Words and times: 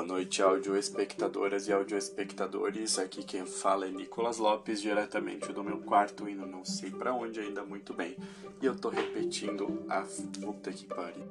Boa 0.00 0.08
noite, 0.08 0.42
áudio 0.42 0.78
espectadoras 0.78 1.68
e 1.68 1.74
áudio 1.74 1.98
espectadores. 1.98 2.98
Aqui 2.98 3.22
quem 3.22 3.44
fala 3.44 3.86
é 3.86 3.90
Nicolas 3.90 4.38
Lopes, 4.38 4.80
diretamente 4.80 5.52
do 5.52 5.62
meu 5.62 5.76
quarto, 5.76 6.26
indo 6.26 6.46
não 6.46 6.64
sei 6.64 6.90
para 6.90 7.12
onde 7.12 7.38
ainda 7.38 7.62
muito 7.64 7.92
bem. 7.92 8.16
E 8.62 8.64
eu 8.64 8.74
tô 8.74 8.88
repetindo 8.88 9.84
a 9.90 10.00
puta 10.40 10.72
que 10.72 10.86
pariu. 10.86 11.26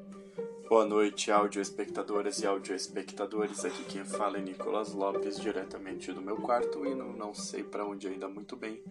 Boa 0.69 0.85
noite, 0.85 1.31
áudio 1.31 1.59
espectadoras 1.59 2.41
e 2.41 2.45
áudio 2.45 2.75
espectadores. 2.75 3.65
Aqui 3.65 3.83
quem 3.85 4.05
fala 4.05 4.37
é 4.37 4.41
Nicolas 4.41 4.93
Lopes, 4.93 5.39
diretamente 5.39 6.11
do 6.11 6.21
meu 6.21 6.35
quarto, 6.35 6.85
indo 6.85 7.05
não 7.05 7.33
sei 7.33 7.63
para 7.63 7.83
onde 7.83 8.07
ainda 8.07 8.29
muito 8.29 8.55
bem. 8.55 8.83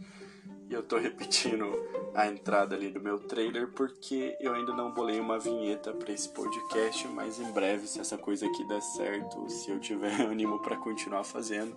E 0.68 0.74
eu 0.74 0.82
tô 0.82 0.98
repetindo 0.98 1.64
a 2.14 2.26
entrada 2.26 2.76
ali 2.76 2.90
do 2.90 3.00
meu 3.00 3.18
trailer 3.18 3.68
porque 3.68 4.36
eu 4.38 4.52
ainda 4.52 4.74
não 4.74 4.92
bolei 4.92 5.18
uma 5.18 5.38
vinheta 5.38 5.94
para 5.94 6.12
esse 6.12 6.28
podcast, 6.28 7.08
mas 7.08 7.40
em 7.40 7.50
breve, 7.52 7.86
se 7.86 7.98
essa 7.98 8.18
coisa 8.18 8.46
aqui 8.46 8.64
der 8.64 8.82
certo, 8.82 9.48
se 9.48 9.70
eu 9.70 9.80
tiver 9.80 10.20
ânimo 10.20 10.58
para 10.58 10.76
continuar 10.76 11.24
fazendo, 11.24 11.74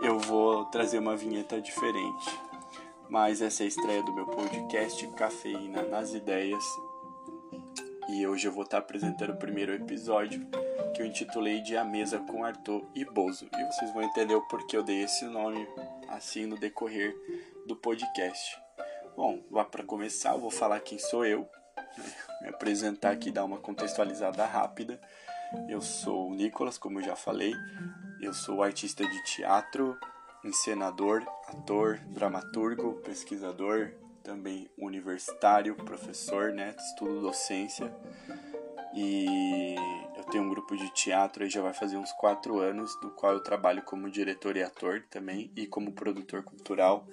eu 0.00 0.18
vou 0.18 0.64
trazer 0.66 0.98
uma 0.98 1.14
vinheta 1.14 1.60
diferente. 1.60 2.40
Mas 3.06 3.42
essa 3.42 3.64
é 3.64 3.66
a 3.66 3.68
estreia 3.68 4.02
do 4.02 4.14
meu 4.14 4.24
podcast 4.24 5.06
Cafeína 5.08 5.82
nas 5.82 6.14
Ideias. 6.14 6.64
E 8.08 8.26
hoje 8.26 8.48
eu 8.48 8.52
vou 8.52 8.62
estar 8.62 8.78
apresentando 8.78 9.34
o 9.34 9.36
primeiro 9.36 9.74
episódio 9.74 10.46
que 10.94 11.02
eu 11.02 11.06
intitulei 11.06 11.60
de 11.60 11.76
A 11.76 11.84
Mesa 11.84 12.18
com 12.18 12.44
Arthur 12.44 12.82
e 12.94 13.04
Bozo. 13.04 13.46
E 13.52 13.64
vocês 13.64 13.92
vão 13.92 14.02
entender 14.02 14.34
o 14.34 14.48
porquê 14.48 14.76
eu 14.76 14.82
dei 14.82 15.02
esse 15.02 15.26
nome 15.26 15.68
assim 16.08 16.46
no 16.46 16.58
decorrer 16.58 17.14
do 17.70 17.76
podcast. 17.76 18.60
Bom, 19.16 19.44
lá 19.48 19.64
para 19.64 19.84
começar, 19.84 20.32
eu 20.32 20.40
vou 20.40 20.50
falar 20.50 20.80
quem 20.80 20.98
sou 20.98 21.24
eu, 21.24 21.48
né? 21.76 22.04
me 22.42 22.48
apresentar 22.48 23.12
aqui, 23.12 23.30
dar 23.30 23.44
uma 23.44 23.58
contextualizada 23.58 24.44
rápida. 24.44 25.00
Eu 25.68 25.80
sou 25.80 26.30
o 26.30 26.34
Nicolas, 26.34 26.76
como 26.76 26.98
eu 26.98 27.04
já 27.04 27.14
falei, 27.14 27.54
eu 28.20 28.34
sou 28.34 28.60
artista 28.60 29.06
de 29.06 29.22
teatro, 29.22 29.96
encenador, 30.44 31.22
ator, 31.46 31.98
dramaturgo, 32.08 32.94
pesquisador, 33.04 33.92
também 34.24 34.68
universitário, 34.76 35.76
professor, 35.76 36.52
né, 36.52 36.74
estudo 36.76 37.20
docência. 37.20 37.94
E 38.92 39.76
tenho 40.30 40.44
um 40.44 40.48
grupo 40.48 40.76
de 40.76 40.88
teatro 40.90 41.44
aí 41.44 41.50
já 41.50 41.60
vai 41.60 41.74
fazer 41.74 41.96
uns 41.96 42.12
quatro 42.12 42.58
anos, 42.60 42.98
do 43.00 43.10
qual 43.10 43.32
eu 43.32 43.40
trabalho 43.40 43.82
como 43.82 44.10
diretor 44.10 44.56
e 44.56 44.62
ator 44.62 45.02
também 45.10 45.50
e 45.56 45.66
como 45.66 45.92
produtor 45.92 46.42
cultural 46.42 47.06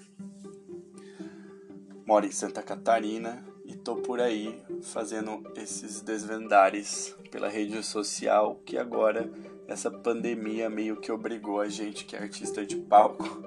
moro 2.07 2.25
em 2.25 2.31
Santa 2.31 2.63
Catarina 2.63 3.43
e 3.65 3.75
tô 3.75 3.97
por 3.97 4.21
aí 4.21 4.63
fazendo 4.81 5.43
esses 5.57 5.99
desvendares 5.99 7.13
pela 7.29 7.49
rede 7.49 7.83
social 7.83 8.55
que 8.65 8.77
agora 8.77 9.29
essa 9.67 9.91
pandemia 9.91 10.69
meio 10.69 10.95
que 11.01 11.11
obrigou 11.11 11.59
a 11.59 11.67
gente 11.67 12.05
que 12.05 12.15
é 12.15 12.19
artista 12.19 12.65
de 12.65 12.77
palco 12.77 13.43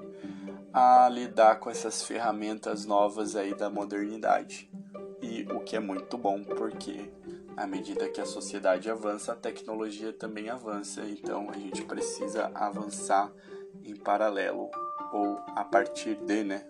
a 0.71 1.09
lidar 1.09 1.55
com 1.55 1.71
essas 1.71 2.03
ferramentas 2.03 2.85
novas 2.85 3.35
aí 3.35 3.55
da 3.55 3.67
modernidade. 3.67 4.69
E 5.23 5.41
o 5.51 5.59
que 5.61 5.75
é 5.75 5.79
muito 5.79 6.15
bom 6.15 6.43
porque 6.43 7.11
à 7.55 7.67
medida 7.67 8.09
que 8.09 8.21
a 8.21 8.25
sociedade 8.25 8.89
avança, 8.89 9.33
a 9.33 9.35
tecnologia 9.35 10.11
também 10.13 10.49
avança, 10.49 11.01
então 11.01 11.49
a 11.49 11.57
gente 11.57 11.83
precisa 11.83 12.51
avançar 12.53 13.31
em 13.83 13.95
paralelo 13.95 14.69
ou 15.13 15.39
a 15.55 15.63
partir 15.63 16.15
de, 16.15 16.43
né? 16.43 16.65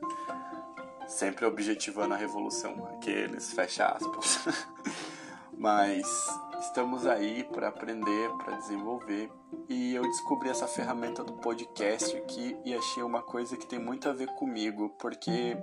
sempre 1.12 1.46
objetivando 1.46 2.14
a 2.14 2.18
revolução, 2.18 2.88
aqueles 2.96 3.54
fecha 3.54 3.86
aspas. 3.86 4.46
Mas 5.58 6.08
estamos 6.60 7.06
aí 7.06 7.44
para 7.44 7.68
aprender, 7.68 8.30
para 8.38 8.58
desenvolver. 8.58 9.30
E 9.70 9.94
eu 9.94 10.04
descobri 10.04 10.50
essa 10.50 10.68
ferramenta 10.68 11.24
do 11.24 11.34
podcast 11.34 12.16
aqui 12.18 12.58
e 12.66 12.74
achei 12.74 13.04
uma 13.04 13.22
coisa 13.22 13.56
que 13.56 13.68
tem 13.68 13.78
muito 13.78 14.10
a 14.10 14.14
ver 14.14 14.28
comigo, 14.36 14.90
porque 14.98 15.56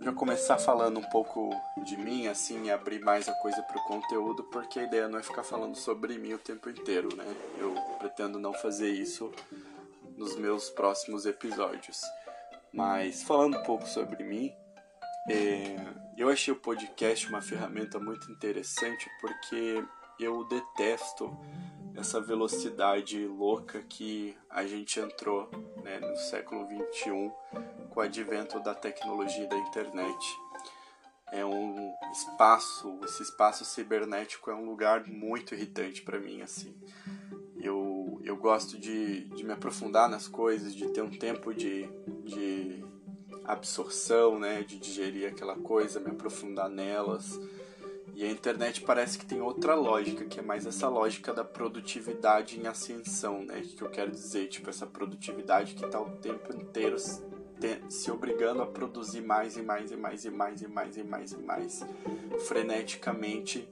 já 0.00 0.12
começar 0.12 0.58
falando 0.58 0.98
um 0.98 1.08
pouco 1.10 1.50
de 1.84 1.96
mim, 1.96 2.26
assim, 2.26 2.70
abrir 2.70 3.00
mais 3.00 3.28
a 3.28 3.34
coisa 3.34 3.62
para 3.62 3.78
o 3.78 3.84
conteúdo, 3.84 4.44
porque 4.44 4.80
a 4.80 4.84
ideia 4.84 5.08
não 5.08 5.18
é 5.18 5.22
ficar 5.22 5.42
falando 5.42 5.76
sobre 5.76 6.16
mim 6.18 6.32
o 6.32 6.38
tempo 6.38 6.70
inteiro, 6.70 7.14
né? 7.14 7.24
Eu 7.58 7.74
pretendo 7.98 8.38
não 8.38 8.52
fazer 8.54 8.90
isso 8.90 9.30
nos 10.16 10.36
meus 10.36 10.70
próximos 10.70 11.26
episódios. 11.26 12.00
Mas 12.72 13.22
falando 13.22 13.58
um 13.58 13.62
pouco 13.62 13.86
sobre 13.86 14.24
mim, 14.24 14.52
é, 15.28 15.76
eu 16.16 16.30
achei 16.30 16.52
o 16.52 16.56
podcast 16.56 17.28
uma 17.28 17.42
ferramenta 17.42 17.98
muito 17.98 18.30
interessante 18.32 19.08
porque 19.20 19.84
eu 20.18 20.44
detesto 20.44 21.36
essa 22.00 22.20
velocidade 22.20 23.26
louca 23.26 23.82
que 23.82 24.34
a 24.48 24.66
gente 24.66 24.98
entrou 24.98 25.50
né, 25.84 26.00
no 26.00 26.16
século 26.16 26.66
21 26.66 27.30
com 27.90 28.00
o 28.00 28.02
advento 28.02 28.58
da 28.60 28.74
tecnologia 28.74 29.46
da 29.46 29.56
internet. 29.56 30.38
É 31.30 31.44
um 31.44 31.92
espaço, 32.10 32.98
esse 33.04 33.22
espaço 33.22 33.64
cibernético 33.64 34.50
é 34.50 34.54
um 34.54 34.64
lugar 34.64 35.06
muito 35.06 35.54
irritante 35.54 36.02
para 36.02 36.18
mim 36.18 36.40
assim. 36.40 36.74
Eu, 37.56 38.18
eu 38.24 38.36
gosto 38.36 38.78
de, 38.78 39.24
de 39.26 39.44
me 39.44 39.52
aprofundar 39.52 40.08
nas 40.08 40.26
coisas, 40.26 40.74
de 40.74 40.88
ter 40.88 41.02
um 41.02 41.10
tempo 41.10 41.52
de, 41.52 41.86
de 42.24 42.82
absorção, 43.44 44.38
né, 44.38 44.62
de 44.62 44.78
digerir 44.78 45.28
aquela 45.28 45.54
coisa, 45.56 46.00
me 46.00 46.10
aprofundar 46.10 46.70
nelas. 46.70 47.38
E 48.20 48.24
a 48.26 48.30
internet 48.30 48.82
parece 48.82 49.18
que 49.18 49.24
tem 49.24 49.40
outra 49.40 49.74
lógica, 49.74 50.26
que 50.26 50.38
é 50.38 50.42
mais 50.42 50.66
essa 50.66 50.86
lógica 50.90 51.32
da 51.32 51.42
produtividade 51.42 52.60
em 52.60 52.66
ascensão, 52.66 53.42
né? 53.42 53.62
Que 53.62 53.80
eu 53.80 53.88
quero 53.88 54.10
dizer? 54.10 54.46
Tipo, 54.48 54.68
essa 54.68 54.86
produtividade 54.86 55.72
que 55.72 55.86
está 55.86 55.98
o 55.98 56.10
tempo 56.16 56.54
inteiro 56.54 56.98
se 57.88 58.10
obrigando 58.10 58.60
a 58.60 58.66
produzir 58.66 59.22
mais 59.22 59.56
e 59.56 59.62
mais 59.62 59.90
e 59.90 59.96
mais 59.96 60.26
e 60.26 60.30
mais 60.30 60.60
e 60.60 60.68
mais 60.68 60.96
e 60.98 61.02
mais 61.02 61.32
e 61.32 61.38
mais, 61.38 61.86
freneticamente, 62.46 63.66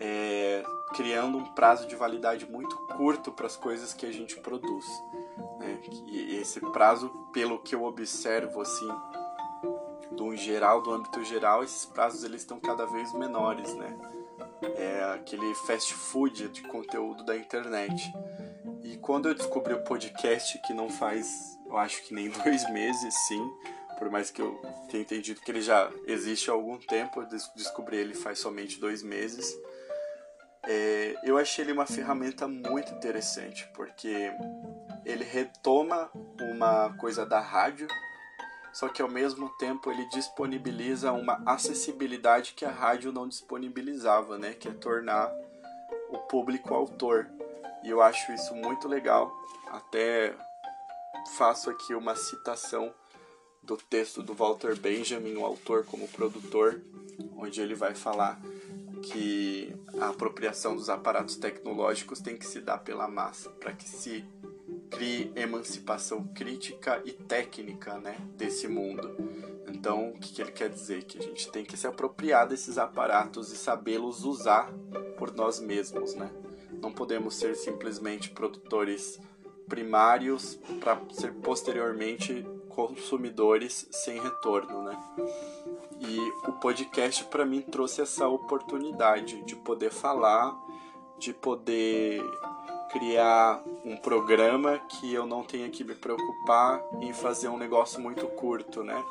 é, 0.00 0.64
criando 0.92 1.38
um 1.38 1.44
prazo 1.54 1.86
de 1.86 1.94
validade 1.94 2.50
muito 2.50 2.76
curto 2.96 3.30
para 3.30 3.46
as 3.46 3.56
coisas 3.56 3.94
que 3.94 4.06
a 4.06 4.12
gente 4.12 4.40
produz. 4.40 4.86
Né? 5.60 5.80
E 6.08 6.34
esse 6.34 6.58
prazo, 6.72 7.10
pelo 7.32 7.60
que 7.60 7.76
eu 7.76 7.84
observo, 7.84 8.60
assim, 8.60 8.88
do 10.12 10.34
geral, 10.36 10.82
do 10.82 10.92
âmbito 10.92 11.22
geral, 11.24 11.62
esses 11.62 11.84
prazos 11.86 12.24
eles 12.24 12.42
estão 12.42 12.58
cada 12.60 12.86
vez 12.86 13.12
menores, 13.14 13.74
né? 13.74 13.96
É 14.76 15.12
aquele 15.14 15.54
fast 15.54 15.92
food 15.94 16.48
de 16.48 16.62
conteúdo 16.62 17.24
da 17.24 17.36
internet. 17.36 18.12
E 18.82 18.96
quando 18.96 19.28
eu 19.28 19.34
descobri 19.34 19.74
o 19.74 19.84
podcast, 19.84 20.58
que 20.66 20.72
não 20.72 20.88
faz, 20.88 21.58
eu 21.66 21.76
acho 21.76 22.02
que 22.04 22.14
nem 22.14 22.30
dois 22.44 22.68
meses, 22.70 23.14
sim, 23.26 23.42
por 23.98 24.10
mais 24.10 24.30
que 24.30 24.40
eu 24.40 24.60
tenha 24.88 25.02
entendido 25.02 25.40
que 25.40 25.50
ele 25.50 25.60
já 25.60 25.90
existe 26.06 26.50
há 26.50 26.52
algum 26.54 26.78
tempo, 26.78 27.20
eu 27.20 27.26
descobri 27.56 27.96
ele 27.96 28.14
faz 28.14 28.38
somente 28.38 28.80
dois 28.80 29.02
meses. 29.02 29.56
É, 30.64 31.14
eu 31.24 31.36
achei 31.38 31.64
ele 31.64 31.72
uma 31.72 31.86
ferramenta 31.86 32.46
muito 32.46 32.92
interessante, 32.92 33.68
porque 33.74 34.30
ele 35.04 35.24
retoma 35.24 36.10
uma 36.38 36.94
coisa 36.96 37.24
da 37.26 37.40
rádio, 37.40 37.88
só 38.78 38.88
que 38.88 39.02
ao 39.02 39.08
mesmo 39.08 39.48
tempo 39.58 39.90
ele 39.90 40.04
disponibiliza 40.04 41.10
uma 41.10 41.42
acessibilidade 41.44 42.52
que 42.54 42.64
a 42.64 42.70
rádio 42.70 43.10
não 43.10 43.26
disponibilizava, 43.26 44.38
né? 44.38 44.54
Que 44.54 44.68
é 44.68 44.72
tornar 44.72 45.34
o 46.10 46.18
público 46.18 46.72
autor. 46.72 47.28
E 47.82 47.90
eu 47.90 48.00
acho 48.00 48.30
isso 48.30 48.54
muito 48.54 48.86
legal. 48.86 49.36
Até 49.66 50.32
faço 51.36 51.68
aqui 51.70 51.92
uma 51.92 52.14
citação 52.14 52.94
do 53.64 53.76
texto 53.76 54.22
do 54.22 54.32
Walter 54.32 54.76
Benjamin, 54.76 55.36
o 55.36 55.44
autor 55.44 55.84
como 55.84 56.06
produtor, 56.06 56.80
onde 57.36 57.60
ele 57.60 57.74
vai 57.74 57.96
falar 57.96 58.40
que 59.02 59.74
a 60.00 60.10
apropriação 60.10 60.76
dos 60.76 60.88
aparatos 60.88 61.34
tecnológicos 61.34 62.20
tem 62.20 62.36
que 62.36 62.46
se 62.46 62.60
dar 62.60 62.78
pela 62.78 63.08
massa, 63.08 63.50
para 63.50 63.72
que 63.72 63.88
se 63.88 64.24
crie 64.90 65.32
emancipação 65.36 66.24
crítica 66.34 67.00
e 67.04 67.12
técnica 67.12 67.98
né, 67.98 68.16
desse 68.36 68.66
mundo. 68.68 69.14
Então, 69.68 70.10
o 70.10 70.18
que, 70.18 70.32
que 70.32 70.42
ele 70.42 70.52
quer 70.52 70.70
dizer? 70.70 71.04
Que 71.04 71.18
a 71.18 71.22
gente 71.22 71.50
tem 71.50 71.64
que 71.64 71.76
se 71.76 71.86
apropriar 71.86 72.48
desses 72.48 72.78
aparatos 72.78 73.52
e 73.52 73.56
sabê-los 73.56 74.24
usar 74.24 74.72
por 75.16 75.34
nós 75.34 75.60
mesmos. 75.60 76.14
Né? 76.14 76.30
Não 76.80 76.92
podemos 76.92 77.36
ser 77.36 77.54
simplesmente 77.54 78.30
produtores 78.30 79.20
primários 79.68 80.58
para 80.80 81.00
ser 81.12 81.34
posteriormente 81.34 82.44
consumidores 82.68 83.86
sem 83.90 84.20
retorno, 84.20 84.82
né? 84.82 84.96
E 86.00 86.18
o 86.48 86.52
podcast 86.52 87.24
para 87.24 87.44
mim 87.44 87.60
trouxe 87.60 88.00
essa 88.00 88.28
oportunidade 88.28 89.42
de 89.42 89.56
poder 89.56 89.90
falar, 89.90 90.56
de 91.18 91.34
poder 91.34 92.22
criar 92.90 93.62
um 93.84 93.96
programa 93.96 94.78
que 94.88 95.12
eu 95.12 95.26
não 95.26 95.42
tenha 95.42 95.68
que 95.68 95.84
me 95.84 95.94
preocupar 95.94 96.82
em 97.00 97.12
fazer 97.12 97.48
um 97.48 97.58
negócio 97.58 98.00
muito 98.00 98.26
curto, 98.28 98.82
né? 98.82 99.02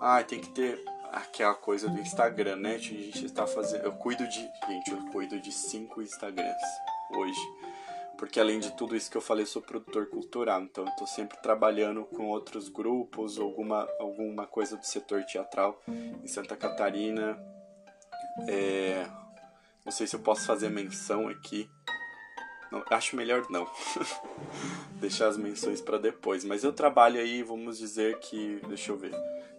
Ah, 0.00 0.22
tem 0.22 0.40
que 0.40 0.48
ter 0.48 0.82
aquela 1.12 1.54
coisa 1.54 1.88
do 1.88 2.00
Instagram, 2.00 2.56
né? 2.56 2.74
A 2.74 2.78
gente 2.78 3.24
está 3.24 3.46
fazendo, 3.46 3.84
eu 3.84 3.92
cuido 3.92 4.26
de, 4.26 4.40
gente, 4.68 4.90
eu 4.90 4.98
cuido 5.12 5.40
de 5.40 5.52
cinco 5.52 6.02
Instagrams 6.02 6.62
hoje 7.14 7.40
porque 8.22 8.38
além 8.38 8.60
de 8.60 8.70
tudo 8.76 8.94
isso 8.94 9.10
que 9.10 9.16
eu 9.16 9.20
falei, 9.20 9.42
eu 9.42 9.48
sou 9.48 9.60
produtor 9.60 10.06
cultural, 10.06 10.62
então 10.62 10.86
eu 10.86 10.92
tô 10.92 11.04
sempre 11.08 11.36
trabalhando 11.42 12.04
com 12.04 12.28
outros 12.28 12.68
grupos, 12.68 13.36
alguma, 13.36 13.88
alguma 13.98 14.46
coisa 14.46 14.76
do 14.76 14.86
setor 14.86 15.24
teatral 15.24 15.82
em 15.88 16.28
Santa 16.28 16.56
Catarina. 16.56 17.36
É, 18.46 19.08
não 19.84 19.90
sei 19.90 20.06
se 20.06 20.14
eu 20.14 20.20
posso 20.20 20.46
fazer 20.46 20.70
menção 20.70 21.26
aqui. 21.26 21.68
Não, 22.72 22.82
acho 22.88 23.14
melhor 23.14 23.44
não. 23.50 23.68
Deixar 24.98 25.28
as 25.28 25.36
menções 25.36 25.82
para 25.82 25.98
depois. 25.98 26.42
Mas 26.42 26.64
eu 26.64 26.72
trabalho 26.72 27.20
aí, 27.20 27.42
vamos 27.42 27.76
dizer 27.76 28.18
que. 28.18 28.60
Deixa 28.66 28.90
eu 28.90 28.96
ver. 28.96 29.12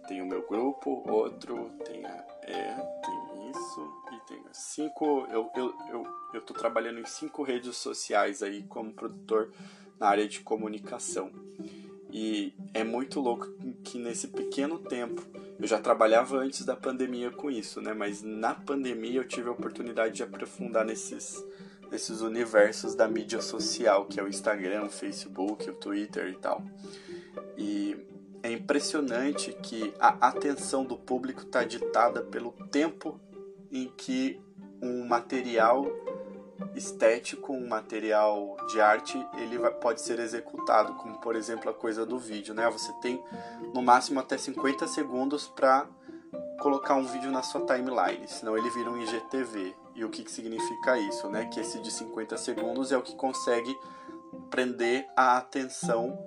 Tem 0.08 0.20
o 0.20 0.26
meu 0.26 0.42
grupo, 0.42 1.08
outro, 1.08 1.70
tem 1.84 2.04
a. 2.04 2.26
É, 2.42 2.74
tem 2.74 3.50
isso 3.52 3.92
e 4.12 4.26
tem 4.26 4.42
cinco. 4.52 5.28
Eu, 5.30 5.48
eu, 5.54 5.74
eu, 5.90 6.06
eu 6.34 6.40
tô 6.40 6.52
trabalhando 6.52 6.98
em 6.98 7.04
cinco 7.04 7.44
redes 7.44 7.76
sociais 7.76 8.42
aí 8.42 8.64
como 8.64 8.92
produtor 8.92 9.52
na 10.00 10.08
área 10.08 10.26
de 10.26 10.40
comunicação. 10.40 11.30
E 12.10 12.52
é 12.72 12.82
muito 12.82 13.20
louco 13.20 13.48
que 13.82 13.98
nesse 13.98 14.28
pequeno 14.28 14.78
tempo, 14.78 15.22
eu 15.58 15.66
já 15.66 15.80
trabalhava 15.80 16.36
antes 16.36 16.64
da 16.64 16.76
pandemia 16.76 17.30
com 17.30 17.50
isso, 17.50 17.80
né? 17.80 17.92
Mas 17.92 18.22
na 18.22 18.54
pandemia 18.54 19.20
eu 19.20 19.26
tive 19.26 19.48
a 19.48 19.52
oportunidade 19.52 20.14
de 20.14 20.22
aprofundar 20.22 20.84
nesses, 20.84 21.44
nesses 21.94 22.22
universos 22.22 22.96
da 22.96 23.06
mídia 23.06 23.40
social, 23.40 24.06
que 24.06 24.18
é 24.18 24.22
o 24.22 24.26
Instagram, 24.26 24.86
o 24.86 24.90
Facebook, 24.90 25.70
o 25.70 25.74
Twitter 25.74 26.26
e 26.26 26.34
tal. 26.34 26.60
E 27.56 27.96
é 28.42 28.50
impressionante 28.50 29.52
que 29.62 29.94
a 30.00 30.26
atenção 30.26 30.84
do 30.84 30.96
público 30.96 31.42
está 31.42 31.62
ditada 31.62 32.20
pelo 32.20 32.50
tempo 32.72 33.20
em 33.70 33.86
que 33.96 34.40
um 34.82 35.06
material 35.06 35.86
estético, 36.74 37.52
um 37.52 37.68
material 37.68 38.56
de 38.72 38.80
arte, 38.80 39.16
ele 39.38 39.56
pode 39.80 40.00
ser 40.00 40.18
executado, 40.18 40.94
como 40.94 41.20
por 41.20 41.36
exemplo 41.36 41.70
a 41.70 41.74
coisa 41.74 42.04
do 42.04 42.18
vídeo, 42.18 42.54
né? 42.54 42.68
Você 42.70 42.92
tem 42.94 43.22
no 43.72 43.82
máximo 43.82 44.18
até 44.18 44.36
50 44.36 44.88
segundos 44.88 45.46
para 45.46 45.86
colocar 46.58 46.96
um 46.96 47.06
vídeo 47.06 47.30
na 47.30 47.42
sua 47.42 47.60
timeline, 47.60 48.26
senão 48.26 48.58
ele 48.58 48.68
vira 48.70 48.90
um 48.90 49.00
IGTV. 49.00 49.83
E 49.94 50.04
o 50.04 50.10
que, 50.10 50.24
que 50.24 50.30
significa 50.30 50.98
isso, 50.98 51.28
né? 51.28 51.46
Que 51.46 51.60
esse 51.60 51.78
de 51.80 51.90
50 51.90 52.36
segundos 52.36 52.90
é 52.90 52.96
o 52.96 53.02
que 53.02 53.14
consegue 53.14 53.74
prender 54.50 55.06
a 55.16 55.36
atenção 55.36 56.18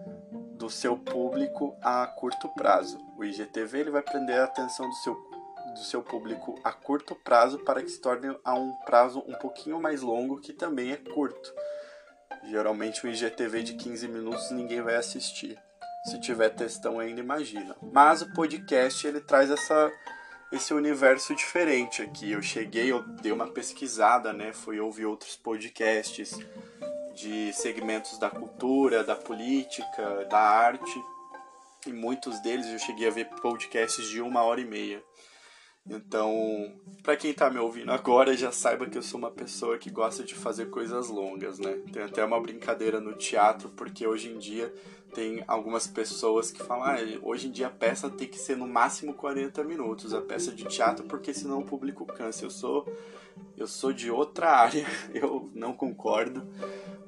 do 0.53 0.69
seu 0.69 0.97
público 0.97 1.75
a 1.81 2.07
curto 2.07 2.49
prazo. 2.49 2.97
O 3.17 3.23
IGTV 3.23 3.79
ele 3.79 3.91
vai 3.91 4.01
prender 4.01 4.39
a 4.39 4.45
atenção 4.45 4.89
do 4.89 4.95
seu 4.95 5.27
do 5.73 5.83
seu 5.83 6.01
público 6.01 6.59
a 6.63 6.71
curto 6.71 7.13
prazo 7.13 7.59
para 7.59 7.83
que 7.83 7.89
se 7.89 8.01
torne 8.01 8.35
a 8.43 8.53
um 8.55 8.73
prazo 8.85 9.23
um 9.27 9.33
pouquinho 9.35 9.79
mais 9.79 10.01
longo, 10.01 10.39
que 10.39 10.51
também 10.51 10.91
é 10.91 10.95
curto. 10.97 11.53
Geralmente 12.45 13.05
um 13.05 13.09
IGTV 13.09 13.63
de 13.63 13.73
15 13.73 14.07
minutos 14.07 14.49
ninguém 14.49 14.81
vai 14.81 14.95
assistir. 14.95 15.59
Se 16.05 16.19
tiver 16.19 16.49
textão 16.49 16.99
ainda 16.99 17.19
imagina. 17.19 17.75
Mas 17.91 18.21
o 18.21 18.33
podcast 18.33 19.05
ele 19.05 19.19
traz 19.21 19.51
essa 19.51 19.91
esse 20.51 20.73
universo 20.73 21.35
diferente 21.35 22.01
aqui. 22.01 22.31
Eu 22.31 22.41
cheguei, 22.41 22.91
eu 22.91 23.03
dei 23.03 23.31
uma 23.31 23.47
pesquisada, 23.47 24.31
né? 24.31 24.53
Fui 24.53 24.79
ouvir 24.79 25.05
outros 25.05 25.35
podcasts 25.35 26.37
de 27.13 27.51
segmentos 27.53 28.17
da 28.19 28.29
cultura, 28.29 29.03
da 29.03 29.15
política, 29.15 30.25
da 30.25 30.39
arte. 30.39 31.03
E 31.85 31.91
muitos 31.91 32.39
deles 32.41 32.67
eu 32.67 32.79
cheguei 32.79 33.07
a 33.07 33.11
ver 33.11 33.25
podcasts 33.41 34.07
de 34.09 34.21
uma 34.21 34.43
hora 34.43 34.61
e 34.61 34.65
meia. 34.65 35.03
Então, 35.89 36.73
para 37.01 37.15
quem 37.15 37.33
tá 37.33 37.49
me 37.49 37.59
ouvindo 37.59 37.91
agora, 37.91 38.35
já 38.35 38.51
saiba 38.51 38.85
que 38.85 38.97
eu 38.97 39.01
sou 39.01 39.17
uma 39.17 39.31
pessoa 39.31 39.77
que 39.77 39.89
gosta 39.89 40.23
de 40.23 40.35
fazer 40.35 40.69
coisas 40.69 41.09
longas, 41.09 41.57
né? 41.57 41.79
Tem 41.91 42.03
até 42.03 42.23
uma 42.23 42.39
brincadeira 42.39 42.99
no 42.99 43.13
teatro, 43.13 43.69
porque 43.69 44.05
hoje 44.05 44.29
em 44.29 44.37
dia 44.37 44.73
tem 45.13 45.43
algumas 45.47 45.87
pessoas 45.87 46.51
que 46.51 46.61
falam: 46.61 46.83
ah, 46.83 46.97
hoje 47.21 47.47
em 47.47 47.51
dia 47.51 47.67
a 47.67 47.71
peça 47.71 48.09
tem 48.09 48.27
que 48.27 48.37
ser 48.37 48.57
no 48.57 48.67
máximo 48.67 49.13
40 49.13 49.63
minutos, 49.63 50.13
a 50.13 50.21
peça 50.21 50.51
de 50.51 50.65
teatro, 50.65 51.05
porque 51.05 51.33
senão 51.33 51.59
o 51.59 51.65
público 51.65 52.05
cansa. 52.05 52.43
Eu 52.43 52.49
sou 52.49 52.85
eu 53.57 53.67
sou 53.67 53.91
de 53.91 54.11
outra 54.11 54.51
área, 54.51 54.85
eu 55.13 55.49
não 55.53 55.73
concordo. 55.73 56.45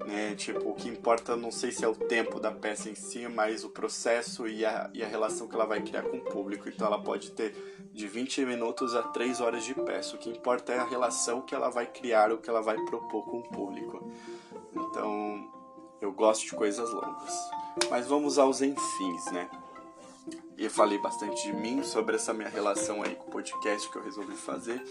Né? 0.06 0.36
Tipo, 0.36 0.70
o 0.70 0.74
que 0.74 0.88
importa 0.88 1.36
não 1.36 1.52
sei 1.52 1.72
se 1.72 1.84
é 1.84 1.88
o 1.88 1.96
tempo 1.96 2.40
da 2.40 2.52
peça 2.52 2.90
em 2.90 2.96
si, 2.96 3.28
mas 3.28 3.64
o 3.64 3.70
processo 3.70 4.48
e 4.48 4.66
a, 4.66 4.90
e 4.94 5.04
a 5.04 5.08
relação 5.08 5.48
que 5.48 5.56
ela 5.56 5.66
vai 5.66 5.82
criar 5.82 6.04
com 6.04 6.18
o 6.18 6.22
público. 6.22 6.70
Então 6.70 6.88
ela 6.88 7.02
pode 7.02 7.32
ter 7.32 7.54
de 7.94 8.08
20 8.08 8.46
minutos 8.46 8.96
a 8.96 9.04
3 9.04 9.42
horas 9.42 9.64
de 9.64 9.74
peça. 9.74 10.16
O 10.16 10.20
que 10.20 10.30
importa 10.30 10.74
é 10.74 10.80
a 10.80 10.86
relação 10.86 11.42
que 11.42 11.54
ela 11.54 11.70
vai 11.70 11.86
criar, 11.86 12.32
o 12.32 12.38
que 12.38 12.50
ela 12.50 12.62
vai 12.62 12.78
propor 12.86 13.26
com 13.26 13.40
o 13.40 13.44
público. 13.44 14.12
Então, 14.74 15.52
eu 16.02 16.12
gosto 16.12 16.46
de 16.46 16.52
coisas 16.54 16.92
longas. 16.92 17.34
Mas 17.90 18.08
vamos 18.08 18.38
aos 18.38 18.62
enfins, 18.62 19.26
né? 19.32 19.50
Eu 20.58 20.70
falei 20.70 20.98
bastante 20.98 21.44
de 21.44 21.54
mim 21.54 21.84
sobre 21.84 22.16
essa 22.16 22.34
minha 22.34 22.50
relação 22.50 23.02
aí 23.02 23.16
com 23.16 23.28
o 23.28 23.32
podcast 23.32 23.90
que 23.90 23.98
eu 23.98 24.04
resolvi 24.04 24.36
fazer 24.36 24.82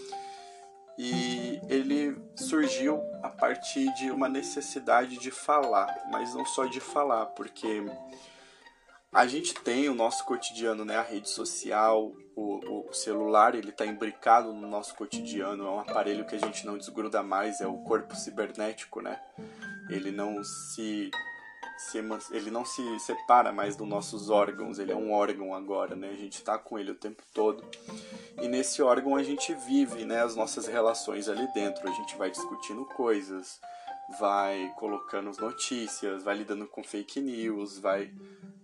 e 0.97 1.58
ele 1.69 2.19
surgiu 2.35 2.99
a 3.21 3.29
partir 3.29 3.93
de 3.93 4.09
uma 4.09 4.27
necessidade 4.27 5.19
de 5.19 5.29
falar, 5.29 6.07
mas 6.11 6.33
não 6.33 6.43
só 6.43 6.65
de 6.65 6.79
falar, 6.79 7.27
porque 7.27 7.85
a 9.13 9.27
gente 9.27 9.53
tem 9.53 9.87
o 9.87 9.93
nosso 9.93 10.25
cotidiano, 10.25 10.83
né, 10.83 10.97
a 10.97 11.03
rede 11.03 11.29
social, 11.29 12.11
o, 12.35 12.87
o 12.89 12.93
celular, 12.93 13.53
ele 13.53 13.69
está 13.69 13.85
imbricado 13.85 14.51
no 14.51 14.67
nosso 14.67 14.95
cotidiano, 14.95 15.67
é 15.67 15.69
um 15.69 15.79
aparelho 15.79 16.25
que 16.25 16.35
a 16.35 16.39
gente 16.39 16.65
não 16.65 16.75
desgruda 16.75 17.21
mais, 17.21 17.61
é 17.61 17.67
o 17.67 17.77
corpo 17.83 18.15
cibernético, 18.15 18.99
né? 18.99 19.21
Ele 19.89 20.11
não 20.11 20.43
se 20.43 21.11
se, 21.79 21.97
ele 22.31 22.51
não 22.51 22.65
se 22.65 22.99
separa 22.99 23.53
mais 23.53 23.77
dos 23.77 23.87
nossos 23.87 24.29
órgãos, 24.29 24.79
ele 24.79 24.91
é 24.91 24.95
um 24.95 25.13
órgão 25.13 25.55
agora, 25.55 25.95
né? 25.95 26.09
A 26.09 26.15
gente 26.15 26.33
está 26.33 26.57
com 26.57 26.77
ele 26.77 26.91
o 26.91 26.95
tempo 26.95 27.23
todo. 27.33 27.63
E 28.41 28.49
nesse 28.49 28.81
órgão 28.81 29.15
a 29.15 29.23
gente 29.23 29.53
vive, 29.53 30.03
né, 30.03 30.21
as 30.21 30.35
nossas 30.35 30.67
relações 30.67 31.29
ali 31.29 31.47
dentro. 31.53 31.87
A 31.87 31.91
gente 31.93 32.17
vai 32.17 32.29
discutindo 32.29 32.83
coisas, 32.83 33.61
vai 34.19 34.73
colocando 34.75 35.31
notícias, 35.39 36.21
vai 36.21 36.35
lidando 36.35 36.67
com 36.67 36.83
fake 36.83 37.21
news, 37.21 37.79
vai 37.79 38.11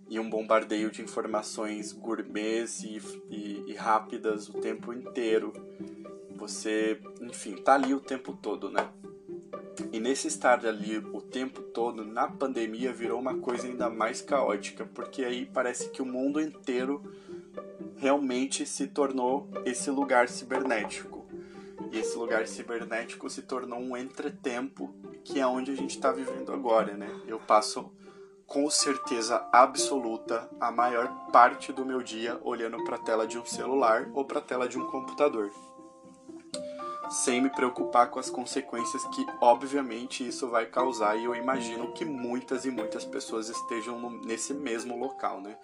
e 0.08 0.20
um 0.20 0.28
bombardeio 0.28 0.90
de 0.90 1.00
informações 1.00 1.92
gourmets 1.92 2.82
e, 2.82 3.00
e, 3.30 3.64
e 3.66 3.74
rápidas 3.74 4.46
o 4.48 4.60
tempo 4.60 4.92
inteiro. 4.92 5.54
Você, 6.36 7.00
enfim, 7.22 7.56
tá 7.56 7.74
ali 7.74 7.94
o 7.94 8.00
tempo 8.00 8.34
todo, 8.34 8.70
né? 8.70 8.86
E 9.92 10.00
nesse 10.00 10.28
estar 10.28 10.64
ali 10.64 10.98
o 10.98 11.20
tempo 11.20 11.62
todo, 11.62 12.04
na 12.04 12.28
pandemia, 12.28 12.92
virou 12.92 13.20
uma 13.20 13.38
coisa 13.38 13.66
ainda 13.66 13.90
mais 13.90 14.22
caótica, 14.22 14.88
porque 14.94 15.24
aí 15.24 15.46
parece 15.46 15.90
que 15.90 16.00
o 16.00 16.06
mundo 16.06 16.40
inteiro 16.40 17.02
realmente 17.96 18.64
se 18.66 18.86
tornou 18.86 19.48
esse 19.64 19.90
lugar 19.90 20.28
cibernético. 20.28 21.26
E 21.92 21.98
esse 21.98 22.16
lugar 22.16 22.46
cibernético 22.46 23.28
se 23.30 23.42
tornou 23.42 23.78
um 23.78 23.96
entretempo, 23.96 24.94
que 25.24 25.40
é 25.40 25.46
onde 25.46 25.70
a 25.70 25.76
gente 25.76 25.90
está 25.90 26.10
vivendo 26.10 26.52
agora, 26.52 26.94
né? 26.94 27.08
Eu 27.26 27.38
passo 27.38 27.90
com 28.46 28.70
certeza 28.70 29.46
absoluta 29.52 30.48
a 30.60 30.70
maior 30.70 31.08
parte 31.32 31.72
do 31.72 31.84
meu 31.84 32.02
dia 32.02 32.38
olhando 32.42 32.82
para 32.84 32.96
a 32.96 32.98
tela 32.98 33.26
de 33.26 33.38
um 33.38 33.44
celular 33.44 34.08
ou 34.14 34.24
para 34.24 34.38
a 34.38 34.42
tela 34.42 34.68
de 34.68 34.78
um 34.78 34.86
computador 34.86 35.50
sem 37.10 37.40
me 37.40 37.50
preocupar 37.50 38.10
com 38.10 38.18
as 38.18 38.30
consequências 38.30 39.04
que, 39.06 39.26
obviamente, 39.40 40.26
isso 40.26 40.48
vai 40.48 40.66
causar. 40.66 41.16
E 41.16 41.24
eu 41.24 41.34
imagino 41.34 41.92
que 41.92 42.04
muitas 42.04 42.64
e 42.64 42.70
muitas 42.70 43.04
pessoas 43.04 43.48
estejam 43.48 44.10
nesse 44.24 44.52
mesmo 44.52 44.98
local, 44.98 45.40
né? 45.40 45.56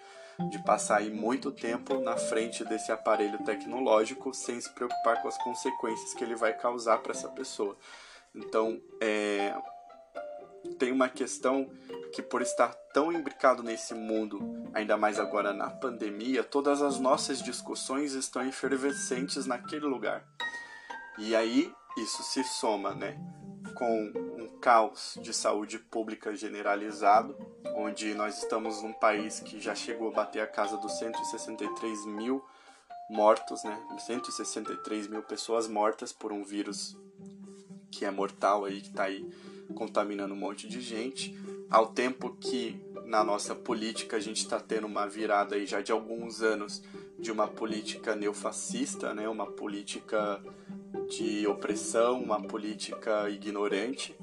De 0.50 0.58
passar 0.64 0.98
aí 0.98 1.10
muito 1.10 1.52
tempo 1.52 2.00
na 2.00 2.16
frente 2.16 2.64
desse 2.64 2.90
aparelho 2.90 3.38
tecnológico 3.44 4.32
sem 4.32 4.60
se 4.60 4.70
preocupar 4.70 5.20
com 5.20 5.28
as 5.28 5.38
consequências 5.38 6.14
que 6.14 6.24
ele 6.24 6.34
vai 6.34 6.52
causar 6.52 6.98
para 6.98 7.12
essa 7.12 7.28
pessoa. 7.28 7.76
Então, 8.34 8.80
é, 9.00 9.54
tem 10.78 10.90
uma 10.90 11.08
questão 11.08 11.70
que, 12.12 12.22
por 12.22 12.40
estar 12.42 12.74
tão 12.92 13.12
imbricado 13.12 13.62
nesse 13.62 13.94
mundo, 13.94 14.40
ainda 14.72 14.96
mais 14.96 15.18
agora 15.18 15.52
na 15.52 15.70
pandemia, 15.70 16.42
todas 16.42 16.82
as 16.82 16.98
nossas 16.98 17.42
discussões 17.42 18.12
estão 18.12 18.46
efervescentes 18.46 19.46
naquele 19.46 19.86
lugar. 19.86 20.24
E 21.18 21.36
aí 21.36 21.72
isso 21.96 22.22
se 22.22 22.42
soma, 22.42 22.94
né, 22.94 23.18
com 23.74 24.12
um 24.38 24.58
caos 24.60 25.18
de 25.20 25.32
saúde 25.32 25.78
pública 25.78 26.34
generalizado, 26.34 27.36
onde 27.76 28.14
nós 28.14 28.38
estamos 28.38 28.82
num 28.82 28.92
país 28.92 29.40
que 29.40 29.60
já 29.60 29.74
chegou 29.74 30.08
a 30.08 30.14
bater 30.14 30.40
a 30.40 30.46
casa 30.46 30.76
dos 30.76 30.98
163 30.98 32.06
mil 32.06 32.44
mortos, 33.10 33.62
né, 33.64 33.78
163 33.98 35.08
mil 35.08 35.22
pessoas 35.22 35.68
mortas 35.68 36.12
por 36.12 36.32
um 36.32 36.42
vírus 36.42 36.96
que 37.90 38.06
é 38.06 38.10
mortal 38.10 38.64
aí, 38.64 38.80
que 38.80 38.88
está 38.88 39.04
aí 39.04 39.28
contaminando 39.74 40.32
um 40.32 40.36
monte 40.36 40.66
de 40.66 40.80
gente, 40.80 41.36
ao 41.70 41.88
tempo 41.88 42.36
que 42.40 42.80
na 43.04 43.22
nossa 43.22 43.54
política 43.54 44.16
a 44.16 44.20
gente 44.20 44.38
está 44.38 44.58
tendo 44.58 44.86
uma 44.86 45.06
virada 45.06 45.56
aí 45.56 45.66
já 45.66 45.82
de 45.82 45.92
alguns 45.92 46.40
anos 46.40 46.82
de 47.18 47.30
uma 47.30 47.46
política 47.46 48.16
neofascista, 48.16 49.12
né, 49.12 49.28
uma 49.28 49.46
política 49.46 50.42
de 51.08 51.46
opressão, 51.46 52.22
uma 52.22 52.40
política 52.40 53.28
ignorante. 53.28 54.16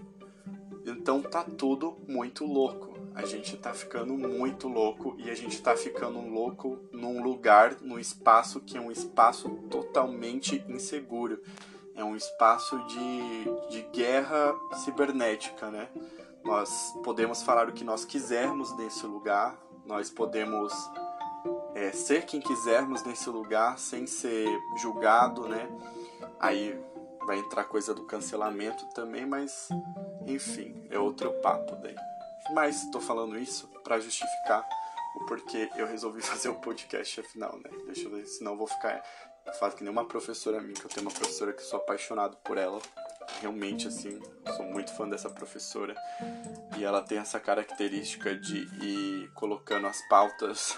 Então 0.86 1.22
tá 1.22 1.44
tudo 1.44 1.98
muito 2.08 2.46
louco. 2.46 2.98
A 3.16 3.26
gente 3.26 3.58
tá 3.58 3.74
ficando 3.74 4.14
muito 4.14 4.68
louco 4.68 5.16
e 5.18 5.30
a 5.30 5.36
gente 5.36 5.62
tá 5.62 5.76
ficando 5.76 6.20
louco 6.22 6.80
num 6.92 7.22
lugar, 7.22 7.78
num 7.82 8.00
espaço 8.00 8.62
que 8.62 8.78
é 8.78 8.82
um 8.82 8.92
espaço 8.92 9.50
totalmente 9.70 10.64
inseguro. 10.70 11.42
É 11.96 12.04
um 12.04 12.16
espaço 12.16 12.78
de, 12.86 13.70
de 13.70 13.82
guerra 13.92 14.56
cibernética, 14.86 15.70
né? 15.70 15.90
Nós 16.46 16.94
podemos 17.04 17.44
falar 17.44 17.68
o 17.68 17.74
que 17.74 17.84
nós 17.84 18.06
quisermos 18.06 18.76
nesse 18.78 19.06
lugar, 19.06 19.60
nós 19.86 20.10
podemos 20.10 20.74
é, 21.76 21.92
ser 21.92 22.26
quem 22.26 22.40
quisermos 22.40 23.04
nesse 23.04 23.30
lugar 23.30 23.78
sem 23.78 24.08
ser 24.08 24.48
julgado, 24.78 25.48
né? 25.48 25.70
Aí 26.40 26.80
vai 27.26 27.38
entrar 27.38 27.66
coisa 27.66 27.94
do 27.94 28.06
cancelamento 28.06 28.86
também, 28.88 29.26
mas 29.26 29.70
enfim, 30.26 30.88
é 30.90 30.98
outro 30.98 31.32
papo 31.42 31.76
daí. 31.76 31.96
Mas 32.54 32.84
estou 32.84 33.02
falando 33.02 33.38
isso 33.38 33.68
para 33.84 34.00
justificar 34.00 34.68
o 35.16 35.26
porquê 35.26 35.70
eu 35.76 35.86
resolvi 35.86 36.22
fazer 36.24 36.50
o 36.50 36.56
podcast 36.56 37.20
afinal, 37.20 37.58
né? 37.58 37.70
Deixa 37.86 38.04
eu 38.04 38.12
ver, 38.12 38.26
senão 38.26 38.54
eu 38.54 38.58
vou 38.58 38.68
ficar. 38.68 39.04
Faço 39.60 39.78
que 39.78 39.84
nem 39.84 39.92
uma 39.92 40.06
professora 40.06 40.62
minha, 40.62 40.76
que 40.76 40.86
eu 40.86 40.90
tenho 40.90 41.08
uma 41.08 41.14
professora 41.14 41.54
que 41.54 41.64
sou 41.64 41.80
apaixonado 41.80 42.38
por 42.38 42.58
ela. 42.58 42.80
Realmente, 43.42 43.88
assim, 43.88 44.20
sou 44.56 44.66
muito 44.66 44.94
fã 44.94 45.10
dessa 45.10 45.30
professora. 45.30 45.96
E 46.78 46.84
ela 46.84 47.02
tem 47.02 47.18
essa 47.18 47.40
característica 47.40 48.36
de 48.36 48.58
ir 48.84 49.32
colocando 49.34 49.88
as 49.88 50.08
pautas 50.08 50.78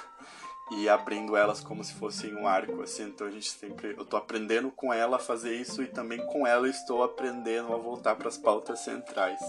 e 0.72 0.88
abrindo 0.88 1.36
elas 1.36 1.62
como 1.62 1.84
se 1.84 1.94
fossem 1.94 2.34
um 2.36 2.48
arco, 2.48 2.82
assim. 2.82 3.04
Então 3.04 3.28
a 3.28 3.32
gente 3.32 3.52
sempre. 3.52 3.94
Eu 3.98 4.06
tô 4.06 4.16
aprendendo 4.16 4.72
com 4.72 4.94
ela 4.94 5.18
a 5.18 5.20
fazer 5.20 5.54
isso 5.56 5.84
e 5.84 5.88
também 5.88 6.26
com 6.28 6.48
ela 6.48 6.68
estou 6.68 7.04
aprendendo 7.04 7.74
a 7.74 7.78
voltar 7.78 8.16
para 8.16 8.30
as 8.30 8.38
pautas 8.38 8.80
centrais. 8.80 9.40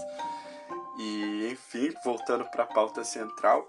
E, 0.99 1.49
enfim, 1.51 1.93
voltando 2.03 2.45
para 2.45 2.63
a 2.63 2.67
pauta 2.67 3.03
central, 3.03 3.67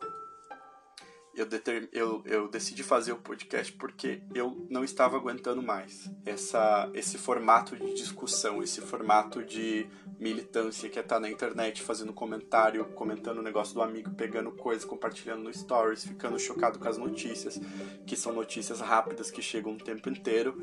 eu, 1.36 1.46
determin... 1.46 1.88
eu, 1.92 2.22
eu 2.24 2.48
decidi 2.48 2.82
fazer 2.82 3.12
o 3.12 3.16
podcast 3.16 3.72
porque 3.72 4.20
eu 4.34 4.66
não 4.68 4.84
estava 4.84 5.16
aguentando 5.16 5.62
mais 5.62 6.10
essa, 6.24 6.90
esse 6.94 7.18
formato 7.18 7.76
de 7.76 7.94
discussão, 7.94 8.62
esse 8.62 8.80
formato 8.80 9.42
de 9.42 9.86
militância 10.18 10.88
que 10.88 10.98
é 10.98 11.02
estar 11.02 11.16
tá 11.16 11.20
na 11.20 11.30
internet 11.30 11.82
fazendo 11.82 12.12
comentário, 12.12 12.84
comentando 12.86 13.38
o 13.38 13.42
negócio 13.42 13.74
do 13.74 13.82
amigo, 13.82 14.10
pegando 14.10 14.52
coisas, 14.52 14.84
compartilhando 14.84 15.42
no 15.42 15.52
stories, 15.52 16.04
ficando 16.04 16.38
chocado 16.38 16.78
com 16.78 16.88
as 16.88 16.96
notícias, 16.96 17.60
que 18.06 18.16
são 18.16 18.32
notícias 18.32 18.80
rápidas 18.80 19.30
que 19.30 19.42
chegam 19.42 19.74
o 19.74 19.78
tempo 19.78 20.08
inteiro 20.08 20.62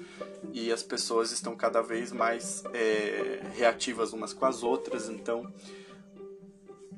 e 0.54 0.72
as 0.72 0.84
pessoas 0.84 1.32
estão 1.32 1.56
cada 1.56 1.82
vez 1.82 2.12
mais 2.12 2.64
é, 2.74 3.42
reativas 3.56 4.14
umas 4.14 4.34
com 4.34 4.46
as 4.46 4.64
outras, 4.64 5.10
então 5.10 5.52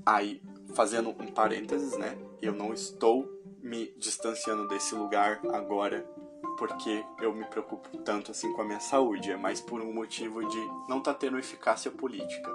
aí 0.06 0.42
fazendo 0.74 1.10
um 1.10 1.28
parênteses, 1.32 1.98
né? 1.98 2.18
Eu 2.42 2.54
não 2.54 2.74
estou 2.74 3.30
me 3.62 3.94
distanciando 3.98 4.68
desse 4.68 4.94
lugar 4.94 5.40
agora 5.54 6.06
porque 6.58 7.04
eu 7.22 7.34
me 7.34 7.46
preocupo 7.46 7.98
tanto 8.00 8.32
assim 8.32 8.52
com 8.54 8.62
a 8.62 8.66
minha 8.66 8.80
saúde, 8.80 9.32
é 9.32 9.38
mais 9.38 9.60
por 9.60 9.82
um 9.82 9.94
motivo 9.94 10.46
de 10.48 10.60
não 10.88 11.02
tá 11.02 11.14
tendo 11.14 11.40
eficácia 11.40 11.90
política. 11.90 12.52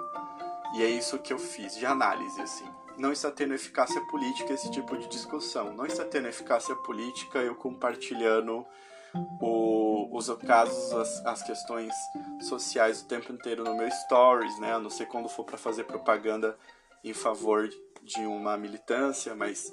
E 0.75 0.83
é 0.83 0.87
isso 0.87 1.17
que 1.19 1.33
eu 1.33 1.39
fiz 1.39 1.75
de 1.75 1.85
análise 1.85 2.39
assim. 2.41 2.65
Não 2.97 3.11
está 3.11 3.31
tendo 3.31 3.53
eficácia 3.53 3.99
política 4.07 4.53
esse 4.53 4.69
tipo 4.71 4.97
de 4.97 5.07
discussão. 5.07 5.73
Não 5.73 5.85
está 5.85 6.05
tendo 6.05 6.27
eficácia 6.27 6.75
política 6.75 7.39
eu 7.39 7.55
compartilhando 7.55 8.65
o, 9.41 10.15
os 10.15 10.29
casos, 10.45 10.93
as, 10.93 11.25
as 11.25 11.43
questões 11.43 11.93
sociais 12.41 13.01
o 13.01 13.05
tempo 13.05 13.31
inteiro 13.31 13.63
no 13.63 13.75
meu 13.75 13.89
stories, 13.89 14.59
né? 14.59 14.73
A 14.73 14.79
não 14.79 14.89
ser 14.89 15.07
quando 15.07 15.29
for 15.29 15.43
para 15.43 15.57
fazer 15.57 15.85
propaganda 15.85 16.57
em 17.03 17.13
favor 17.13 17.69
de 18.03 18.21
uma 18.21 18.57
militância, 18.57 19.35
mas 19.35 19.71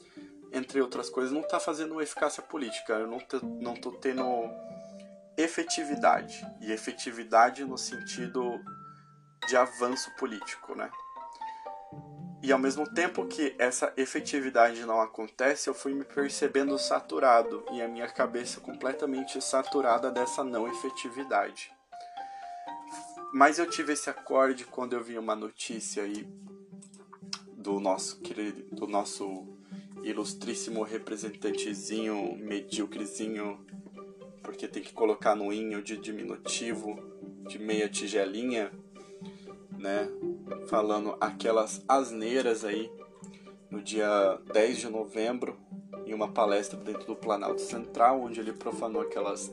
entre 0.52 0.80
outras 0.80 1.10
coisas, 1.10 1.32
não 1.32 1.40
está 1.40 1.60
fazendo 1.60 2.00
eficácia 2.00 2.42
política. 2.42 2.94
Eu 2.94 3.06
não, 3.06 3.18
não 3.60 3.74
tô 3.74 3.92
tendo 3.92 4.24
efetividade. 5.36 6.46
E 6.60 6.72
efetividade 6.72 7.64
no 7.64 7.76
sentido 7.76 8.60
de 9.48 9.56
avanço 9.56 10.10
político, 10.16 10.74
né? 10.74 10.90
E 12.42 12.52
ao 12.52 12.58
mesmo 12.58 12.88
tempo 12.88 13.26
que 13.26 13.54
essa 13.58 13.92
efetividade 13.96 14.84
não 14.84 15.00
acontece, 15.00 15.68
eu 15.68 15.74
fui 15.74 15.94
me 15.94 16.04
percebendo 16.04 16.78
saturado 16.78 17.64
e 17.72 17.82
a 17.82 17.88
minha 17.88 18.06
cabeça 18.06 18.60
completamente 18.60 19.42
saturada 19.42 20.10
dessa 20.10 20.44
não 20.44 20.68
efetividade. 20.68 21.72
Mas 23.34 23.58
eu 23.58 23.68
tive 23.68 23.94
esse 23.94 24.08
acorde 24.08 24.64
quando 24.64 24.92
eu 24.92 25.02
vi 25.02 25.18
uma 25.18 25.34
notícia 25.34 26.04
aí 26.04 26.26
do 27.66 27.80
nosso 27.80 28.20
querido, 28.20 28.62
do 28.70 28.86
nosso 28.86 29.44
ilustríssimo 30.04 30.84
representantezinho 30.84 32.36
medíocrezinho, 32.38 33.58
porque 34.40 34.68
tem 34.68 34.80
que 34.80 34.92
colocar 34.92 35.34
no 35.34 35.52
inho 35.52 35.82
de 35.82 35.96
diminutivo, 35.96 36.96
de 37.48 37.58
meia 37.58 37.88
tigelinha, 37.88 38.70
né? 39.76 40.08
Falando 40.68 41.16
aquelas 41.20 41.84
asneiras 41.88 42.64
aí 42.64 42.88
no 43.68 43.82
dia 43.82 44.38
10 44.52 44.78
de 44.78 44.88
novembro, 44.88 45.58
em 46.04 46.14
uma 46.14 46.28
palestra 46.28 46.78
dentro 46.78 47.04
do 47.04 47.16
Planalto 47.16 47.62
Central, 47.62 48.20
onde 48.20 48.38
ele 48.38 48.52
profanou 48.52 49.02
aquelas 49.02 49.52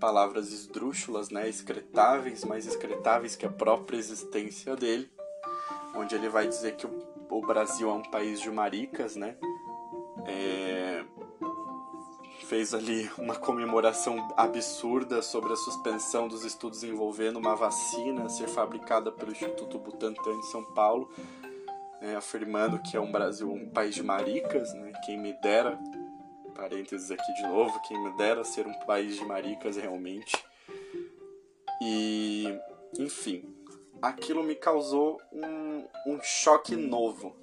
palavras 0.00 0.52
esdrúxulas, 0.52 1.30
né, 1.30 1.48
excretáveis, 1.48 2.44
mais 2.44 2.66
excretáveis 2.66 3.36
que 3.36 3.46
a 3.46 3.50
própria 3.50 3.96
existência 3.96 4.74
dele, 4.74 5.08
onde 5.94 6.16
ele 6.16 6.28
vai 6.28 6.48
dizer 6.48 6.74
que 6.74 6.86
o, 6.86 7.07
o 7.30 7.40
Brasil 7.40 7.88
é 7.90 7.92
um 7.92 8.02
país 8.02 8.40
de 8.40 8.50
maricas, 8.50 9.16
né, 9.16 9.36
é, 10.26 11.04
fez 12.46 12.72
ali 12.72 13.10
uma 13.18 13.36
comemoração 13.36 14.32
absurda 14.36 15.20
sobre 15.20 15.52
a 15.52 15.56
suspensão 15.56 16.28
dos 16.28 16.44
estudos 16.44 16.82
envolvendo 16.82 17.38
uma 17.38 17.54
vacina 17.54 18.24
a 18.24 18.28
ser 18.28 18.48
fabricada 18.48 19.12
pelo 19.12 19.32
Instituto 19.32 19.78
Butantan 19.78 20.38
de 20.40 20.46
São 20.46 20.64
Paulo, 20.64 21.10
né, 22.00 22.16
afirmando 22.16 22.80
que 22.80 22.96
é 22.96 23.00
um 23.00 23.12
Brasil 23.12 23.50
um 23.50 23.68
país 23.70 23.94
de 23.94 24.02
maricas, 24.02 24.72
né, 24.74 24.92
quem 25.04 25.18
me 25.18 25.32
dera, 25.40 25.78
parênteses 26.54 27.10
aqui 27.10 27.32
de 27.34 27.42
novo, 27.42 27.80
quem 27.82 28.02
me 28.02 28.16
dera 28.16 28.42
ser 28.44 28.66
um 28.66 28.78
país 28.80 29.16
de 29.16 29.24
maricas 29.24 29.76
realmente. 29.76 30.36
E, 31.80 32.58
enfim, 32.98 33.57
aquilo 34.00 34.42
me 34.42 34.54
causou 34.54 35.20
um, 35.32 35.84
um 36.06 36.20
choque 36.22 36.76
novo 36.76 37.36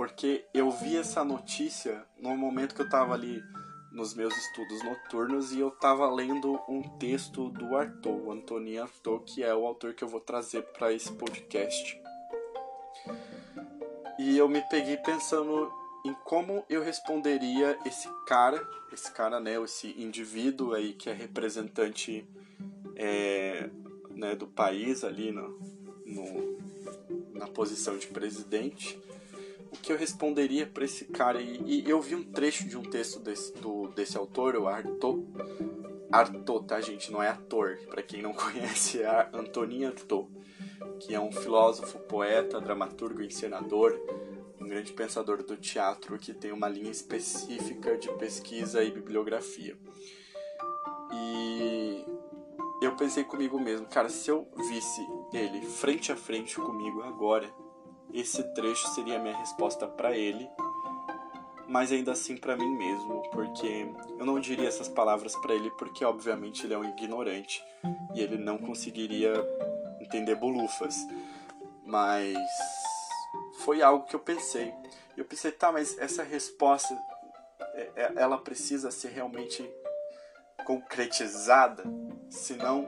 porque 0.00 0.46
eu 0.54 0.70
vi 0.70 0.96
essa 0.96 1.22
notícia 1.22 2.02
no 2.18 2.34
momento 2.34 2.74
que 2.74 2.80
eu 2.80 2.86
estava 2.86 3.12
ali 3.12 3.44
nos 3.92 4.14
meus 4.14 4.34
estudos 4.34 4.82
noturnos 4.82 5.52
e 5.52 5.60
eu 5.60 5.68
estava 5.68 6.10
lendo 6.10 6.58
um 6.66 6.80
texto 6.98 7.50
do 7.50 7.76
Arthur, 7.76 8.12
o 8.12 8.32
Antônio 8.32 8.82
Arthur, 8.82 9.20
que 9.20 9.42
é 9.42 9.54
o 9.54 9.66
autor 9.66 9.92
que 9.92 10.02
eu 10.02 10.08
vou 10.08 10.20
trazer 10.20 10.62
para 10.62 10.90
esse 10.90 11.12
podcast. 11.12 12.00
E 14.18 14.38
eu 14.38 14.48
me 14.48 14.62
peguei 14.70 14.96
pensando 14.96 15.70
em 16.06 16.14
como 16.24 16.64
eu 16.70 16.82
responderia 16.82 17.78
esse 17.84 18.08
cara, 18.26 18.66
esse 18.90 19.12
cara, 19.12 19.38
né, 19.38 19.62
esse 19.62 19.88
indivíduo 20.00 20.72
aí 20.72 20.94
que 20.94 21.10
é 21.10 21.12
representante 21.12 22.26
é, 22.96 23.68
né, 24.20 24.36
do 24.36 24.46
país 24.46 25.02
ali 25.02 25.32
no, 25.32 25.58
no, 26.06 26.58
na 27.32 27.48
posição 27.48 27.96
de 27.96 28.06
presidente 28.06 29.00
o 29.70 29.76
que 29.76 29.92
eu 29.92 29.96
responderia 29.96 30.66
para 30.66 30.84
esse 30.84 31.04
cara. 31.04 31.40
E, 31.40 31.62
e, 31.64 31.88
eu 31.88 32.00
vi 32.00 32.14
um 32.14 32.24
trecho 32.24 32.66
de 32.66 32.76
um 32.76 32.82
texto 32.82 33.20
desse, 33.20 33.52
do, 33.54 33.88
desse 33.88 34.16
autor, 34.16 34.56
o 34.56 34.66
Artaud. 34.66 35.24
Artaud, 36.10 36.66
tá, 36.66 36.80
gente? 36.80 37.12
Não 37.12 37.22
é 37.22 37.28
ator. 37.28 37.78
Para 37.88 38.02
quem 38.02 38.20
não 38.20 38.32
conhece, 38.34 39.02
é 39.02 39.28
Antonin 39.32 39.84
Artaud, 39.84 40.28
que 40.98 41.14
é 41.14 41.20
um 41.20 41.30
filósofo, 41.30 41.98
poeta, 42.00 42.60
dramaturgo, 42.60 43.22
encenador, 43.22 43.98
um 44.60 44.66
grande 44.66 44.92
pensador 44.92 45.42
do 45.42 45.56
teatro 45.56 46.18
que 46.18 46.34
tem 46.34 46.52
uma 46.52 46.68
linha 46.68 46.90
específica 46.90 47.96
de 47.96 48.12
pesquisa 48.14 48.82
e 48.82 48.90
bibliografia. 48.90 49.76
E 51.12 52.04
eu 52.80 52.96
pensei 52.96 53.24
comigo 53.24 53.58
mesmo, 53.58 53.86
cara, 53.86 54.08
se 54.08 54.30
eu 54.30 54.48
visse 54.68 55.06
ele 55.32 55.60
frente 55.66 56.10
a 56.10 56.16
frente 56.16 56.56
comigo 56.56 57.02
agora, 57.02 57.48
esse 58.12 58.42
trecho 58.54 58.88
seria 58.88 59.16
a 59.16 59.22
minha 59.22 59.36
resposta 59.36 59.86
para 59.86 60.16
ele, 60.16 60.48
mas 61.68 61.92
ainda 61.92 62.12
assim 62.12 62.36
para 62.36 62.56
mim 62.56 62.76
mesmo, 62.76 63.22
porque 63.30 63.86
eu 64.18 64.26
não 64.26 64.40
diria 64.40 64.66
essas 64.66 64.88
palavras 64.88 65.36
para 65.36 65.54
ele 65.54 65.70
porque 65.72 66.04
obviamente 66.04 66.66
ele 66.66 66.74
é 66.74 66.78
um 66.78 66.84
ignorante 66.84 67.62
e 68.14 68.20
ele 68.20 68.36
não 68.36 68.58
conseguiria 68.58 69.32
entender 70.00 70.34
bolufas. 70.34 70.96
Mas 71.84 72.36
foi 73.60 73.82
algo 73.82 74.06
que 74.06 74.16
eu 74.16 74.20
pensei. 74.20 74.74
Eu 75.16 75.24
pensei, 75.24 75.52
tá, 75.52 75.70
mas 75.70 75.96
essa 75.98 76.22
resposta 76.22 76.96
é, 77.74 77.90
é, 77.94 78.12
ela 78.16 78.38
precisa 78.38 78.90
ser 78.90 79.10
realmente 79.10 79.62
concretizada, 80.64 81.84
senão 82.28 82.86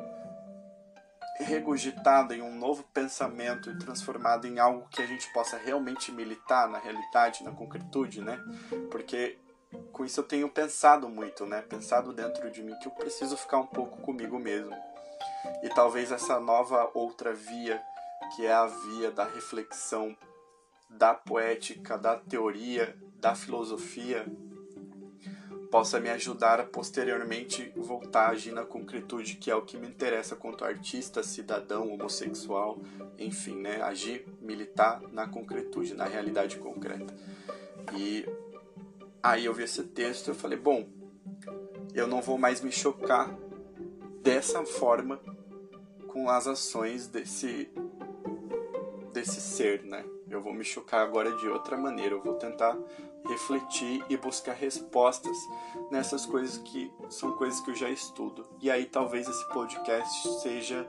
regurgitada 1.38 2.34
em 2.34 2.42
um 2.42 2.54
novo 2.54 2.84
pensamento 2.94 3.70
e 3.70 3.78
transformada 3.78 4.46
em 4.46 4.58
algo 4.58 4.88
que 4.88 5.02
a 5.02 5.06
gente 5.06 5.30
possa 5.32 5.56
realmente 5.56 6.12
militar 6.12 6.68
na 6.68 6.78
realidade, 6.78 7.42
na 7.42 7.50
concretude, 7.50 8.20
né? 8.20 8.38
Porque 8.90 9.38
com 9.92 10.04
isso 10.04 10.20
eu 10.20 10.24
tenho 10.24 10.48
pensado 10.48 11.08
muito, 11.08 11.46
né? 11.46 11.62
Pensado 11.62 12.12
dentro 12.12 12.50
de 12.50 12.62
mim 12.62 12.78
que 12.78 12.86
eu 12.86 12.92
preciso 12.92 13.36
ficar 13.36 13.58
um 13.58 13.66
pouco 13.66 14.00
comigo 14.02 14.38
mesmo. 14.38 14.74
E 15.62 15.68
talvez 15.68 16.12
essa 16.12 16.38
nova 16.38 16.90
outra 16.94 17.32
via, 17.32 17.82
que 18.34 18.46
é 18.46 18.52
a 18.52 18.66
via 18.66 19.10
da 19.10 19.24
reflexão, 19.24 20.16
da 20.90 21.14
poética, 21.14 21.96
da 21.96 22.16
teoria, 22.16 22.96
da 23.14 23.34
filosofia, 23.34 24.26
possa 25.72 25.98
me 25.98 26.10
ajudar 26.10 26.60
a 26.60 26.64
posteriormente 26.64 27.72
voltar 27.74 28.26
a 28.26 28.28
agir 28.32 28.52
na 28.52 28.62
concretude, 28.62 29.36
que 29.36 29.50
é 29.50 29.56
o 29.56 29.62
que 29.62 29.78
me 29.78 29.88
interessa 29.88 30.36
quanto 30.36 30.66
artista, 30.66 31.22
cidadão, 31.22 31.90
homossexual, 31.90 32.78
enfim, 33.18 33.56
né? 33.56 33.80
Agir, 33.80 34.26
militar 34.38 35.00
na 35.10 35.26
concretude, 35.26 35.94
na 35.94 36.04
realidade 36.04 36.58
concreta. 36.58 37.14
E 37.96 38.26
aí 39.22 39.46
eu 39.46 39.54
vi 39.54 39.62
esse 39.62 39.82
texto 39.84 40.26
e 40.26 40.30
eu 40.32 40.34
falei, 40.34 40.58
bom, 40.58 40.86
eu 41.94 42.06
não 42.06 42.20
vou 42.20 42.36
mais 42.36 42.60
me 42.60 42.70
chocar 42.70 43.34
dessa 44.20 44.62
forma 44.66 45.18
com 46.06 46.28
as 46.28 46.46
ações 46.46 47.06
desse 47.06 47.70
desse 49.10 49.40
ser, 49.40 49.84
né? 49.84 50.04
Eu 50.28 50.42
vou 50.42 50.52
me 50.52 50.64
chocar 50.64 51.00
agora 51.00 51.34
de 51.36 51.48
outra 51.48 51.78
maneira. 51.78 52.14
Eu 52.14 52.22
vou 52.22 52.34
tentar 52.34 52.76
refletir 53.28 54.04
e 54.08 54.16
buscar 54.16 54.52
respostas 54.52 55.36
nessas 55.90 56.26
coisas 56.26 56.58
que 56.58 56.92
são 57.08 57.32
coisas 57.32 57.60
que 57.60 57.70
eu 57.70 57.74
já 57.74 57.88
estudo. 57.88 58.48
E 58.60 58.70
aí 58.70 58.84
talvez 58.84 59.28
esse 59.28 59.48
podcast 59.48 60.40
seja 60.40 60.88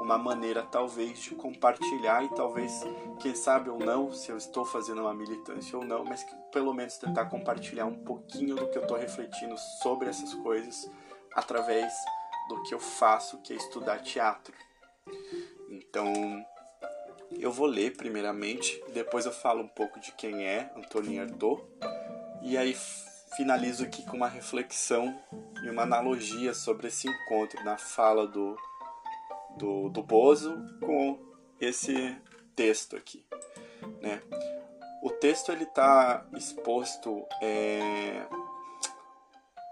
uma 0.00 0.16
maneira 0.16 0.62
talvez 0.62 1.20
de 1.20 1.34
compartilhar 1.34 2.24
e 2.24 2.28
talvez, 2.30 2.84
quem 3.20 3.34
sabe 3.34 3.68
ou 3.68 3.78
não, 3.78 4.12
se 4.12 4.30
eu 4.30 4.36
estou 4.36 4.64
fazendo 4.64 5.02
uma 5.02 5.12
militância 5.12 5.76
ou 5.76 5.84
não, 5.84 6.04
mas 6.04 6.22
que, 6.22 6.34
pelo 6.52 6.72
menos 6.72 6.96
tentar 6.98 7.26
compartilhar 7.26 7.86
um 7.86 8.04
pouquinho 8.04 8.54
do 8.54 8.68
que 8.68 8.78
eu 8.78 8.82
estou 8.82 8.96
refletindo 8.96 9.56
sobre 9.82 10.08
essas 10.08 10.32
coisas 10.34 10.88
através 11.34 11.92
do 12.48 12.62
que 12.62 12.74
eu 12.74 12.80
faço, 12.80 13.38
que 13.42 13.52
é 13.52 13.56
estudar 13.56 13.98
teatro. 13.98 14.54
Então, 15.68 16.12
eu 17.30 17.52
vou 17.52 17.66
ler 17.66 17.96
primeiramente, 17.96 18.82
depois 18.92 19.26
eu 19.26 19.32
falo 19.32 19.62
um 19.62 19.68
pouco 19.68 20.00
de 20.00 20.12
quem 20.12 20.44
é 20.44 20.72
Antônio 20.76 21.20
Artaud, 21.20 21.62
e 22.42 22.56
aí 22.56 22.74
finalizo 23.36 23.84
aqui 23.84 24.04
com 24.04 24.16
uma 24.16 24.28
reflexão 24.28 25.18
e 25.62 25.70
uma 25.70 25.82
analogia 25.82 26.54
sobre 26.54 26.88
esse 26.88 27.08
encontro 27.08 27.62
na 27.64 27.76
fala 27.76 28.26
do, 28.26 28.56
do, 29.56 29.88
do 29.90 30.02
Bozo 30.02 30.56
com 30.80 31.18
esse 31.60 32.16
texto 32.56 32.96
aqui. 32.96 33.24
Né? 34.00 34.22
O 35.02 35.10
texto 35.10 35.52
ele 35.52 35.64
está 35.64 36.26
exposto 36.34 37.24
é, 37.40 38.26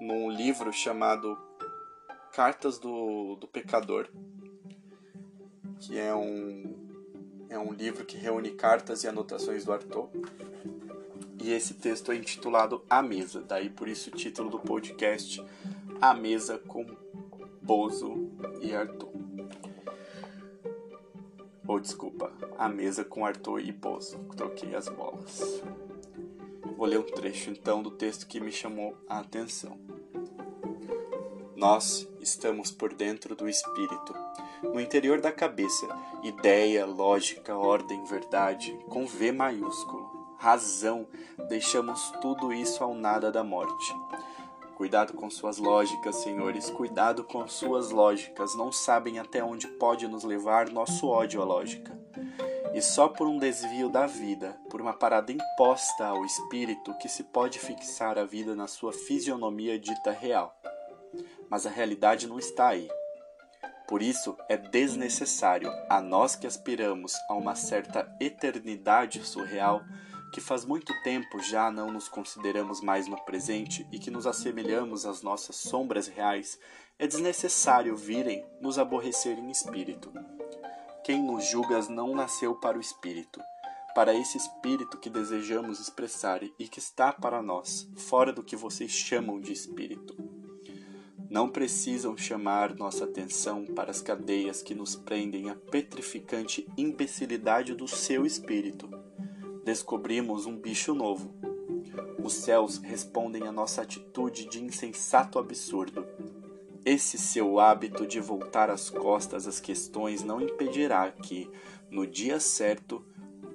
num 0.01 0.31
livro 0.31 0.73
chamado 0.73 1.37
Cartas 2.33 2.79
do, 2.79 3.37
do 3.37 3.49
Pecador, 3.49 4.09
que 5.81 5.99
é 5.99 6.15
um 6.15 6.86
é 7.49 7.59
um 7.59 7.73
livro 7.73 8.05
que 8.05 8.17
reúne 8.17 8.51
cartas 8.51 9.05
e 9.05 9.09
anotações 9.09 9.65
do 9.65 9.73
Arthur. 9.73 10.09
E 11.43 11.53
esse 11.53 11.75
texto 11.75 12.11
é 12.11 12.17
intitulado 12.17 12.83
A 12.89 13.03
Mesa, 13.03 13.41
daí 13.41 13.71
por 13.71 13.89
isso 13.89 14.11
o 14.11 14.13
título 14.13 14.51
do 14.51 14.59
podcast 14.59 15.45
A 16.01 16.15
Mesa 16.15 16.59
com 16.59 16.85
Bozo 17.63 18.31
e 18.61 18.75
Arthur. 18.75 19.13
Ou 21.69 21.81
desculpa, 21.81 22.33
A 22.59 22.69
Mesa 22.69 23.05
com 23.05 23.25
Arthur 23.25 23.61
e 23.61 23.73
Bozo, 23.73 24.19
troquei 24.37 24.75
as 24.75 24.89
bolas. 24.89 25.63
Vou 26.77 26.87
ler 26.87 26.99
um 26.99 27.03
trecho 27.03 27.51
então 27.51 27.83
do 27.83 27.91
texto 27.91 28.27
que 28.27 28.41
me 28.41 28.53
chamou 28.53 28.97
a 29.09 29.21
atenção. 29.21 29.79
Nós 31.55 32.07
estamos 32.21 32.71
por 32.71 32.93
dentro 32.93 33.35
do 33.35 33.49
espírito 33.49 34.15
no 34.63 34.81
interior 34.81 35.21
da 35.21 35.33
cabeça, 35.33 35.87
ideia, 36.23 36.87
lógica, 36.87 37.57
ordem, 37.57 38.05
verdade, 38.05 38.73
com 38.89 39.07
V 39.07 39.33
maiúsculo, 39.33 40.37
razão, 40.39 41.07
deixamos 41.49 42.11
tudo 42.21 42.53
isso 42.53 42.83
ao 42.83 42.95
nada 42.95 43.31
da 43.31 43.43
morte. 43.43 43.95
Cuidado 44.77 45.15
com 45.15 45.31
suas 45.31 45.57
lógicas, 45.57 46.17
senhores, 46.17 46.69
cuidado 46.69 47.25
com 47.25 47.49
suas 47.49 47.91
lógicas, 47.91 48.55
não 48.55 48.71
sabem 48.71 49.19
até 49.19 49.43
onde 49.43 49.67
pode 49.67 50.07
nos 50.07 50.23
levar 50.23 50.69
nosso 50.71 51.09
ódio 51.09 51.41
à 51.41 51.45
lógica. 51.47 51.99
E 52.75 52.83
só 52.83 53.09
por 53.09 53.27
um 53.27 53.39
desvio 53.39 53.89
da 53.89 54.07
vida, 54.07 54.55
por 54.69 54.83
uma 54.83 54.93
parada 54.93 55.33
imposta 55.33 56.05
ao 56.05 56.27
espírito, 56.27 56.93
que 56.99 57.09
se 57.09 57.25
pode 57.25 57.59
fixar 57.59 58.19
a 58.19 58.25
vida 58.25 58.55
na 58.55 58.67
sua 58.67 58.93
fisionomia 58.93 59.79
dita 59.79 60.11
real. 60.11 60.55
Mas 61.49 61.65
a 61.65 61.71
realidade 61.71 62.27
não 62.27 62.39
está 62.39 62.69
aí. 62.69 62.87
Por 63.87 64.03
isso, 64.03 64.37
é 64.49 64.57
desnecessário 64.57 65.71
a 65.89 66.01
nós 66.01 66.35
que 66.35 66.47
aspiramos 66.47 67.15
a 67.29 67.35
uma 67.35 67.55
certa 67.55 68.13
eternidade 68.21 69.25
surreal, 69.25 69.85
que 70.33 70.41
faz 70.41 70.65
muito 70.65 70.93
tempo 71.03 71.39
já 71.39 71.71
não 71.71 71.93
nos 71.93 72.09
consideramos 72.09 72.81
mais 72.81 73.07
no 73.07 73.17
presente 73.25 73.87
e 73.93 73.99
que 74.01 74.11
nos 74.11 74.27
assemelhamos 74.27 75.07
às 75.07 75.23
nossas 75.23 75.55
sombras 75.55 76.09
reais, 76.09 76.59
é 76.99 77.07
desnecessário 77.07 77.97
virem 77.97 78.45
nos 78.61 78.77
aborrecer 78.77 79.39
em 79.39 79.51
espírito. 79.51 80.13
Quem 81.05 81.23
nos 81.23 81.49
julga 81.49 81.81
não 81.89 82.13
nasceu 82.13 82.57
para 82.57 82.77
o 82.77 82.81
espírito, 82.81 83.41
para 83.95 84.13
esse 84.13 84.37
espírito 84.37 84.99
que 84.99 85.09
desejamos 85.09 85.79
expressar 85.79 86.43
e 86.43 86.67
que 86.67 86.81
está 86.81 87.13
para 87.13 87.41
nós, 87.41 87.89
fora 87.97 88.33
do 88.33 88.43
que 88.43 88.57
vocês 88.57 88.91
chamam 88.91 89.41
de 89.41 89.53
espírito 89.53 90.36
não 91.29 91.49
precisam 91.49 92.17
chamar 92.17 92.75
nossa 92.77 93.05
atenção 93.05 93.65
para 93.65 93.91
as 93.91 94.01
cadeias 94.01 94.63
que 94.63 94.75
nos 94.75 94.95
prendem 94.95 95.51
à 95.51 95.55
petrificante 95.55 96.69
imbecilidade 96.77 97.75
do 97.75 97.89
seu 97.89 98.25
espírito. 98.25 98.89
Descobrimos 99.65 100.47
um 100.47 100.57
bicho 100.57 100.95
novo. 100.95 101.35
Os 102.23 102.35
céus 102.35 102.79
respondem 102.79 103.47
à 103.47 103.53
nossa 103.53 103.83
atitude 103.83 104.49
de 104.49 104.63
insensato 104.63 105.39
absurdo. 105.39 106.07
Esse 106.85 107.19
seu 107.19 107.59
hábito 107.59 108.07
de 108.07 108.21
voltar 108.21 108.71
as 108.71 108.89
costas 108.89 109.49
às 109.49 109.59
questões 109.59 110.23
não 110.23 110.41
impedirá 110.41 111.11
que, 111.11 111.51
no 111.91 112.07
dia 112.07 112.39
certo, 112.39 113.05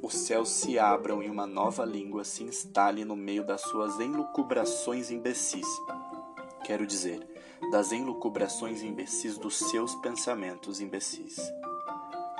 os 0.01 0.13
céus 0.15 0.49
se 0.49 0.77
abram 0.77 1.23
e 1.23 1.29
uma 1.29 1.47
nova 1.47 1.85
língua 1.85 2.25
se 2.25 2.43
instale 2.43 3.05
no 3.05 3.15
meio 3.15 3.45
das 3.45 3.61
suas 3.61 3.99
enlucubrações 3.99 5.11
imbecis. 5.11 5.67
Quero 6.65 6.85
dizer, 6.85 7.30
das 7.69 7.91
enlucubrações 7.91 8.81
imbecis 8.81 9.37
dos 9.37 9.57
seus 9.57 9.93
pensamentos 9.95 10.81
imbecis. 10.81 11.37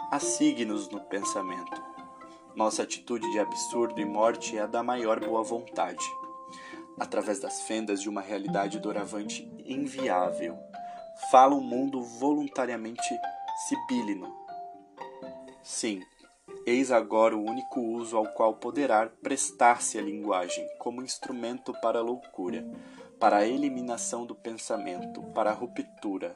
Há 0.10 0.20
signos 0.20 0.90
no 0.90 1.00
pensamento. 1.02 1.82
Nossa 2.56 2.84
atitude 2.84 3.30
de 3.32 3.40
absurdo 3.40 4.02
e 4.02 4.06
morte 4.06 4.58
é 4.58 4.62
a 4.62 4.68
da 4.68 4.82
maior 4.84 5.20
boa 5.20 5.44
vontade. 5.44 6.04
Através 7.00 7.40
das 7.40 7.62
fendas 7.62 8.02
de 8.02 8.10
uma 8.10 8.22
realidade 8.22 8.80
doravante 8.80 9.50
inviável, 9.66 10.58
fala 11.30 11.56
um 11.56 11.62
mundo 11.62 12.02
voluntariamente 12.02 13.10
sibílino. 13.68 14.36
Sim, 15.64 16.02
eis 16.66 16.92
agora 16.92 17.38
o 17.38 17.44
único 17.44 17.80
uso 17.80 18.18
ao 18.18 18.28
qual 18.34 18.56
poderá 18.56 19.08
prestar-se 19.22 19.98
a 19.98 20.02
linguagem 20.02 20.68
como 20.80 21.02
instrumento 21.02 21.74
para 21.82 22.00
a 22.00 22.04
loucura 22.04 22.66
para 23.22 23.38
a 23.38 23.48
eliminação 23.48 24.26
do 24.26 24.34
pensamento, 24.34 25.22
para 25.36 25.52
a 25.52 25.54
ruptura, 25.54 26.36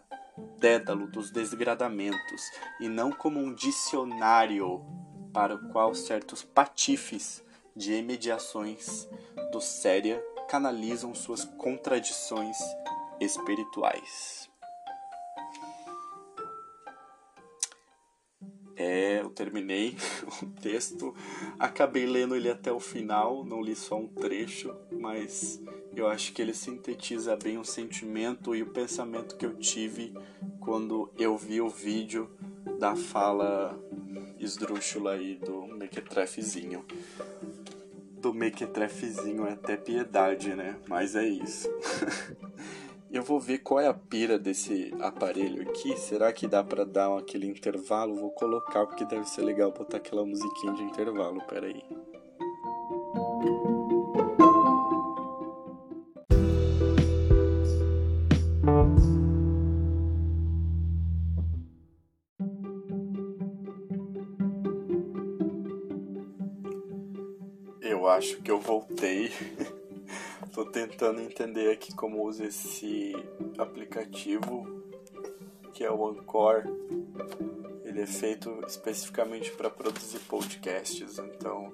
dédalo 0.60 1.08
dos 1.08 1.32
desgradamentos, 1.32 2.44
e 2.80 2.88
não 2.88 3.12
como 3.12 3.40
um 3.40 3.52
dicionário 3.52 4.86
para 5.34 5.56
o 5.56 5.70
qual 5.70 5.96
certos 5.96 6.44
patifes 6.44 7.44
de 7.76 7.92
emediações 7.92 9.10
do 9.52 9.60
séria 9.60 10.24
canalizam 10.48 11.16
suas 11.16 11.44
contradições 11.44 12.56
espirituais. 13.20 14.45
Terminei 19.36 19.96
o 20.42 20.46
texto, 20.62 21.14
acabei 21.60 22.06
lendo 22.06 22.36
ele 22.36 22.50
até 22.50 22.72
o 22.72 22.80
final, 22.80 23.44
não 23.44 23.62
li 23.62 23.76
só 23.76 23.98
um 23.98 24.08
trecho, 24.08 24.74
mas 24.92 25.62
eu 25.96 26.08
acho 26.08 26.34
que 26.34 26.42
ele 26.42 26.54
sintetiza 26.54 27.36
bem 27.36 27.58
o 27.58 27.66
sentimento 27.66 28.56
e 28.56 28.64
o 28.64 28.68
pensamento 28.68 29.36
que 29.36 29.46
eu 29.46 29.56
tive 29.56 30.14
quando 30.60 31.12
eu 31.18 31.38
vi 31.38 31.62
o 31.62 31.70
vídeo 31.70 32.30
da 32.80 32.96
fala 32.96 33.80
esdrúxula 34.40 35.12
aí 35.14 35.36
do 35.36 35.68
Mequetrefezinho. 35.68 36.86
Do 38.20 38.34
Mequetrefezinho 38.34 39.46
é 39.46 39.54
até 39.54 39.78
piedade, 39.78 40.56
né? 40.56 40.78
Mas 40.88 41.16
é 41.16 41.28
isso. 41.28 41.70
eu 43.18 43.24
vou 43.24 43.40
ver 43.40 43.60
qual 43.60 43.80
é 43.80 43.88
a 43.88 43.94
pira 43.94 44.38
desse 44.38 44.94
aparelho 45.00 45.62
aqui. 45.62 45.98
Será 45.98 46.34
que 46.34 46.48
dá 46.48 46.62
para 46.62 46.84
dar 46.84 47.18
aquele 47.18 47.48
intervalo? 47.48 48.16
Vou 48.16 48.32
colocar 48.32 48.86
porque 48.86 49.06
deve 49.06 49.26
ser 49.26 49.42
legal 49.42 49.72
botar 49.72 49.98
aquela 49.98 50.26
musiquinha 50.26 50.74
de 50.74 50.84
intervalo. 50.84 51.42
Pera 51.48 51.68
aí. 51.68 51.82
Eu 67.82 68.08
acho 68.10 68.42
que 68.42 68.52
eu 68.52 68.60
voltei. 68.60 69.32
Tô 70.56 70.64
tentando 70.64 71.20
entender 71.20 71.70
aqui 71.70 71.94
como 71.94 72.24
usa 72.24 72.46
esse 72.46 73.12
aplicativo 73.58 74.66
que 75.74 75.84
é 75.84 75.92
o 75.92 76.08
Anchor. 76.08 76.64
Ele 77.84 78.02
é 78.02 78.06
feito 78.06 78.64
especificamente 78.66 79.52
para 79.52 79.70
produzir 79.70 80.20
podcasts, 80.20 81.20
então 81.20 81.74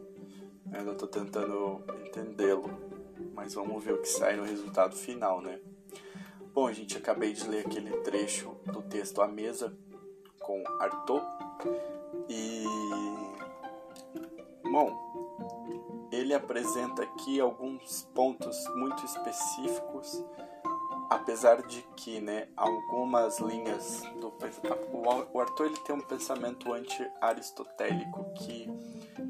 ainda 0.73 0.95
tô 0.95 1.05
tentando 1.05 1.83
entendê-lo. 2.07 2.71
Mas 3.35 3.53
vamos 3.53 3.83
ver 3.83 3.93
o 3.93 4.01
que 4.01 4.09
sai 4.09 4.35
no 4.35 4.43
resultado 4.43 4.95
final, 4.95 5.41
né? 5.41 5.59
Bom, 6.51 6.73
gente, 6.73 6.97
acabei 6.97 7.33
de 7.33 7.47
ler 7.47 7.67
aquele 7.67 7.95
trecho 7.97 8.57
do 8.65 8.81
texto 8.81 9.21
A 9.21 9.27
Mesa 9.27 9.77
com 10.39 10.63
Arthur 10.79 11.21
e 12.27 12.63
bom, 14.63 15.10
ele 16.11 16.33
apresenta 16.33 17.03
aqui 17.03 17.39
alguns 17.39 18.03
pontos 18.13 18.57
muito 18.75 19.05
específicos, 19.05 20.23
apesar 21.09 21.61
de 21.63 21.81
que, 21.95 22.19
né, 22.19 22.47
algumas 22.55 23.39
linhas 23.39 24.01
do 24.19 24.31
o 25.33 25.39
Arthur 25.39 25.67
ele 25.67 25.77
tem 25.79 25.95
um 25.95 26.01
pensamento 26.01 26.73
anti-aristotélico 26.73 28.33
que 28.33 28.67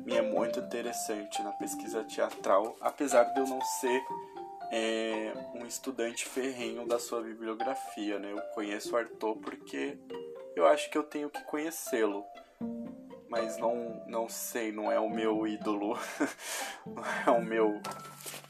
me 0.06 0.16
é 0.16 0.22
muito 0.22 0.60
interessante 0.60 1.42
na 1.42 1.52
pesquisa 1.52 2.04
teatral, 2.04 2.76
apesar 2.82 3.24
de 3.26 3.40
eu 3.40 3.48
não 3.48 3.62
ser 3.62 4.04
é, 4.72 5.34
um 5.54 5.66
estudante 5.66 6.26
ferrenho 6.26 6.88
da 6.88 6.98
sua 6.98 7.22
bibliografia, 7.22 8.18
né? 8.18 8.32
Eu 8.32 8.42
conheço 8.54 8.94
o 8.94 8.98
Arthur 8.98 9.36
porque 9.38 9.98
eu 10.56 10.66
acho 10.66 10.90
que 10.90 10.98
eu 10.98 11.04
tenho 11.04 11.30
que 11.30 11.44
conhecê-lo 11.44 12.24
mas 13.32 13.58
não, 13.58 14.04
não 14.08 14.28
sei, 14.28 14.74
não 14.74 14.92
é 14.92 15.00
o 15.00 15.10
meu 15.10 15.48
ídolo, 15.48 15.98
não 16.86 17.04
é 17.26 17.32
o 17.32 17.42
meu. 17.42 17.82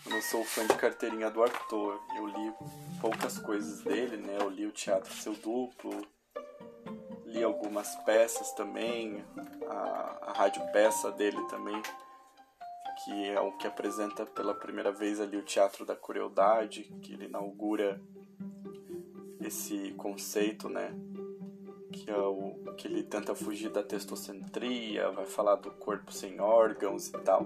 Eu 0.03 0.11
não 0.11 0.21
sou 0.23 0.43
fã 0.43 0.65
de 0.65 0.73
carteirinha 0.73 1.29
do 1.29 1.43
Arthur. 1.43 2.01
Eu 2.17 2.25
li 2.25 2.51
poucas 2.99 3.37
coisas 3.37 3.81
dele, 3.81 4.17
né? 4.17 4.39
Eu 4.41 4.49
li 4.49 4.65
o 4.65 4.71
Teatro 4.71 5.13
Seu 5.13 5.33
Duplo, 5.35 6.01
li 7.25 7.43
algumas 7.43 7.95
peças 7.97 8.51
também, 8.53 9.23
a, 9.69 10.29
a 10.29 10.33
rádio 10.33 10.63
peça 10.73 11.11
dele 11.11 11.39
também, 11.47 11.79
que 13.03 13.29
é 13.29 13.39
o 13.39 13.51
que 13.51 13.67
apresenta 13.67 14.25
pela 14.25 14.55
primeira 14.55 14.91
vez 14.91 15.21
ali 15.21 15.37
o 15.37 15.43
Teatro 15.43 15.85
da 15.85 15.95
Crueldade, 15.95 16.91
que 17.03 17.13
ele 17.13 17.25
inaugura 17.25 18.01
esse 19.39 19.91
conceito, 19.91 20.67
né? 20.67 20.91
Que 21.91 22.09
é 22.09 22.17
o 22.17 22.55
que 22.77 22.87
ele 22.87 23.03
tenta 23.03 23.35
fugir 23.35 23.69
da 23.69 23.83
testocentria, 23.83 25.11
vai 25.11 25.25
falar 25.25 25.55
do 25.55 25.69
corpo 25.71 26.11
sem 26.11 26.39
órgãos 26.39 27.09
e 27.09 27.11
tal. 27.11 27.45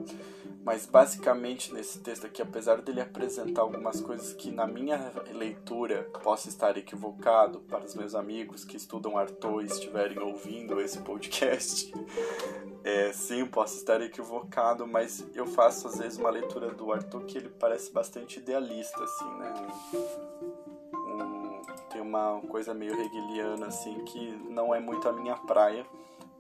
Mas 0.64 0.86
basicamente 0.86 1.74
nesse 1.74 2.00
texto 2.00 2.26
aqui, 2.26 2.42
apesar 2.42 2.82
dele 2.82 3.02
apresentar 3.02 3.62
algumas 3.62 4.00
coisas 4.02 4.34
que 4.34 4.52
na 4.52 4.66
minha 4.66 5.12
leitura 5.34 6.10
posso 6.24 6.48
estar 6.48 6.78
equivocado 6.78 7.60
para 7.62 7.84
os 7.84 7.96
meus 7.96 8.16
amigos 8.16 8.64
que 8.64 8.78
estudam 8.78 9.18
Arthur 9.18 9.64
e 9.64 9.66
estiverem 9.66 10.20
ouvindo 10.20 10.80
esse 10.80 11.00
podcast, 11.00 11.94
é, 12.84 13.12
sim, 13.12 13.46
posso 13.46 13.78
estar 13.78 14.02
equivocado, 14.02 14.88
mas 14.88 15.26
eu 15.34 15.46
faço 15.46 15.88
às 15.88 15.98
vezes 15.98 16.18
uma 16.18 16.30
leitura 16.30 16.72
do 16.72 16.92
Arthur 16.92 17.26
que 17.26 17.38
ele 17.38 17.50
parece 17.50 17.92
bastante 17.92 18.40
idealista, 18.40 19.04
assim, 19.04 19.34
né? 19.40 20.55
Uma 22.06 22.42
coisa 22.48 22.74
meio 22.74 22.94
hegeliana 22.94 23.68
assim 23.68 24.04
que 24.06 24.32
não 24.50 24.74
é 24.74 24.80
muito 24.80 25.10
a 25.10 25.12
minha 25.12 25.36
praia, 25.36 25.86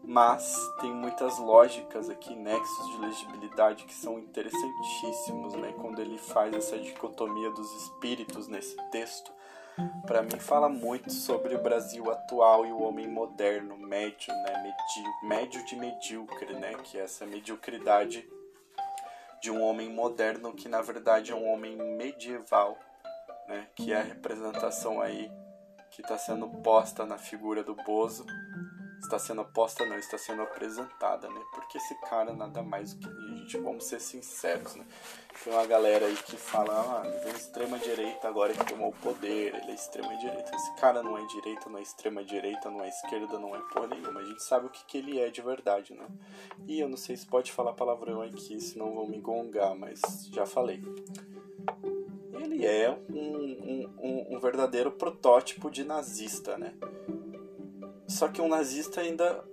mas 0.08 0.56
tem 0.80 0.91
muitas 0.91 1.39
lógicas 1.39 2.10
aqui, 2.10 2.36
nexos 2.36 2.91
de 2.91 2.97
legibilidade 2.99 3.86
que 3.86 3.93
são 3.93 4.19
interessantíssimos, 4.19 5.56
né? 5.56 5.73
Quando 5.82 5.99
ele 5.99 6.17
faz 6.17 6.54
essa 6.54 6.78
dicotomia 6.78 7.49
dos 7.49 7.71
espíritos 7.75 8.47
nesse 8.47 8.75
texto, 8.91 9.32
para 10.06 10.21
mim 10.21 10.39
fala 10.39 10.69
muito 10.69 11.12
sobre 11.12 11.56
o 11.56 11.62
Brasil 11.62 12.10
atual 12.12 12.65
e 12.65 12.71
o 12.71 12.82
homem 12.82 13.08
moderno, 13.08 13.78
médio, 13.78 14.34
né? 14.34 14.62
Medi 14.62 15.10
médio 15.23 15.65
de 15.65 15.75
medíocre, 15.75 16.54
né? 16.54 16.75
Que 16.84 16.99
é 16.99 17.01
essa 17.01 17.25
mediocridade 17.25 18.30
de 19.41 19.49
um 19.49 19.62
homem 19.63 19.89
moderno 19.89 20.54
que 20.54 20.69
na 20.69 20.82
verdade 20.82 21.32
é 21.32 21.36
um 21.36 21.47
homem 21.47 21.75
medieval, 21.75 22.78
né? 23.47 23.67
Que 23.75 23.91
é 23.91 23.97
a 23.97 24.04
representação 24.04 25.01
aí 25.01 25.32
que 25.91 26.02
está 26.02 26.17
sendo 26.17 26.48
posta 26.62 27.06
na 27.06 27.17
figura 27.17 27.63
do 27.63 27.76
Bozo 27.76 28.26
está 29.06 29.19
sendo 29.19 29.45
posta 29.45 29.86
não, 29.86 29.98
está 29.98 30.17
sendo 30.17 30.41
apresentada, 30.41 31.30
né? 31.30 31.41
Porque 31.54 31.78
esse 31.78 31.95
cara 32.02 32.34
nada 32.34 32.62
mais 32.62 32.93
do 32.93 33.08
que 33.08 33.08
a 33.08 33.38
gente, 33.38 33.58
vamos 33.58 33.86
ser 33.86 34.00
sinceros, 34.00 34.76
né? 34.76 34.86
Tem 35.43 35.54
uma 35.54 35.65
galera 35.65 36.06
aí 36.06 36.15
que 36.15 36.36
fala, 36.36 36.74
ah, 36.74 37.08
é 37.08 37.30
extrema 37.30 37.78
direita 37.78 38.28
agora 38.28 38.54
que 38.54 38.65
tomou 38.65 38.89
o 38.89 38.93
poder, 38.93 39.54
ele 39.56 39.71
é 39.71 39.76
extrema 39.76 40.15
direita. 40.17 40.56
Esse 40.56 40.76
cara 40.76 41.04
não 41.04 41.17
é 41.17 41.26
direita, 41.28 41.69
não 41.69 41.78
é 41.78 41.82
extrema 41.82 42.24
direita, 42.24 42.69
não 42.69 42.84
é 42.84 42.89
esquerda, 42.89 43.38
não 43.38 43.56
é 43.56 43.60
porra 43.74 43.88
nenhuma. 43.88 44.19
A 44.21 44.26
gente 44.26 44.43
sabe 44.43 44.67
o 44.67 44.69
que, 44.69 44.84
que 44.86 44.98
ele 44.98 45.19
é 45.19 45.30
de 45.30 45.41
verdade, 45.41 45.93
né? 45.93 46.08
E 46.67 46.80
eu 46.80 46.89
não 46.89 46.98
sei 46.98 47.15
se 47.15 47.26
pode 47.26 47.52
falar 47.52 47.74
palavrão 47.74 48.21
aqui, 48.21 48.60
senão 48.60 48.93
vão 48.93 49.08
me 49.08 49.19
gongar, 49.19 49.76
mas 49.76 50.02
já 50.32 50.45
falei 50.45 50.82
ele 52.41 52.65
é 52.65 52.98
um, 53.10 53.89
um, 53.98 54.36
um, 54.36 54.39
verdadeiro 54.39 54.91
protótipo 54.91 55.69
de 55.69 55.84
nazista, 55.84 56.58
né? 56.58 56.74
Só 58.08 58.28
que 58.28 58.41
um 58.41 58.48
nazista 58.48 59.02
ainda. 59.02 59.43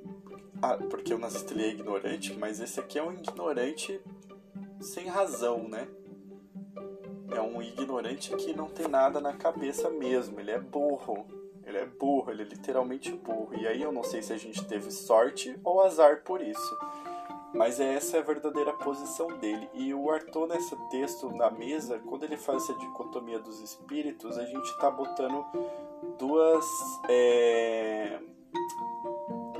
Ah, 0.61 0.77
porque 0.77 1.12
o 1.12 1.18
nazista 1.18 1.53
ele 1.53 1.64
é 1.64 1.68
ignorante, 1.68 2.35
mas 2.38 2.61
esse 2.61 2.79
aqui 2.79 2.99
é 2.99 3.03
um 3.03 3.12
ignorante 3.12 4.01
sem 4.81 5.07
razão, 5.07 5.68
né? 5.68 5.88
É 7.31 7.40
um 7.40 7.62
ignorante 7.62 8.35
que 8.37 8.55
não 8.55 8.68
tem 8.68 8.87
nada 8.87 9.21
na 9.21 9.33
cabeça 9.33 9.90
mesmo, 9.90 10.38
ele 10.38 10.51
é 10.51 10.59
burro. 10.59 11.27
Ele 11.64 11.79
é 11.79 11.87
burro, 11.87 12.31
ele 12.31 12.42
é 12.42 12.45
literalmente 12.45 13.12
burro. 13.12 13.55
E 13.55 13.66
aí 13.66 13.81
eu 13.81 13.92
não 13.92 14.03
sei 14.03 14.21
se 14.23 14.33
a 14.33 14.37
gente 14.37 14.64
teve 14.66 14.90
sorte 14.90 15.59
ou 15.64 15.83
azar 15.83 16.23
por 16.23 16.40
isso. 16.40 16.79
Mas 17.55 17.79
essa 17.79 18.17
é 18.17 18.21
a 18.21 18.23
verdadeira 18.23 18.73
posição 18.73 19.27
dele. 19.38 19.69
E 19.75 19.93
o 19.93 20.11
Arthur, 20.11 20.49
nesse 20.49 20.75
texto 20.88 21.31
na 21.31 21.51
mesa, 21.51 21.99
quando 21.99 22.25
ele 22.25 22.37
faz 22.37 22.62
essa 22.62 22.75
dicotomia 22.75 23.38
dos 23.38 23.61
espíritos, 23.61 24.38
a 24.38 24.47
gente 24.47 24.69
está 24.71 24.91
botando 24.91 25.45
duas. 26.19 26.67
É, 27.09 28.19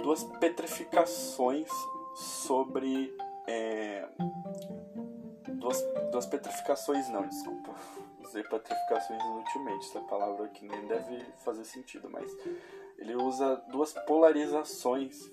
duas 0.03 0.25
petrificações 0.25 1.69
sobre. 2.15 3.15
É, 3.47 4.09
duas, 5.49 5.83
duas 6.11 6.27
petrificações, 6.27 7.09
não, 7.11 7.27
desculpa. 7.27 7.75
Usei 8.25 8.43
petrificações 8.45 9.23
inutilmente, 9.23 9.89
essa 9.89 10.01
palavra 10.01 10.47
aqui 10.47 10.67
nem 10.67 10.87
deve 10.87 11.23
fazer 11.45 11.65
sentido, 11.65 12.09
mas 12.09 12.31
ele 12.99 13.15
usa 13.17 13.57
duas 13.71 13.93
polarizações 14.07 15.31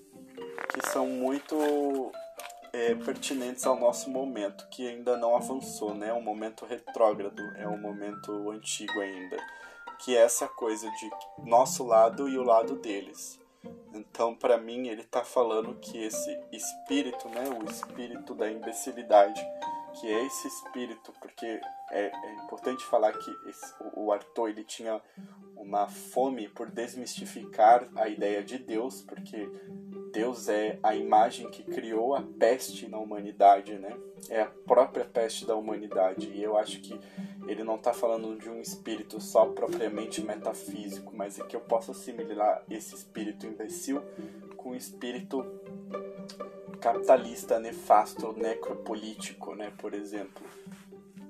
que 0.72 0.86
são 0.88 1.06
muito 1.06 1.56
é, 2.72 2.94
pertinentes 2.94 3.66
ao 3.66 3.78
nosso 3.78 4.10
momento, 4.10 4.66
que 4.68 4.88
ainda 4.88 5.16
não 5.16 5.36
avançou, 5.36 5.94
né? 5.94 6.08
É 6.08 6.14
um 6.14 6.22
momento 6.22 6.64
retrógrado, 6.64 7.42
é 7.56 7.66
um 7.66 7.78
momento 7.78 8.50
antigo 8.50 9.00
ainda, 9.00 9.36
que 10.00 10.16
é 10.16 10.20
essa 10.20 10.48
coisa 10.48 10.90
de 10.90 11.10
nosso 11.44 11.84
lado 11.84 12.28
e 12.28 12.38
o 12.38 12.42
lado 12.42 12.76
deles. 12.76 13.38
Então, 13.92 14.34
para 14.34 14.56
mim, 14.56 14.88
ele 14.88 15.02
está 15.02 15.22
falando 15.22 15.74
que 15.74 15.98
esse 15.98 16.38
espírito, 16.52 17.28
né, 17.28 17.44
o 17.60 17.70
espírito 17.70 18.34
da 18.34 18.50
imbecilidade, 18.50 19.44
que 20.00 20.06
é 20.06 20.24
esse 20.24 20.48
espírito, 20.48 21.12
porque 21.20 21.60
é, 21.90 22.06
é 22.06 22.34
importante 22.44 22.84
falar 22.84 23.12
que 23.12 23.30
esse, 23.48 23.74
o 23.94 24.12
Arthur 24.12 24.48
ele 24.48 24.64
tinha 24.64 25.00
uma 25.56 25.88
fome 25.88 26.48
por 26.48 26.70
desmistificar 26.70 27.86
a 27.96 28.08
ideia 28.08 28.42
de 28.42 28.58
Deus, 28.58 29.02
porque 29.02 29.50
Deus 30.12 30.48
é 30.48 30.78
a 30.82 30.94
imagem 30.94 31.50
que 31.50 31.62
criou 31.62 32.14
a 32.14 32.22
peste 32.38 32.88
na 32.88 32.98
humanidade, 32.98 33.74
né? 33.78 33.96
É 34.28 34.42
a 34.42 34.46
própria 34.46 35.04
peste 35.04 35.46
da 35.46 35.54
humanidade. 35.54 36.30
E 36.30 36.42
eu 36.42 36.56
acho 36.56 36.80
que 36.80 36.98
ele 37.46 37.64
não 37.64 37.76
está 37.76 37.92
falando 37.92 38.36
de 38.38 38.48
um 38.48 38.60
espírito 38.60 39.20
só 39.20 39.46
propriamente 39.46 40.20
metafísico, 40.20 41.14
mas 41.14 41.38
é 41.38 41.44
que 41.44 41.56
eu 41.56 41.60
posso 41.60 41.92
assimilar 41.92 42.62
esse 42.68 42.94
espírito 42.94 43.46
imbecil 43.46 44.02
com 44.56 44.70
o 44.70 44.76
espírito 44.76 45.44
capitalista 46.80 47.58
nefasto, 47.58 48.32
necropolítico, 48.32 49.54
né? 49.54 49.72
Por 49.78 49.94
exemplo. 49.94 50.44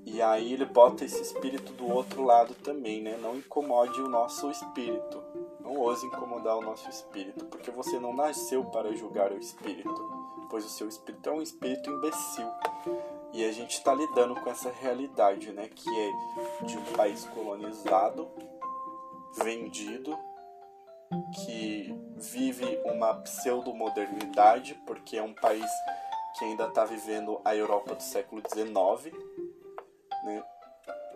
E 0.04 0.20
aí 0.22 0.52
ele 0.52 0.64
bota 0.64 1.04
esse 1.04 1.20
espírito 1.20 1.72
do 1.72 1.86
outro 1.88 2.24
lado 2.24 2.54
também, 2.54 3.02
né? 3.02 3.18
Não 3.20 3.36
incomode 3.36 4.00
o 4.00 4.08
nosso 4.08 4.50
espírito. 4.50 5.22
Não 5.70 5.82
ouse 5.82 6.04
incomodar 6.04 6.56
o 6.56 6.60
nosso 6.60 6.90
espírito, 6.90 7.44
porque 7.44 7.70
você 7.70 8.00
não 8.00 8.12
nasceu 8.12 8.64
para 8.64 8.92
julgar 8.92 9.30
o 9.30 9.38
espírito, 9.38 10.48
pois 10.50 10.64
o 10.64 10.68
seu 10.68 10.88
espírito 10.88 11.28
é 11.28 11.32
um 11.32 11.40
espírito 11.40 11.88
imbecil. 11.88 12.50
E 13.32 13.44
a 13.44 13.52
gente 13.52 13.74
está 13.74 13.94
lidando 13.94 14.34
com 14.34 14.50
essa 14.50 14.68
realidade, 14.68 15.52
né? 15.52 15.68
Que 15.68 15.88
é 15.88 16.64
de 16.66 16.76
um 16.76 16.84
país 16.96 17.24
colonizado, 17.26 18.28
vendido, 19.44 20.18
que 21.36 21.94
vive 22.16 22.82
uma 22.86 23.14
pseudo-modernidade, 23.22 24.74
porque 24.84 25.18
é 25.18 25.22
um 25.22 25.34
país 25.34 25.70
que 26.36 26.46
ainda 26.46 26.66
está 26.66 26.84
vivendo 26.84 27.40
a 27.44 27.54
Europa 27.54 27.94
do 27.94 28.02
século 28.02 28.42
XIX, 28.42 29.14
né? 30.24 30.44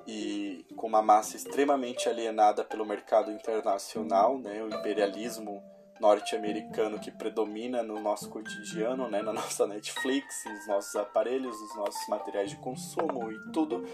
E 0.06 0.66
com 0.76 0.86
uma 0.86 1.02
massa 1.02 1.36
extremamente 1.36 2.08
alienada 2.08 2.64
pelo 2.64 2.84
mercado 2.84 3.30
internacional, 3.30 4.38
né? 4.38 4.62
o 4.62 4.68
imperialismo 4.68 5.62
norte-americano 6.00 6.98
que 6.98 7.10
predomina 7.10 7.82
no 7.82 8.00
nosso 8.00 8.28
cotidiano, 8.28 9.08
né? 9.08 9.22
na 9.22 9.32
nossa 9.32 9.66
Netflix, 9.66 10.44
nos 10.44 10.66
nossos 10.66 10.96
aparelhos, 10.96 11.58
nos 11.60 11.76
nossos 11.76 12.08
materiais 12.08 12.50
de 12.50 12.56
consumo 12.56 13.30
e 13.30 13.52
tudo. 13.52 13.86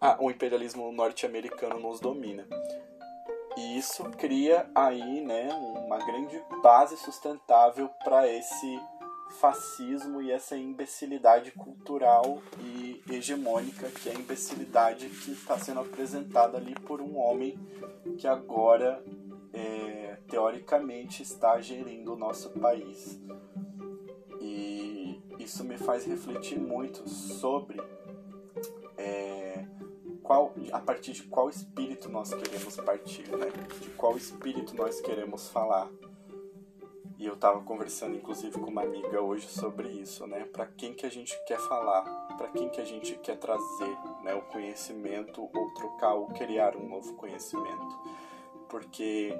Ah, 0.00 0.16
o 0.20 0.30
imperialismo 0.30 0.92
norte-americano 0.92 1.80
nos 1.80 1.98
domina. 1.98 2.46
E 3.56 3.78
isso 3.78 4.02
cria 4.18 4.68
aí 4.74 5.20
né, 5.20 5.48
uma 5.54 5.98
grande 5.98 6.42
base 6.62 6.96
sustentável 6.96 7.88
para 8.02 8.28
esse 8.28 8.80
fascismo 9.30 10.22
e 10.22 10.30
essa 10.30 10.56
imbecilidade 10.56 11.50
cultural 11.52 12.42
e 12.60 13.02
hegemônica, 13.10 13.88
que 13.90 14.08
é 14.08 14.12
a 14.12 14.18
imbecilidade 14.18 15.08
que 15.08 15.32
está 15.32 15.58
sendo 15.58 15.80
apresentada 15.80 16.56
ali 16.56 16.74
por 16.74 17.00
um 17.00 17.16
homem 17.18 17.58
que 18.16 18.26
agora, 18.26 19.02
é, 19.52 20.18
teoricamente, 20.28 21.22
está 21.22 21.60
gerindo 21.60 22.14
o 22.14 22.16
nosso 22.16 22.50
país. 22.50 23.20
E 24.40 25.20
isso 25.38 25.64
me 25.64 25.76
faz 25.76 26.04
refletir 26.04 26.58
muito 26.58 27.08
sobre 27.08 27.80
é, 28.96 29.66
qual, 30.22 30.54
a 30.72 30.80
partir 30.80 31.12
de 31.12 31.22
qual 31.24 31.48
espírito 31.48 32.08
nós 32.08 32.32
queremos 32.32 32.76
partir, 32.76 33.28
né? 33.28 33.52
de 33.80 33.90
qual 33.90 34.16
espírito 34.16 34.74
nós 34.74 35.00
queremos 35.00 35.48
falar. 35.48 35.90
E 37.16 37.26
eu 37.26 37.34
estava 37.34 37.60
conversando 37.62 38.16
inclusive 38.16 38.58
com 38.58 38.70
uma 38.70 38.82
amiga 38.82 39.20
hoje 39.20 39.48
sobre 39.48 39.88
isso, 39.88 40.26
né? 40.26 40.44
Para 40.44 40.66
quem 40.66 40.94
que 40.94 41.06
a 41.06 41.10
gente 41.10 41.38
quer 41.46 41.58
falar? 41.58 42.02
Para 42.36 42.48
quem 42.48 42.68
que 42.68 42.80
a 42.80 42.84
gente 42.84 43.14
quer 43.16 43.36
trazer, 43.36 43.96
né, 44.22 44.34
o 44.34 44.42
conhecimento 44.42 45.48
ou 45.54 45.74
trocar 45.74 46.14
ou 46.14 46.26
criar 46.28 46.76
um 46.76 46.88
novo 46.88 47.14
conhecimento? 47.14 47.98
Porque 48.68 49.32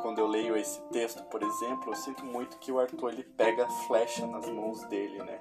quando 0.00 0.18
eu 0.18 0.26
leio 0.26 0.56
esse 0.56 0.80
texto, 0.92 1.22
por 1.24 1.42
exemplo, 1.42 1.92
eu 1.92 1.96
sinto 1.96 2.24
muito 2.24 2.58
que 2.58 2.70
o 2.70 2.78
Arthur 2.78 3.12
ele 3.12 3.24
pega 3.24 3.64
a 3.64 3.68
flecha 3.68 4.26
nas 4.26 4.48
mãos 4.48 4.82
dele, 4.84 5.18
né? 5.18 5.38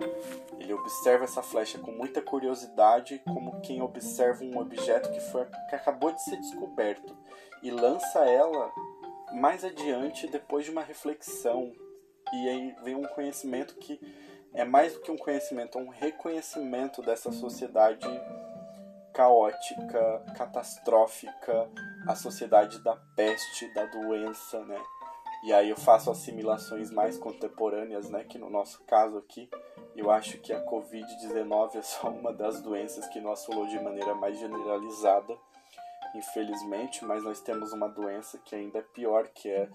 Ele 0.60 0.74
observa 0.74 1.26
essa 1.26 1.44
flecha 1.44 1.78
com 1.78 1.92
muita 1.92 2.22
curiosidade, 2.22 3.22
como 3.26 3.62
quem 3.62 3.82
observa 3.82 4.44
um 4.44 4.58
objeto 4.60 5.12
que 5.12 5.20
foi 5.20 5.46
que 5.70 5.76
acabou 5.76 6.12
de 6.12 6.24
ser 6.24 6.38
descoberto 6.38 7.16
e 7.62 7.70
lança 7.70 8.20
ela 8.26 8.72
mais 9.34 9.64
adiante, 9.64 10.28
depois 10.28 10.66
de 10.66 10.72
uma 10.72 10.84
reflexão, 10.84 11.74
e 12.34 12.50
aí 12.50 12.76
vem 12.84 12.96
um 12.96 13.08
conhecimento 13.08 13.76
que 13.76 14.00
é 14.54 14.64
mais 14.64 14.94
do 14.94 15.00
que 15.00 15.12
um 15.12 15.18
conhecimento, 15.18 15.78
é 15.78 15.82
um 15.82 15.90
reconhecimento 15.90 17.02
dessa 17.02 17.32
sociedade 17.32 18.08
caótica, 19.14 20.24
catastrófica, 20.38 21.70
a 22.08 22.16
sociedade 22.16 22.80
da 22.80 22.96
peste, 23.16 23.74
da 23.74 23.86
doença, 23.86 24.64
né? 24.66 24.82
E 25.44 25.52
aí 25.52 25.70
eu 25.70 25.78
faço 25.78 26.12
assimilações 26.12 26.92
mais 26.92 27.18
contemporâneas, 27.18 28.10
né? 28.10 28.24
Que 28.24 28.38
no 28.38 28.50
nosso 28.50 28.84
caso 28.84 29.18
aqui, 29.18 29.50
eu 29.96 30.12
acho 30.12 30.38
que 30.40 30.54
a 30.54 30.64
Covid-19 30.66 31.76
é 31.76 31.82
só 31.82 32.10
uma 32.10 32.32
das 32.32 32.62
doenças 32.62 33.08
que 33.08 33.20
nós 33.20 33.46
falou 33.46 33.66
de 33.68 33.80
maneira 33.80 34.14
mais 34.14 34.38
generalizada 34.38 35.38
infelizmente, 36.16 37.06
mas 37.06 37.24
nós 37.24 37.42
temos 37.42 37.74
uma 37.74 37.88
doença 37.88 38.38
que 38.38 38.56
ainda 38.56 38.80
é 38.80 38.82
pior, 38.82 39.28
que 39.34 39.50
é, 39.50 39.70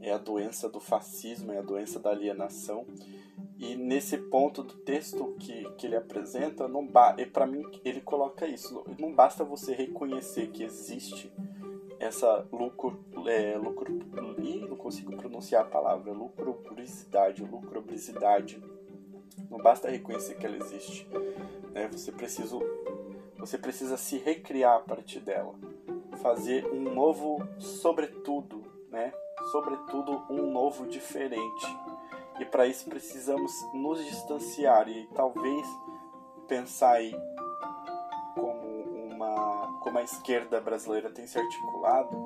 é 0.00 0.12
a 0.12 0.18
doença 0.18 0.68
do 0.68 0.80
fascismo, 0.80 1.52
é 1.52 1.58
a 1.58 1.62
doença 1.62 1.98
da 1.98 2.10
alienação. 2.10 2.86
E 3.58 3.76
nesse 3.76 4.18
ponto 4.18 4.62
do 4.62 4.74
texto 4.74 5.36
que, 5.38 5.70
que 5.72 5.86
ele 5.86 5.96
apresenta, 5.96 6.66
não 6.66 6.86
ba 6.86 7.14
e 7.18 7.26
para 7.26 7.46
mim 7.46 7.64
ele 7.84 8.00
coloca 8.00 8.46
isso, 8.46 8.84
não 8.98 9.12
basta 9.12 9.44
você 9.44 9.72
reconhecer 9.74 10.48
que 10.48 10.64
existe 10.64 11.32
essa 12.00 12.44
lucro, 12.52 13.04
é, 13.28 13.56
lucro 13.56 13.92
não 14.68 14.76
consigo 14.76 15.16
pronunciar 15.16 15.62
a 15.62 15.68
palavra, 15.68 16.12
lucrobricidade, 16.12 17.44
lucrobricidade. 17.44 18.60
Não 19.50 19.58
basta 19.58 19.88
reconhecer 19.88 20.34
que 20.34 20.44
ela 20.46 20.56
existe, 20.56 21.06
né? 21.72 21.88
Você 21.92 22.10
precisa 22.10 22.56
você 23.42 23.58
precisa 23.58 23.96
se 23.96 24.18
recriar 24.18 24.76
a 24.76 24.80
partir 24.80 25.18
dela 25.18 25.52
fazer 26.22 26.64
um 26.72 26.94
novo 26.94 27.44
sobretudo, 27.58 28.62
né? 28.88 29.12
Sobretudo 29.50 30.22
um 30.30 30.52
novo 30.52 30.86
diferente. 30.86 31.66
E 32.38 32.44
para 32.44 32.68
isso 32.68 32.88
precisamos 32.88 33.52
nos 33.74 34.04
distanciar 34.04 34.88
e 34.88 35.08
talvez 35.08 35.66
pensar 36.46 36.92
aí 36.92 37.12
como 38.36 38.68
uma 39.10 39.80
como 39.80 39.98
a 39.98 40.02
esquerda 40.04 40.60
brasileira 40.60 41.10
tem 41.10 41.26
se 41.26 41.36
articulado, 41.36 42.16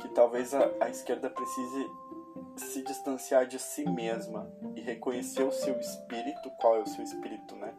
que 0.00 0.08
talvez 0.08 0.52
a, 0.52 0.68
a 0.80 0.90
esquerda 0.90 1.30
precise 1.30 1.88
se 2.56 2.82
distanciar 2.82 3.46
de 3.46 3.60
si 3.60 3.88
mesma 3.88 4.50
e 4.74 4.80
reconhecer 4.80 5.44
o 5.44 5.52
seu 5.52 5.78
espírito, 5.78 6.50
qual 6.60 6.74
é 6.74 6.80
o 6.80 6.88
seu 6.88 7.04
espírito, 7.04 7.54
né? 7.54 7.72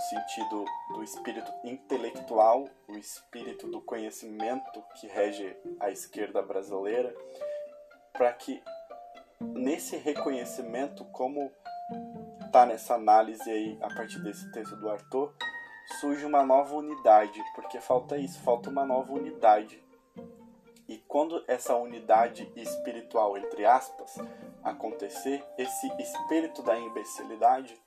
No 0.00 0.06
sentido 0.06 0.64
do 0.94 1.04
espírito 1.04 1.52
intelectual, 1.62 2.66
o 2.88 2.96
espírito 2.96 3.68
do 3.68 3.82
conhecimento 3.82 4.82
que 4.98 5.06
rege 5.06 5.54
a 5.78 5.90
esquerda 5.90 6.40
brasileira, 6.40 7.14
para 8.10 8.32
que 8.32 8.62
nesse 9.40 9.98
reconhecimento, 9.98 11.04
como 11.06 11.52
está 12.46 12.64
nessa 12.64 12.94
análise 12.94 13.48
aí 13.50 13.78
a 13.82 13.94
partir 13.94 14.20
desse 14.22 14.50
texto 14.52 14.74
do 14.76 14.88
Arthur, 14.88 15.34
surge 16.00 16.24
uma 16.24 16.42
nova 16.42 16.74
unidade, 16.76 17.38
porque 17.54 17.78
falta 17.78 18.16
isso, 18.16 18.40
falta 18.40 18.70
uma 18.70 18.86
nova 18.86 19.12
unidade. 19.12 19.84
E 20.88 20.96
quando 21.06 21.44
essa 21.46 21.76
unidade 21.76 22.50
espiritual, 22.56 23.36
entre 23.36 23.66
aspas, 23.66 24.16
acontecer, 24.64 25.44
esse 25.58 25.86
espírito 25.98 26.62
da 26.62 26.78
imbecilidade 26.78 27.78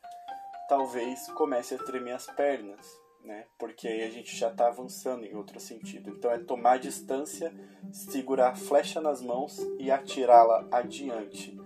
talvez 0.67 1.27
comece 1.29 1.75
a 1.75 1.77
tremer 1.77 2.13
as 2.13 2.27
pernas, 2.27 2.87
né? 3.23 3.45
Porque 3.57 3.87
aí 3.87 4.03
a 4.03 4.09
gente 4.09 4.35
já 4.35 4.49
está 4.49 4.67
avançando 4.67 5.25
em 5.25 5.35
outro 5.35 5.59
sentido. 5.59 6.09
Então 6.09 6.31
é 6.31 6.39
tomar 6.39 6.79
distância, 6.79 7.53
segurar 7.91 8.49
a 8.49 8.55
flecha 8.55 8.99
nas 8.99 9.21
mãos 9.21 9.57
e 9.79 9.89
atirá-la 9.91 10.67
adiante, 10.71 11.59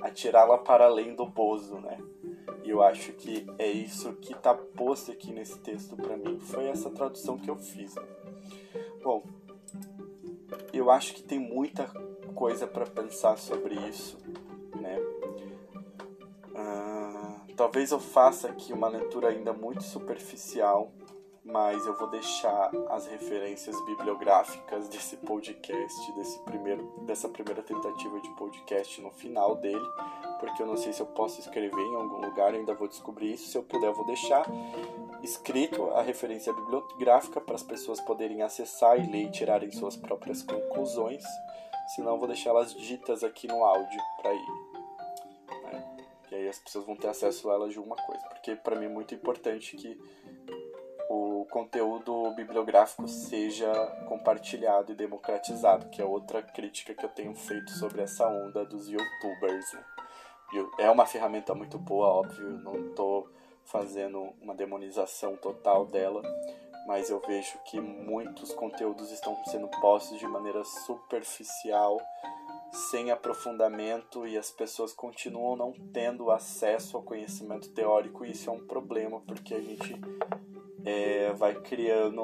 atirá-la 0.00 0.58
para 0.58 0.86
além 0.86 1.14
do 1.14 1.26
bozo, 1.26 1.78
né? 1.80 1.98
E 2.64 2.70
eu 2.70 2.82
acho 2.82 3.12
que 3.12 3.46
é 3.58 3.70
isso 3.70 4.14
que 4.14 4.32
está 4.32 4.54
posto 4.54 5.12
aqui 5.12 5.32
nesse 5.32 5.58
texto 5.58 5.96
para 5.96 6.16
mim. 6.16 6.40
Foi 6.40 6.66
essa 6.66 6.90
tradução 6.90 7.36
que 7.36 7.50
eu 7.50 7.56
fiz. 7.56 7.94
Bom, 9.02 9.22
eu 10.72 10.90
acho 10.90 11.14
que 11.14 11.22
tem 11.22 11.38
muita 11.38 11.86
coisa 12.34 12.66
para 12.66 12.86
pensar 12.86 13.38
sobre 13.38 13.74
isso, 13.88 14.18
Talvez 17.56 17.92
eu 17.92 18.00
faça 18.00 18.48
aqui 18.48 18.72
uma 18.72 18.88
leitura 18.88 19.28
ainda 19.28 19.52
muito 19.52 19.84
superficial, 19.84 20.92
mas 21.44 21.86
eu 21.86 21.96
vou 21.96 22.08
deixar 22.08 22.70
as 22.90 23.06
referências 23.06 23.80
bibliográficas 23.84 24.88
desse 24.88 25.16
podcast, 25.18 26.12
desse 26.14 26.38
primeiro, 26.40 26.84
dessa 27.02 27.28
primeira 27.28 27.62
tentativa 27.62 28.20
de 28.20 28.28
podcast 28.30 29.00
no 29.00 29.10
final 29.12 29.54
dele, 29.56 29.86
porque 30.40 30.62
eu 30.62 30.66
não 30.66 30.76
sei 30.76 30.92
se 30.92 31.00
eu 31.00 31.06
posso 31.06 31.38
escrever 31.38 31.80
em 31.80 31.94
algum 31.94 32.26
lugar, 32.26 32.52
ainda 32.52 32.74
vou 32.74 32.88
descobrir 32.88 33.34
isso. 33.34 33.48
Se 33.48 33.56
eu 33.56 33.62
puder, 33.62 33.86
eu 33.86 33.94
vou 33.94 34.06
deixar 34.06 34.44
escrito 35.22 35.90
a 35.90 36.02
referência 36.02 36.52
bibliográfica 36.52 37.40
para 37.40 37.54
as 37.54 37.62
pessoas 37.62 38.00
poderem 38.00 38.42
acessar 38.42 38.98
e 38.98 39.08
ler 39.08 39.26
e 39.26 39.30
tirarem 39.30 39.70
suas 39.70 39.96
próprias 39.96 40.42
conclusões. 40.42 41.22
Senão, 41.94 42.12
eu 42.12 42.18
vou 42.18 42.26
deixá-las 42.26 42.74
ditas 42.74 43.22
aqui 43.22 43.46
no 43.46 43.62
áudio 43.62 44.00
para 44.20 44.34
ir 44.34 44.63
as 46.48 46.58
pessoas 46.58 46.86
vão 46.86 46.96
ter 46.96 47.08
acesso 47.08 47.50
a 47.50 47.54
elas 47.54 47.72
de 47.72 47.80
uma 47.80 47.96
coisa. 47.96 48.22
Porque 48.28 48.54
para 48.56 48.76
mim 48.76 48.86
é 48.86 48.88
muito 48.88 49.14
importante 49.14 49.76
que 49.76 49.98
o 51.08 51.46
conteúdo 51.50 52.30
bibliográfico 52.32 53.06
seja 53.06 53.72
compartilhado 54.08 54.92
e 54.92 54.94
democratizado, 54.94 55.88
que 55.90 56.00
é 56.00 56.04
outra 56.04 56.42
crítica 56.42 56.94
que 56.94 57.04
eu 57.04 57.10
tenho 57.10 57.34
feito 57.34 57.70
sobre 57.72 58.02
essa 58.02 58.26
onda 58.26 58.64
dos 58.64 58.88
youtubers. 58.88 59.72
Né? 59.72 59.84
É 60.78 60.90
uma 60.90 61.06
ferramenta 61.06 61.54
muito 61.54 61.78
boa, 61.78 62.08
óbvio, 62.08 62.48
não 62.58 62.88
estou 62.88 63.28
fazendo 63.64 64.32
uma 64.40 64.54
demonização 64.54 65.36
total 65.36 65.86
dela, 65.86 66.22
mas 66.86 67.10
eu 67.10 67.20
vejo 67.20 67.58
que 67.64 67.80
muitos 67.80 68.52
conteúdos 68.52 69.10
estão 69.10 69.36
sendo 69.46 69.68
postos 69.80 70.18
de 70.18 70.26
maneira 70.26 70.62
superficial, 70.64 72.00
sem 72.74 73.10
aprofundamento 73.10 74.26
e 74.26 74.36
as 74.36 74.50
pessoas 74.50 74.92
continuam 74.92 75.56
não 75.56 75.72
tendo 75.92 76.30
acesso 76.30 76.96
ao 76.96 77.02
conhecimento 77.02 77.70
teórico 77.70 78.24
e 78.24 78.32
isso 78.32 78.50
é 78.50 78.52
um 78.52 78.66
problema 78.66 79.20
porque 79.20 79.54
a 79.54 79.60
gente 79.60 79.94
é, 80.84 81.32
vai 81.32 81.54
criando 81.54 82.22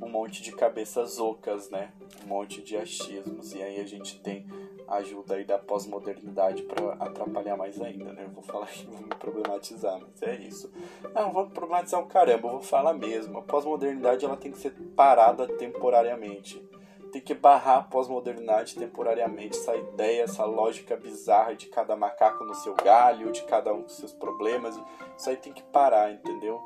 um 0.00 0.08
monte 0.08 0.42
de 0.42 0.52
cabeças 0.52 1.18
ocas, 1.18 1.70
né? 1.70 1.92
Um 2.24 2.28
monte 2.28 2.60
de 2.60 2.76
achismos 2.76 3.54
e 3.54 3.62
aí 3.62 3.80
a 3.80 3.86
gente 3.86 4.20
tem 4.20 4.46
ajuda 4.88 5.36
aí 5.36 5.44
da 5.44 5.58
pós-modernidade 5.58 6.62
para 6.64 6.94
atrapalhar 6.94 7.56
mais 7.56 7.80
ainda, 7.80 8.12
né? 8.12 8.24
Eu 8.24 8.30
vou 8.30 8.42
falar 8.42 8.66
aqui, 8.66 8.86
vou 8.86 9.00
me 9.00 9.14
problematizar, 9.14 9.98
mas 10.00 10.22
é 10.22 10.34
isso. 10.36 10.70
Não, 11.14 11.32
vou 11.32 11.48
problematizar 11.48 12.00
o 12.00 12.06
caramba, 12.06 12.48
eu 12.48 12.52
vou 12.52 12.62
falar 12.62 12.92
mesmo. 12.92 13.38
A 13.38 13.42
pós-modernidade 13.42 14.24
ela 14.24 14.36
tem 14.36 14.52
que 14.52 14.58
ser 14.58 14.72
parada 14.94 15.46
temporariamente. 15.46 16.62
Tem 17.12 17.20
que 17.20 17.34
barrar 17.34 17.78
a 17.78 17.82
pós-modernidade 17.82 18.74
temporariamente, 18.74 19.58
essa 19.58 19.76
ideia, 19.76 20.22
essa 20.22 20.44
lógica 20.44 20.96
bizarra 20.96 21.54
de 21.54 21.66
cada 21.66 21.94
macaco 21.94 22.42
no 22.44 22.54
seu 22.54 22.74
galho, 22.74 23.30
de 23.30 23.42
cada 23.44 23.72
um 23.72 23.82
com 23.82 23.88
seus 23.88 24.12
problemas. 24.12 24.80
Isso 25.16 25.28
aí 25.28 25.36
tem 25.36 25.52
que 25.52 25.62
parar, 25.62 26.10
entendeu? 26.10 26.60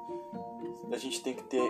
A 0.92 0.96
gente 0.96 1.20
tem 1.22 1.35
que 1.35 1.42
ter 1.42 1.68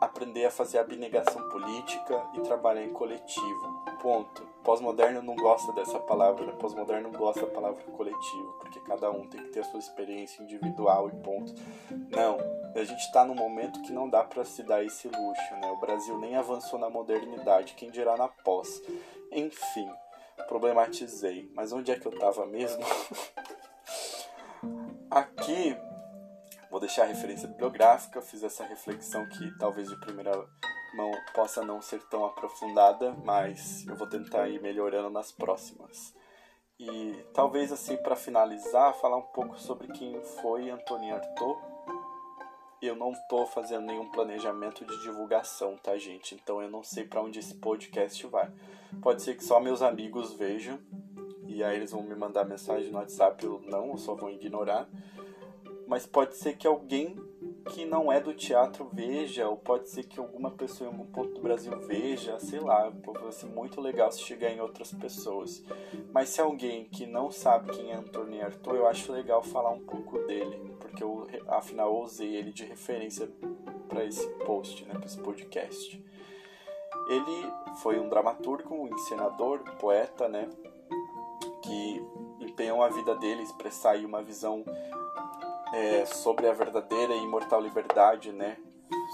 aprender 0.00 0.44
a 0.44 0.50
fazer 0.50 0.78
abnegação 0.78 1.48
política 1.48 2.26
e 2.34 2.40
trabalhar 2.40 2.84
em 2.84 2.92
coletivo. 2.92 3.84
Ponto. 4.00 4.42
Pós-moderno 4.62 5.22
não 5.22 5.36
gosta 5.36 5.72
dessa 5.72 5.98
palavra? 5.98 6.52
Pós-moderno 6.54 7.10
não 7.10 7.18
gosta 7.18 7.42
da 7.42 7.52
palavra 7.52 7.82
coletivo, 7.84 8.52
porque 8.60 8.80
cada 8.80 9.10
um 9.10 9.26
tem 9.26 9.42
que 9.42 9.50
ter 9.50 9.60
a 9.60 9.64
sua 9.64 9.78
experiência 9.78 10.42
individual 10.42 11.08
e 11.08 11.12
ponto. 11.22 11.54
Não, 12.10 12.38
a 12.80 12.84
gente 12.84 13.00
está 13.00 13.24
num 13.24 13.34
momento 13.34 13.82
que 13.82 13.92
não 13.92 14.08
dá 14.08 14.24
para 14.24 14.44
se 14.44 14.62
dar 14.62 14.84
esse 14.84 15.08
luxo, 15.08 15.56
né? 15.56 15.70
O 15.70 15.80
Brasil 15.80 16.18
nem 16.18 16.36
avançou 16.36 16.78
na 16.78 16.90
modernidade, 16.90 17.74
quem 17.74 17.90
dirá 17.90 18.16
na 18.16 18.28
pós. 18.28 18.82
Enfim, 19.30 19.90
problematizei. 20.48 21.50
Mas 21.54 21.72
onde 21.72 21.90
é 21.90 21.98
que 21.98 22.06
eu 22.06 22.12
estava 22.12 22.46
mesmo? 22.46 22.82
Aqui 25.10 25.76
Vou 26.74 26.80
deixar 26.80 27.04
a 27.04 27.06
referência 27.06 27.46
bibliográfica, 27.46 28.20
fiz 28.20 28.42
essa 28.42 28.64
reflexão 28.64 29.24
que 29.28 29.58
talvez 29.58 29.88
de 29.88 29.96
primeira 30.00 30.32
mão 30.92 31.12
possa 31.32 31.64
não 31.64 31.80
ser 31.80 32.02
tão 32.08 32.24
aprofundada, 32.24 33.12
mas 33.24 33.86
eu 33.86 33.94
vou 33.94 34.08
tentar 34.08 34.48
ir 34.48 34.60
melhorando 34.60 35.08
nas 35.08 35.30
próximas. 35.30 36.12
E 36.76 37.14
talvez 37.32 37.70
assim 37.70 37.96
para 37.98 38.16
finalizar, 38.16 38.92
falar 38.94 39.18
um 39.18 39.22
pouco 39.22 39.56
sobre 39.56 39.86
quem 39.92 40.20
foi 40.42 40.68
Antonin 40.68 41.12
Artaud. 41.12 41.62
Eu 42.86 42.96
não 42.96 43.12
estou 43.12 43.46
fazendo 43.46 43.86
nenhum 43.86 44.10
planejamento 44.10 44.84
de 44.84 45.02
divulgação, 45.02 45.76
tá, 45.76 45.96
gente? 45.96 46.34
Então 46.34 46.60
eu 46.62 46.70
não 46.70 46.82
sei 46.82 47.04
para 47.04 47.22
onde 47.22 47.38
esse 47.38 47.54
podcast 47.54 48.26
vai. 48.26 48.50
Pode 49.00 49.22
ser 49.22 49.36
que 49.36 49.44
só 49.44 49.60
meus 49.60 49.82
amigos 49.82 50.32
vejam 50.32 50.78
e 51.46 51.62
aí 51.62 51.76
eles 51.76 51.92
vão 51.92 52.02
me 52.02 52.14
mandar 52.14 52.44
mensagem 52.44 52.90
no 52.90 52.98
WhatsApp 52.98 53.46
ou 53.46 53.60
não, 53.60 53.90
ou 53.90 53.98
só 53.98 54.14
vão 54.14 54.30
ignorar 54.30 54.88
mas 55.86 56.06
pode 56.06 56.36
ser 56.36 56.56
que 56.56 56.66
alguém 56.66 57.16
que 57.72 57.84
não 57.84 58.12
é 58.12 58.20
do 58.20 58.34
teatro 58.34 58.88
veja, 58.92 59.48
ou 59.48 59.56
pode 59.56 59.88
ser 59.88 60.04
que 60.04 60.20
alguma 60.20 60.50
pessoa 60.50 60.88
em 60.88 60.92
algum 60.92 61.06
ponto 61.06 61.34
do 61.34 61.40
Brasil 61.40 61.78
veja, 61.80 62.38
sei 62.38 62.60
lá, 62.60 62.90
vai 62.90 63.32
ser 63.32 63.46
muito 63.46 63.80
legal 63.80 64.10
se 64.12 64.20
chegar 64.20 64.50
em 64.50 64.60
outras 64.60 64.92
pessoas. 64.92 65.64
Mas 66.12 66.28
se 66.28 66.40
alguém 66.40 66.84
que 66.84 67.06
não 67.06 67.30
sabe 67.30 67.72
quem 67.72 67.90
é 67.90 67.94
Antônio 67.94 68.44
Arthur, 68.44 68.76
eu 68.76 68.86
acho 68.86 69.12
legal 69.12 69.42
falar 69.42 69.70
um 69.70 69.80
pouco 69.80 70.18
dele, 70.26 70.73
porque 70.94 71.02
eu, 71.02 71.26
afinal, 71.48 72.00
usei 72.00 72.36
ele 72.36 72.52
de 72.52 72.64
referência 72.64 73.28
para 73.88 74.04
esse 74.04 74.26
post, 74.46 74.84
né, 74.84 74.94
para 74.94 75.06
esse 75.06 75.18
podcast. 75.18 76.00
Ele 77.08 77.52
foi 77.82 77.98
um 77.98 78.08
dramaturgo, 78.08 78.74
um 78.74 78.86
encenador, 78.86 79.60
um 79.60 79.76
poeta, 79.76 80.28
né, 80.28 80.48
que 81.62 82.06
empenhou 82.40 82.82
a 82.82 82.88
vida 82.88 83.16
dele 83.16 83.42
expressar 83.42 83.92
aí 83.92 84.06
uma 84.06 84.22
visão 84.22 84.64
é, 85.72 86.06
sobre 86.06 86.46
a 86.46 86.52
verdadeira 86.52 87.12
e 87.12 87.24
imortal 87.24 87.60
liberdade, 87.60 88.30
né? 88.30 88.56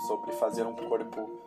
Sobre 0.07 0.33
fazer 0.33 0.67
um 0.67 0.75
corpo, 0.75 1.41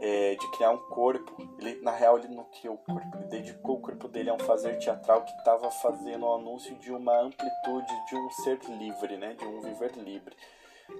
é, 0.00 0.34
de 0.34 0.50
criar 0.52 0.70
um 0.70 0.78
corpo. 0.78 1.36
Ele, 1.58 1.80
na 1.82 1.90
real, 1.90 2.18
ele 2.18 2.28
não 2.28 2.44
criou 2.44 2.74
o 2.74 2.78
corpo, 2.78 3.16
ele 3.16 3.26
dedicou 3.26 3.76
o 3.76 3.80
corpo 3.80 4.08
dele 4.08 4.30
a 4.30 4.34
um 4.34 4.38
fazer 4.38 4.78
teatral 4.78 5.24
que 5.24 5.32
estava 5.32 5.70
fazendo 5.70 6.24
o 6.24 6.30
um 6.30 6.34
anúncio 6.34 6.74
de 6.76 6.92
uma 6.92 7.20
amplitude, 7.20 8.06
de 8.08 8.16
um 8.16 8.30
ser 8.30 8.58
livre, 8.78 9.16
né? 9.16 9.34
De 9.34 9.44
um 9.44 9.60
viver 9.60 9.92
livre. 9.92 10.36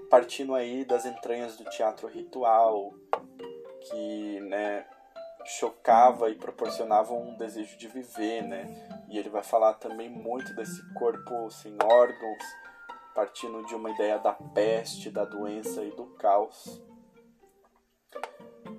Partindo 0.09 0.53
aí 0.53 0.83
das 0.83 1.05
entranhas 1.05 1.57
do 1.57 1.63
teatro 1.69 2.07
ritual, 2.07 2.93
que, 3.81 4.39
né? 4.41 4.85
chocava 5.47 6.29
e 6.29 6.35
proporcionava 6.35 7.13
um 7.13 7.35
desejo 7.35 7.77
de 7.77 7.87
viver, 7.87 8.41
né? 8.41 8.67
E 9.09 9.17
ele 9.17 9.29
vai 9.29 9.41
falar 9.41 9.75
também 9.75 10.09
muito 10.09 10.53
desse 10.53 10.81
corpo 10.93 11.49
sem 11.49 11.75
órgãos, 11.81 12.43
partindo 13.15 13.65
de 13.65 13.73
uma 13.73 13.89
ideia 13.89 14.19
da 14.19 14.33
peste, 14.33 15.09
da 15.09 15.23
doença 15.23 15.83
e 15.83 15.91
do 15.91 16.05
caos. 16.17 16.81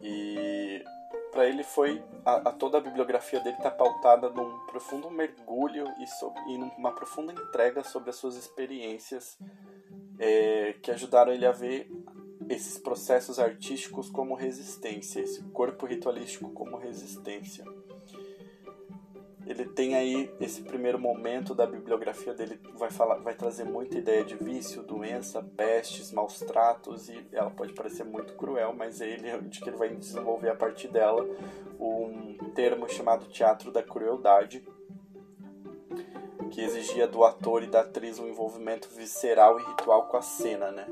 E 0.02 0.84
para 1.30 1.46
ele 1.46 1.62
foi 1.62 2.02
a, 2.24 2.48
a, 2.48 2.52
toda 2.52 2.78
a 2.78 2.80
bibliografia 2.80 3.40
dele 3.40 3.56
está 3.56 3.70
pautada 3.70 4.30
num 4.30 4.58
profundo 4.66 5.10
mergulho 5.10 5.86
e, 6.00 6.06
sobre, 6.06 6.40
e 6.48 6.58
numa 6.58 6.92
profunda 6.92 7.32
entrega 7.32 7.82
sobre 7.84 8.10
as 8.10 8.16
suas 8.16 8.36
experiências 8.36 9.38
é, 10.18 10.74
que 10.82 10.90
ajudaram 10.90 11.32
ele 11.32 11.46
a 11.46 11.52
ver 11.52 11.90
esses 12.48 12.78
processos 12.78 13.38
artísticos 13.38 14.08
como 14.08 14.34
resistência, 14.34 15.20
esse 15.20 15.42
corpo 15.50 15.86
ritualístico 15.86 16.50
como 16.50 16.76
resistência 16.76 17.64
ele 19.48 19.64
tem 19.64 19.94
aí 19.94 20.30
esse 20.38 20.60
primeiro 20.60 20.98
momento 20.98 21.54
da 21.54 21.66
bibliografia 21.66 22.34
dele 22.34 22.60
vai 22.74 22.90
falar, 22.90 23.16
vai 23.16 23.34
trazer 23.34 23.64
muita 23.64 23.96
ideia 23.96 24.22
de 24.22 24.36
vício, 24.36 24.82
doença, 24.82 25.42
pestes, 25.56 26.12
maus 26.12 26.38
tratos 26.40 27.08
e 27.08 27.26
ela 27.32 27.50
pode 27.50 27.72
parecer 27.72 28.04
muito 28.04 28.34
cruel, 28.34 28.74
mas 28.76 29.00
é 29.00 29.08
ele 29.08 29.48
de 29.48 29.60
que 29.60 29.70
ele 29.70 29.78
vai 29.78 29.88
desenvolver 29.88 30.50
a 30.50 30.54
partir 30.54 30.88
dela 30.88 31.26
um 31.80 32.36
termo 32.54 32.86
chamado 32.90 33.26
teatro 33.28 33.72
da 33.72 33.82
crueldade, 33.82 34.62
que 36.50 36.60
exigia 36.60 37.06
do 37.08 37.24
ator 37.24 37.62
e 37.62 37.66
da 37.68 37.80
atriz 37.80 38.18
um 38.18 38.28
envolvimento 38.28 38.88
visceral 38.90 39.58
e 39.58 39.64
ritual 39.64 40.08
com 40.08 40.18
a 40.18 40.22
cena, 40.22 40.70
né? 40.70 40.86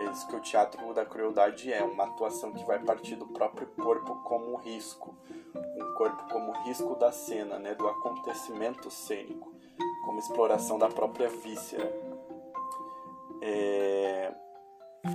É 0.00 0.10
isso 0.10 0.28
que 0.28 0.36
o 0.36 0.40
teatro 0.40 0.92
da 0.92 1.04
crueldade 1.04 1.72
é, 1.72 1.82
uma 1.82 2.04
atuação 2.04 2.52
que 2.52 2.64
vai 2.64 2.78
partir 2.78 3.16
do 3.16 3.26
próprio 3.26 3.66
corpo 3.68 4.14
como 4.24 4.52
um 4.52 4.56
risco, 4.56 5.16
um 5.54 5.94
corpo 5.94 6.28
como 6.32 6.52
risco 6.64 6.94
da 6.96 7.12
cena, 7.12 7.58
né, 7.58 7.74
do 7.74 7.86
acontecimento 7.86 8.90
cênico, 8.90 9.52
como 10.04 10.18
exploração 10.18 10.78
da 10.78 10.88
própria 10.88 11.28
víscera. 11.28 11.90
É... 13.42 14.32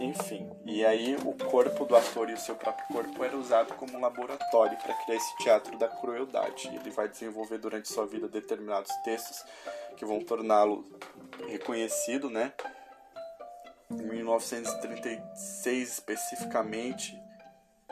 Enfim, 0.01 0.49
e 0.65 0.83
aí 0.85 1.15
o 1.17 1.33
corpo 1.49 1.85
do 1.85 1.95
ator 1.95 2.29
e 2.29 2.33
o 2.33 2.37
seu 2.37 2.55
próprio 2.55 2.87
corpo 2.87 3.23
era 3.23 3.37
usado 3.37 3.73
como 3.75 3.99
laboratório 3.99 4.77
para 4.77 4.93
criar 4.93 5.17
esse 5.17 5.37
teatro 5.37 5.77
da 5.77 5.87
crueldade. 5.87 6.67
Ele 6.69 6.89
vai 6.89 7.07
desenvolver 7.07 7.57
durante 7.57 7.89
sua 7.89 8.05
vida 8.05 8.27
determinados 8.27 8.91
textos 9.03 9.43
que 9.97 10.05
vão 10.05 10.21
torná-lo 10.21 10.85
reconhecido, 11.47 12.29
né? 12.29 12.53
Em 13.91 14.01
1936 14.01 15.89
especificamente, 15.89 17.21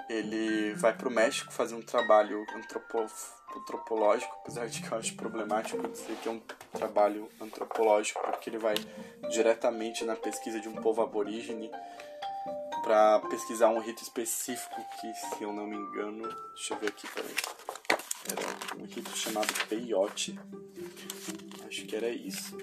ele 0.09 0.73
vai 0.75 0.95
para 0.95 1.07
o 1.07 1.11
México 1.11 1.51
fazer 1.51 1.75
um 1.75 1.81
trabalho 1.81 2.45
antropo 2.55 3.05
antropológico, 3.57 4.33
apesar 4.41 4.67
de 4.67 4.81
que 4.81 4.91
eu 4.91 4.97
acho 4.97 5.15
problemático 5.15 5.85
dizer 5.87 6.15
que 6.21 6.29
é 6.29 6.31
um 6.31 6.41
trabalho 6.71 7.29
antropológico, 7.39 8.21
porque 8.21 8.49
ele 8.49 8.57
vai 8.57 8.75
diretamente 9.29 10.05
na 10.05 10.15
pesquisa 10.15 10.59
de 10.59 10.69
um 10.69 10.75
povo 10.75 11.01
aborígene 11.01 11.69
para 12.81 13.19
pesquisar 13.29 13.69
um 13.69 13.79
rito 13.79 14.01
específico 14.01 14.75
que, 14.99 15.13
se 15.13 15.43
eu 15.43 15.53
não 15.53 15.67
me 15.67 15.75
engano, 15.75 16.27
deixa 16.55 16.73
eu 16.73 16.79
ver 16.79 16.89
aqui, 16.89 17.07
peraí, 17.09 17.36
era 18.32 18.82
um 18.82 18.86
rito 18.86 19.15
chamado 19.15 19.53
peyote, 19.67 20.39
acho 21.67 21.86
que 21.86 21.95
era 21.95 22.09
isso. 22.09 22.57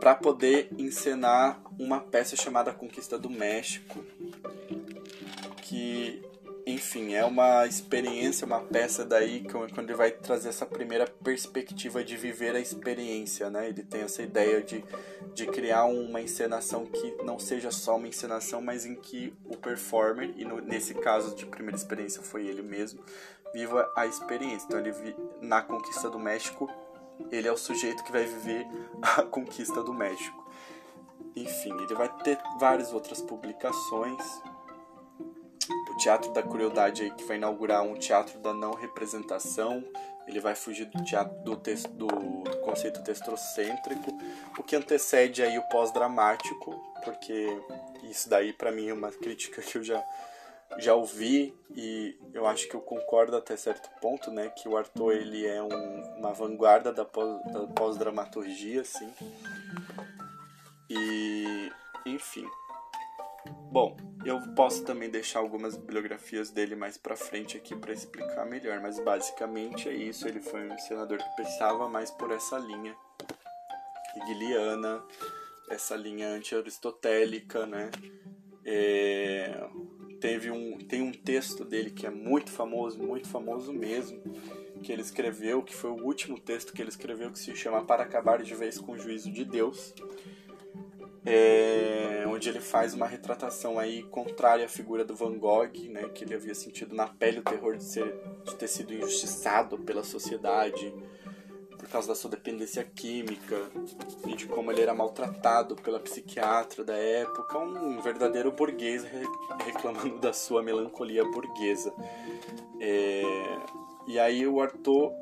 Para 0.00 0.14
poder 0.14 0.68
encenar 0.78 1.62
uma 1.78 2.00
peça 2.00 2.36
chamada 2.36 2.72
Conquista 2.72 3.18
do 3.18 3.30
México, 3.30 4.04
que, 5.74 6.22
enfim, 6.64 7.14
é 7.14 7.24
uma 7.24 7.66
experiência, 7.66 8.46
uma 8.46 8.60
peça 8.60 9.04
daí 9.04 9.44
quando 9.50 9.88
ele 9.88 9.96
vai 9.96 10.12
trazer 10.12 10.50
essa 10.50 10.64
primeira 10.64 11.04
perspectiva 11.04 12.04
de 12.04 12.16
viver 12.16 12.54
a 12.54 12.60
experiência, 12.60 13.50
né? 13.50 13.68
Ele 13.68 13.82
tem 13.82 14.02
essa 14.02 14.22
ideia 14.22 14.62
de, 14.62 14.84
de 15.34 15.46
criar 15.46 15.86
uma 15.86 16.20
encenação 16.20 16.86
que 16.86 17.16
não 17.24 17.40
seja 17.40 17.72
só 17.72 17.96
uma 17.96 18.06
encenação, 18.06 18.62
mas 18.62 18.86
em 18.86 18.94
que 18.94 19.34
o 19.46 19.56
performer, 19.56 20.32
e 20.36 20.44
no, 20.44 20.60
nesse 20.60 20.94
caso 20.94 21.34
de 21.34 21.44
primeira 21.44 21.76
experiência 21.76 22.22
foi 22.22 22.46
ele 22.46 22.62
mesmo, 22.62 23.02
viva 23.52 23.92
a 23.96 24.06
experiência. 24.06 24.66
Então 24.66 24.78
ele 24.78 25.16
na 25.40 25.60
Conquista 25.60 26.08
do 26.08 26.20
México 26.20 26.70
ele 27.32 27.48
é 27.48 27.52
o 27.52 27.56
sujeito 27.56 28.04
que 28.04 28.12
vai 28.12 28.24
viver 28.24 28.64
a 29.02 29.22
conquista 29.26 29.82
do 29.82 29.92
México. 29.92 30.44
Enfim, 31.34 31.72
ele 31.82 31.94
vai 31.96 32.08
ter 32.22 32.38
várias 32.60 32.92
outras 32.92 33.20
publicações 33.20 34.22
o 35.94 35.96
Teatro 35.96 36.32
da 36.32 36.42
Crueldade 36.42 37.02
aí 37.02 37.10
que 37.12 37.24
vai 37.24 37.36
inaugurar 37.36 37.82
um 37.82 37.94
teatro 37.94 38.38
da 38.40 38.52
não 38.52 38.74
representação. 38.74 39.84
Ele 40.26 40.40
vai 40.40 40.54
fugir 40.54 40.86
do 40.86 41.04
teatro 41.04 41.36
do, 41.42 41.54
texto, 41.54 41.88
do, 41.88 42.08
conceito 42.62 43.02
testrocêntrico, 43.04 44.10
o 44.58 44.62
que 44.62 44.74
antecede 44.74 45.42
aí 45.42 45.58
o 45.58 45.68
pós-dramático, 45.68 46.82
porque 47.04 47.46
isso 48.04 48.28
daí 48.28 48.52
para 48.52 48.72
mim 48.72 48.88
é 48.88 48.94
uma 48.94 49.12
crítica 49.12 49.60
que 49.60 49.76
eu 49.76 49.84
já 49.84 50.02
já 50.78 50.94
ouvi 50.94 51.54
e 51.76 52.18
eu 52.32 52.46
acho 52.46 52.66
que 52.68 52.74
eu 52.74 52.80
concordo 52.80 53.36
até 53.36 53.56
certo 53.56 53.88
ponto, 54.00 54.30
né, 54.30 54.48
que 54.48 54.68
o 54.68 54.76
Arthur 54.76 55.12
ele 55.12 55.46
é 55.46 55.62
um, 55.62 56.18
uma 56.18 56.32
vanguarda 56.32 56.92
da 56.92 57.04
pós-dramaturgia, 57.04 58.80
assim. 58.80 59.12
E, 60.90 61.70
enfim. 62.06 62.48
Bom, 63.70 63.96
eu 64.24 64.40
posso 64.54 64.84
também 64.84 65.10
deixar 65.10 65.40
algumas 65.40 65.76
bibliografias 65.76 66.50
dele 66.50 66.74
mais 66.74 66.96
para 66.96 67.16
frente 67.16 67.56
aqui 67.56 67.74
para 67.74 67.92
explicar 67.92 68.46
melhor, 68.46 68.80
mas 68.80 68.98
basicamente 68.98 69.88
é 69.88 69.92
isso. 69.92 70.26
Ele 70.26 70.40
foi 70.40 70.70
um 70.70 70.78
senador 70.78 71.18
que 71.18 71.36
pensava 71.36 71.88
mais 71.88 72.10
por 72.10 72.30
essa 72.30 72.58
linha 72.58 72.96
hegeliana, 74.16 75.02
essa 75.70 75.96
linha 75.96 76.28
anti-aristotélica, 76.28 77.66
né? 77.66 77.90
É, 78.64 79.68
teve 80.20 80.50
um, 80.50 80.78
tem 80.78 81.02
um 81.02 81.12
texto 81.12 81.64
dele 81.64 81.90
que 81.90 82.06
é 82.06 82.10
muito 82.10 82.50
famoso, 82.50 82.98
muito 82.98 83.28
famoso 83.28 83.72
mesmo, 83.72 84.22
que 84.82 84.90
ele 84.90 85.02
escreveu, 85.02 85.62
que 85.62 85.74
foi 85.74 85.90
o 85.90 86.02
último 86.02 86.38
texto 86.38 86.72
que 86.72 86.80
ele 86.80 86.88
escreveu, 86.88 87.30
que 87.30 87.38
se 87.38 87.54
chama 87.54 87.84
Para 87.84 88.04
Acabar 88.04 88.42
de 88.42 88.54
Vez 88.54 88.78
com 88.78 88.92
o 88.92 88.98
Juízo 88.98 89.30
de 89.30 89.44
Deus, 89.44 89.92
é, 91.26 92.24
onde 92.26 92.48
ele 92.48 92.60
faz 92.60 92.92
uma 92.94 93.06
retratação 93.06 93.78
aí 93.78 94.02
contrária 94.04 94.66
à 94.66 94.68
figura 94.68 95.04
do 95.04 95.14
Van 95.14 95.38
Gogh, 95.38 95.88
né, 95.90 96.08
que 96.14 96.24
ele 96.24 96.34
havia 96.34 96.54
sentido 96.54 96.94
na 96.94 97.06
pele 97.06 97.38
o 97.38 97.42
terror 97.42 97.76
de, 97.76 97.84
ser, 97.84 98.14
de 98.44 98.54
ter 98.56 98.68
sido 98.68 98.92
injustiçado 98.92 99.78
pela 99.78 100.04
sociedade, 100.04 100.92
por 101.78 101.88
causa 101.88 102.08
da 102.08 102.14
sua 102.14 102.30
dependência 102.30 102.84
química 102.84 103.70
e 104.26 104.34
de 104.34 104.46
como 104.46 104.70
ele 104.70 104.80
era 104.80 104.94
maltratado 104.94 105.76
pela 105.76 106.00
psiquiatra 106.00 106.84
da 106.84 106.96
época, 106.96 107.58
um 107.58 108.00
verdadeiro 108.00 108.52
burguês 108.52 109.04
reclamando 109.64 110.18
da 110.18 110.32
sua 110.32 110.62
melancolia 110.62 111.24
burguesa. 111.24 111.92
É, 112.80 113.22
e 114.06 114.18
aí 114.18 114.46
o 114.46 114.60
Arthur 114.60 115.12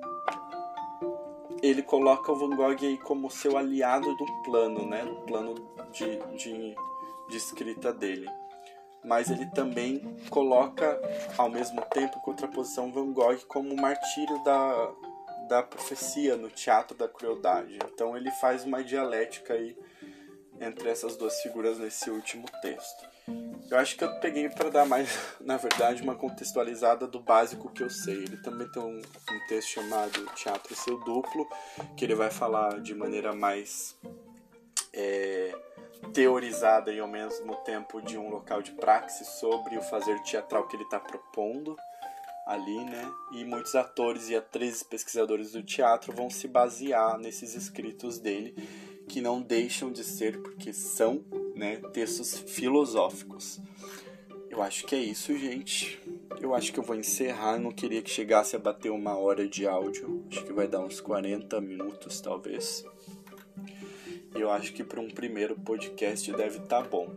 ele 1.63 1.83
coloca 1.83 2.33
o 2.33 2.37
Van 2.37 2.57
Gogh 2.57 2.77
aí 2.83 2.99
como 2.99 3.31
seu 3.31 3.57
aliado 3.57 4.15
do 4.17 4.27
plano, 4.43 4.87
né, 4.87 5.05
do 5.05 5.15
plano 5.23 5.55
de, 5.93 6.19
de, 6.37 6.75
de 7.29 7.37
escrita 7.37 7.93
dele 7.93 8.29
mas 9.05 9.31
ele 9.31 9.47
também 9.47 10.17
coloca 10.31 11.01
ao 11.37 11.49
mesmo 11.49 11.83
tempo 11.87 12.19
em 12.19 12.23
contraposição 12.23 12.93
Van 12.93 13.13
Gogh 13.13 13.45
como 13.49 13.75
martírio 13.75 14.43
da, 14.45 14.93
da 15.49 15.63
profecia 15.63 16.37
no 16.37 16.49
teatro 16.49 16.97
da 16.97 17.09
crueldade. 17.09 17.79
Então 17.93 18.17
ele 18.17 18.31
faz 18.33 18.65
uma 18.65 18.83
dialética 18.83 19.55
aí 19.55 19.77
entre 20.61 20.89
essas 20.89 21.17
duas 21.17 21.41
figuras 21.41 21.79
nesse 21.79 22.11
último 22.11 22.47
texto. 22.61 23.12
Eu 23.71 23.79
acho 23.79 23.97
que 23.97 24.05
eu 24.05 24.21
peguei 24.21 24.49
para 24.49 24.69
dar 24.69 24.85
mais, 24.85 25.09
na 25.41 25.57
verdade, 25.57 26.03
uma 26.03 26.15
contextualizada 26.15 27.07
do 27.07 27.21
básico 27.21 27.71
que 27.71 27.83
eu 27.83 27.89
sei. 27.89 28.17
Ele 28.17 28.37
também 28.39 28.69
tem 28.71 28.83
um, 28.83 28.99
um 28.99 29.47
texto 29.49 29.69
chamado 29.69 30.27
Teatro 30.35 30.75
Seu 30.75 30.99
Duplo, 31.05 31.49
que 31.97 32.05
ele 32.05 32.15
vai 32.15 32.31
falar 32.31 32.81
de 32.81 32.95
maneira 32.95 33.33
mais 33.33 33.97
é, 34.93 35.55
teorizada 36.13 36.93
e 36.93 37.01
ao 37.01 37.09
mesmo 37.09 37.57
tempo 37.65 38.03
de 38.03 38.19
um 38.19 38.29
local 38.29 38.61
de 38.61 38.73
praxis 38.73 39.27
sobre 39.27 39.79
o 39.79 39.83
fazer 39.83 40.21
teatral 40.23 40.67
que 40.67 40.77
ele 40.77 40.85
está 40.85 41.01
propondo 41.01 41.77
ali, 42.47 42.85
né? 42.85 43.11
E 43.33 43.45
muitos 43.45 43.75
atores 43.75 44.29
e 44.29 44.37
atrizes 44.37 44.83
pesquisadores 44.83 45.53
do 45.53 45.63
teatro 45.63 46.13
vão 46.13 46.29
se 46.29 46.49
basear 46.49 47.19
nesses 47.19 47.55
escritos 47.55 48.19
dele, 48.19 48.55
que 49.13 49.21
não 49.21 49.43
deixam 49.43 49.93
de 49.93 50.03
ser, 50.03 50.41
porque 50.41 50.73
são, 50.73 51.23
né, 51.55 51.77
textos 51.93 52.39
filosóficos. 52.39 53.61
Eu 54.49 54.63
acho 54.63 54.87
que 54.87 54.95
é 54.95 54.99
isso, 54.99 55.37
gente. 55.37 56.01
Eu 56.41 56.55
acho 56.55 56.73
que 56.73 56.81
eu 56.81 56.83
vou 56.83 56.97
encerrar. 56.97 57.59
Não 57.59 57.71
queria 57.71 58.01
que 58.01 58.09
chegasse 58.09 58.57
a 58.57 58.59
bater 58.59 58.91
uma 58.91 59.15
hora 59.15 59.47
de 59.47 59.67
áudio. 59.67 60.25
Acho 60.31 60.47
que 60.47 60.53
vai 60.55 60.67
dar 60.67 60.81
uns 60.81 60.99
40 60.99 61.61
minutos, 61.61 62.23
talvez. 62.23 62.87
Eu 64.35 64.51
acho 64.51 64.73
que 64.73 64.83
para 64.83 65.01
um 65.01 65.11
primeiro 65.11 65.55
podcast 65.57 66.33
deve 66.33 66.59
estar 66.59 66.83
tá 66.83 66.89
bom. 66.89 67.09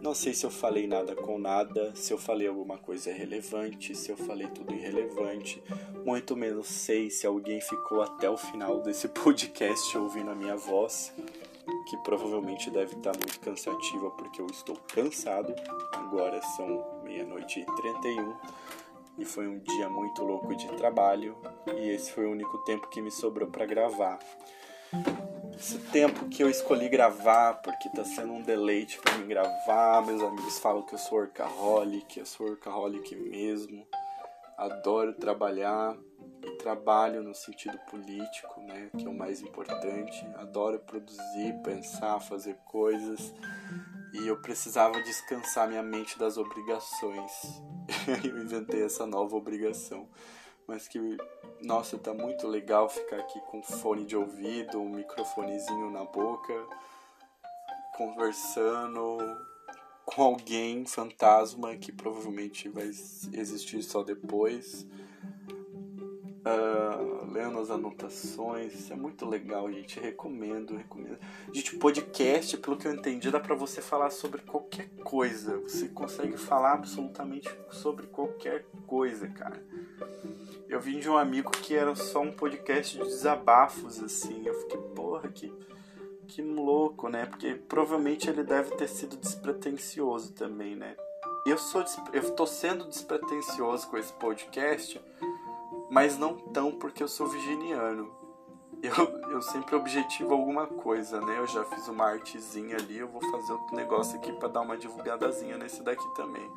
Não 0.00 0.14
sei 0.14 0.34
se 0.34 0.44
eu 0.44 0.50
falei 0.50 0.86
nada 0.86 1.16
com 1.16 1.38
nada, 1.38 1.96
se 1.96 2.12
eu 2.12 2.18
falei 2.18 2.46
alguma 2.46 2.76
coisa 2.76 3.10
relevante, 3.10 3.94
se 3.94 4.10
eu 4.10 4.16
falei 4.16 4.46
tudo 4.48 4.74
irrelevante. 4.74 5.62
Muito 6.04 6.36
menos 6.36 6.66
sei 6.66 7.08
se 7.08 7.26
alguém 7.26 7.60
ficou 7.60 8.02
até 8.02 8.28
o 8.28 8.36
final 8.36 8.82
desse 8.82 9.08
podcast 9.22 9.96
ouvindo 9.96 10.30
a 10.30 10.34
minha 10.34 10.56
voz, 10.56 11.14
que 11.88 11.96
provavelmente 12.04 12.70
deve 12.70 12.94
estar 12.96 13.12
muito 13.12 13.40
cansativa 13.40 14.10
porque 14.10 14.42
eu 14.42 14.46
estou 14.46 14.76
cansado. 14.92 15.54
Agora 15.92 16.42
são 16.56 17.02
meia-noite 17.02 17.60
e 17.60 17.64
31 17.64 18.36
e 19.16 19.24
foi 19.24 19.48
um 19.48 19.58
dia 19.60 19.88
muito 19.88 20.22
louco 20.22 20.54
de 20.54 20.66
trabalho 20.76 21.36
e 21.78 21.88
esse 21.88 22.12
foi 22.12 22.26
o 22.26 22.30
único 22.30 22.58
tempo 22.64 22.88
que 22.88 23.00
me 23.00 23.10
sobrou 23.10 23.48
para 23.48 23.64
gravar 23.64 24.18
esse 25.64 25.78
tempo 25.78 26.28
que 26.28 26.42
eu 26.42 26.50
escolhi 26.50 26.90
gravar, 26.90 27.54
porque 27.54 27.88
tá 27.88 28.04
sendo 28.04 28.34
um 28.34 28.42
deleite 28.42 28.98
para 28.98 29.16
mim 29.16 29.26
gravar. 29.26 30.04
Meus 30.04 30.22
amigos 30.22 30.58
falam 30.58 30.82
que 30.82 30.94
eu 30.94 30.98
sou 30.98 31.16
workaholic, 31.16 32.18
eu 32.18 32.26
sou 32.26 32.48
workaholic 32.48 33.16
mesmo. 33.16 33.86
Adoro 34.58 35.14
trabalhar 35.14 35.96
e 36.42 36.50
trabalho 36.58 37.22
no 37.22 37.34
sentido 37.34 37.78
político, 37.90 38.60
né, 38.60 38.90
que 38.94 39.06
é 39.06 39.08
o 39.08 39.16
mais 39.16 39.40
importante. 39.40 40.26
Adoro 40.36 40.78
produzir, 40.80 41.54
pensar, 41.64 42.20
fazer 42.20 42.56
coisas. 42.66 43.32
E 44.12 44.28
eu 44.28 44.36
precisava 44.42 45.02
descansar 45.02 45.66
minha 45.66 45.82
mente 45.82 46.18
das 46.18 46.36
obrigações. 46.36 47.32
eu 48.22 48.38
inventei 48.38 48.84
essa 48.84 49.06
nova 49.06 49.34
obrigação 49.34 50.10
mas 50.66 50.88
que, 50.88 50.98
nossa, 51.62 51.98
tá 51.98 52.12
muito 52.14 52.46
legal 52.46 52.88
ficar 52.88 53.16
aqui 53.16 53.40
com 53.50 53.62
fone 53.62 54.04
de 54.04 54.16
ouvido, 54.16 54.80
um 54.80 54.88
microfonezinho 54.88 55.90
na 55.90 56.04
boca, 56.04 56.54
conversando 57.96 59.18
com 60.04 60.22
alguém 60.22 60.84
fantasma 60.84 61.76
que 61.76 61.90
provavelmente 61.90 62.68
vai 62.68 62.86
existir 62.86 63.82
só 63.82 64.02
depois. 64.02 64.86
Uh, 66.46 67.32
lendo 67.32 67.58
as 67.58 67.70
anotações, 67.70 68.74
isso 68.74 68.92
é 68.92 68.96
muito 68.96 69.24
legal, 69.26 69.72
gente. 69.72 69.98
Recomendo, 69.98 70.76
recomendo. 70.76 71.18
Gente, 71.50 71.76
podcast, 71.76 72.58
pelo 72.58 72.76
que 72.76 72.86
eu 72.86 72.92
entendi, 72.92 73.30
dá 73.30 73.40
pra 73.40 73.54
você 73.54 73.80
falar 73.80 74.10
sobre 74.10 74.42
qualquer 74.42 74.90
coisa. 75.02 75.56
Você 75.60 75.88
consegue 75.88 76.36
falar 76.36 76.74
absolutamente 76.74 77.48
sobre 77.70 78.06
qualquer 78.08 78.66
coisa, 78.86 79.26
cara. 79.28 79.64
Eu 80.68 80.80
vim 80.80 80.98
de 80.98 81.08
um 81.08 81.16
amigo 81.16 81.50
que 81.50 81.74
era 81.74 81.94
só 81.94 82.20
um 82.20 82.32
podcast 82.32 82.96
de 82.96 83.04
desabafos, 83.04 84.02
assim. 84.02 84.46
Eu 84.46 84.54
fiquei, 84.60 84.78
porra, 84.94 85.28
que, 85.28 85.52
que 86.26 86.42
louco, 86.42 87.08
né? 87.08 87.26
Porque 87.26 87.54
provavelmente 87.54 88.28
ele 88.28 88.42
deve 88.42 88.74
ter 88.76 88.88
sido 88.88 89.16
despretensioso 89.16 90.32
também, 90.32 90.74
né? 90.74 90.96
Eu 91.46 91.58
sou 91.58 91.84
eu 92.12 92.30
tô 92.34 92.46
sendo 92.46 92.88
despretensioso 92.88 93.86
com 93.88 93.98
esse 93.98 94.12
podcast, 94.14 95.00
mas 95.90 96.16
não 96.16 96.34
tão 96.34 96.72
porque 96.72 97.02
eu 97.02 97.08
sou 97.08 97.26
virginiano. 97.26 98.10
Eu, 98.82 99.30
eu 99.30 99.40
sempre 99.40 99.74
objetivo 99.76 100.34
alguma 100.34 100.66
coisa, 100.66 101.18
né? 101.18 101.38
Eu 101.38 101.46
já 101.46 101.64
fiz 101.64 101.88
uma 101.88 102.04
artezinha 102.04 102.76
ali, 102.76 102.98
eu 102.98 103.08
vou 103.08 103.22
fazer 103.30 103.52
outro 103.52 103.74
negócio 103.74 104.16
aqui 104.18 104.30
para 104.32 104.48
dar 104.48 104.60
uma 104.60 104.76
divulgadazinha 104.76 105.56
nesse 105.56 105.82
daqui 105.82 106.06
também 106.14 106.50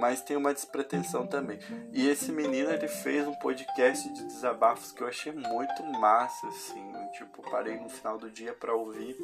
mas 0.00 0.22
tem 0.22 0.36
uma 0.36 0.54
despretensão 0.54 1.26
também. 1.26 1.58
E 1.92 2.08
esse 2.08 2.32
menino 2.32 2.70
ele 2.70 2.88
fez 2.88 3.28
um 3.28 3.34
podcast 3.34 4.08
de 4.08 4.24
desabafos 4.24 4.92
que 4.92 5.02
eu 5.02 5.06
achei 5.06 5.30
muito 5.30 5.84
massa, 5.84 6.48
assim. 6.48 6.92
Tipo, 7.12 7.48
parei 7.50 7.78
no 7.78 7.90
final 7.90 8.16
do 8.16 8.30
dia 8.30 8.54
para 8.54 8.74
ouvir. 8.74 9.16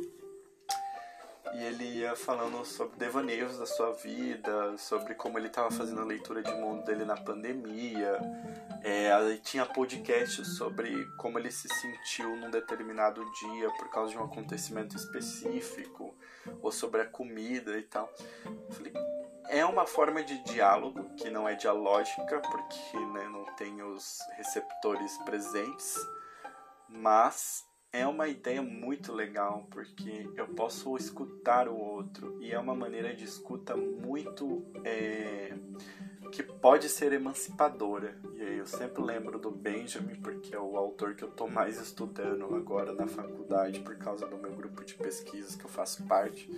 E 1.54 1.64
ele 1.64 1.84
ia 2.00 2.14
falando 2.14 2.62
sobre 2.64 2.98
devaneios 2.98 3.56
da 3.58 3.64
sua 3.64 3.92
vida, 3.92 4.76
sobre 4.76 5.14
como 5.14 5.38
ele 5.38 5.46
estava 5.46 5.70
fazendo 5.70 6.02
a 6.02 6.04
leitura 6.04 6.42
de 6.42 6.52
mundo 6.52 6.84
dele 6.84 7.04
na 7.04 7.16
pandemia. 7.16 8.18
É, 8.82 9.10
tinha 9.42 9.64
podcast 9.64 10.44
sobre 10.44 11.06
como 11.16 11.38
ele 11.38 11.50
se 11.50 11.68
sentiu 11.68 12.36
num 12.36 12.50
determinado 12.50 13.24
dia 13.40 13.70
por 13.78 13.88
causa 13.90 14.12
de 14.12 14.18
um 14.18 14.24
acontecimento 14.24 14.96
específico, 14.96 16.14
ou 16.60 16.70
sobre 16.70 17.00
a 17.00 17.06
comida 17.06 17.78
e 17.78 17.82
tal. 17.82 18.12
Eu 18.44 18.74
falei, 18.74 18.92
é 19.48 19.64
uma 19.64 19.86
forma 19.86 20.22
de 20.22 20.42
diálogo 20.44 21.10
que 21.16 21.30
não 21.30 21.48
é 21.48 21.54
dialógica, 21.54 22.40
porque 22.40 22.98
né, 22.98 23.28
não 23.28 23.44
tem 23.56 23.82
os 23.82 24.18
receptores 24.36 25.16
presentes, 25.18 25.96
mas 26.88 27.64
é 27.92 28.06
uma 28.06 28.28
ideia 28.28 28.60
muito 28.60 29.12
legal 29.12 29.66
porque 29.70 30.28
eu 30.36 30.48
posso 30.48 30.96
escutar 30.96 31.68
o 31.68 31.76
outro 31.76 32.36
e 32.42 32.52
é 32.52 32.58
uma 32.58 32.74
maneira 32.74 33.14
de 33.14 33.24
escuta 33.24 33.74
muito 33.76 34.66
é, 34.84 35.54
que 36.30 36.42
pode 36.42 36.88
ser 36.88 37.12
emancipadora. 37.12 38.20
E 38.34 38.42
aí 38.42 38.58
eu 38.58 38.66
sempre 38.66 39.02
lembro 39.02 39.38
do 39.38 39.50
Benjamin 39.50 40.16
porque 40.16 40.54
é 40.54 40.58
o 40.58 40.76
autor 40.76 41.14
que 41.14 41.24
eu 41.24 41.28
estou 41.30 41.48
mais 41.48 41.80
estudando 41.80 42.54
agora 42.54 42.92
na 42.92 43.06
faculdade 43.06 43.80
por 43.80 43.96
causa 43.96 44.26
do 44.26 44.36
meu 44.36 44.54
grupo 44.54 44.84
de 44.84 44.94
pesquisas 44.94 45.54
que 45.54 45.64
eu 45.64 45.70
faço 45.70 46.04
parte 46.06 46.50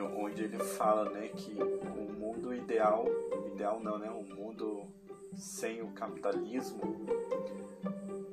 onde 0.00 0.44
ele 0.44 0.58
fala 0.58 1.10
né 1.10 1.28
que 1.28 1.56
o 1.62 2.12
mundo 2.12 2.54
ideal 2.54 3.06
ideal 3.52 3.80
não 3.80 3.98
né 3.98 4.10
o 4.10 4.22
mundo 4.22 4.86
sem 5.34 5.82
o 5.82 5.92
capitalismo 5.92 7.06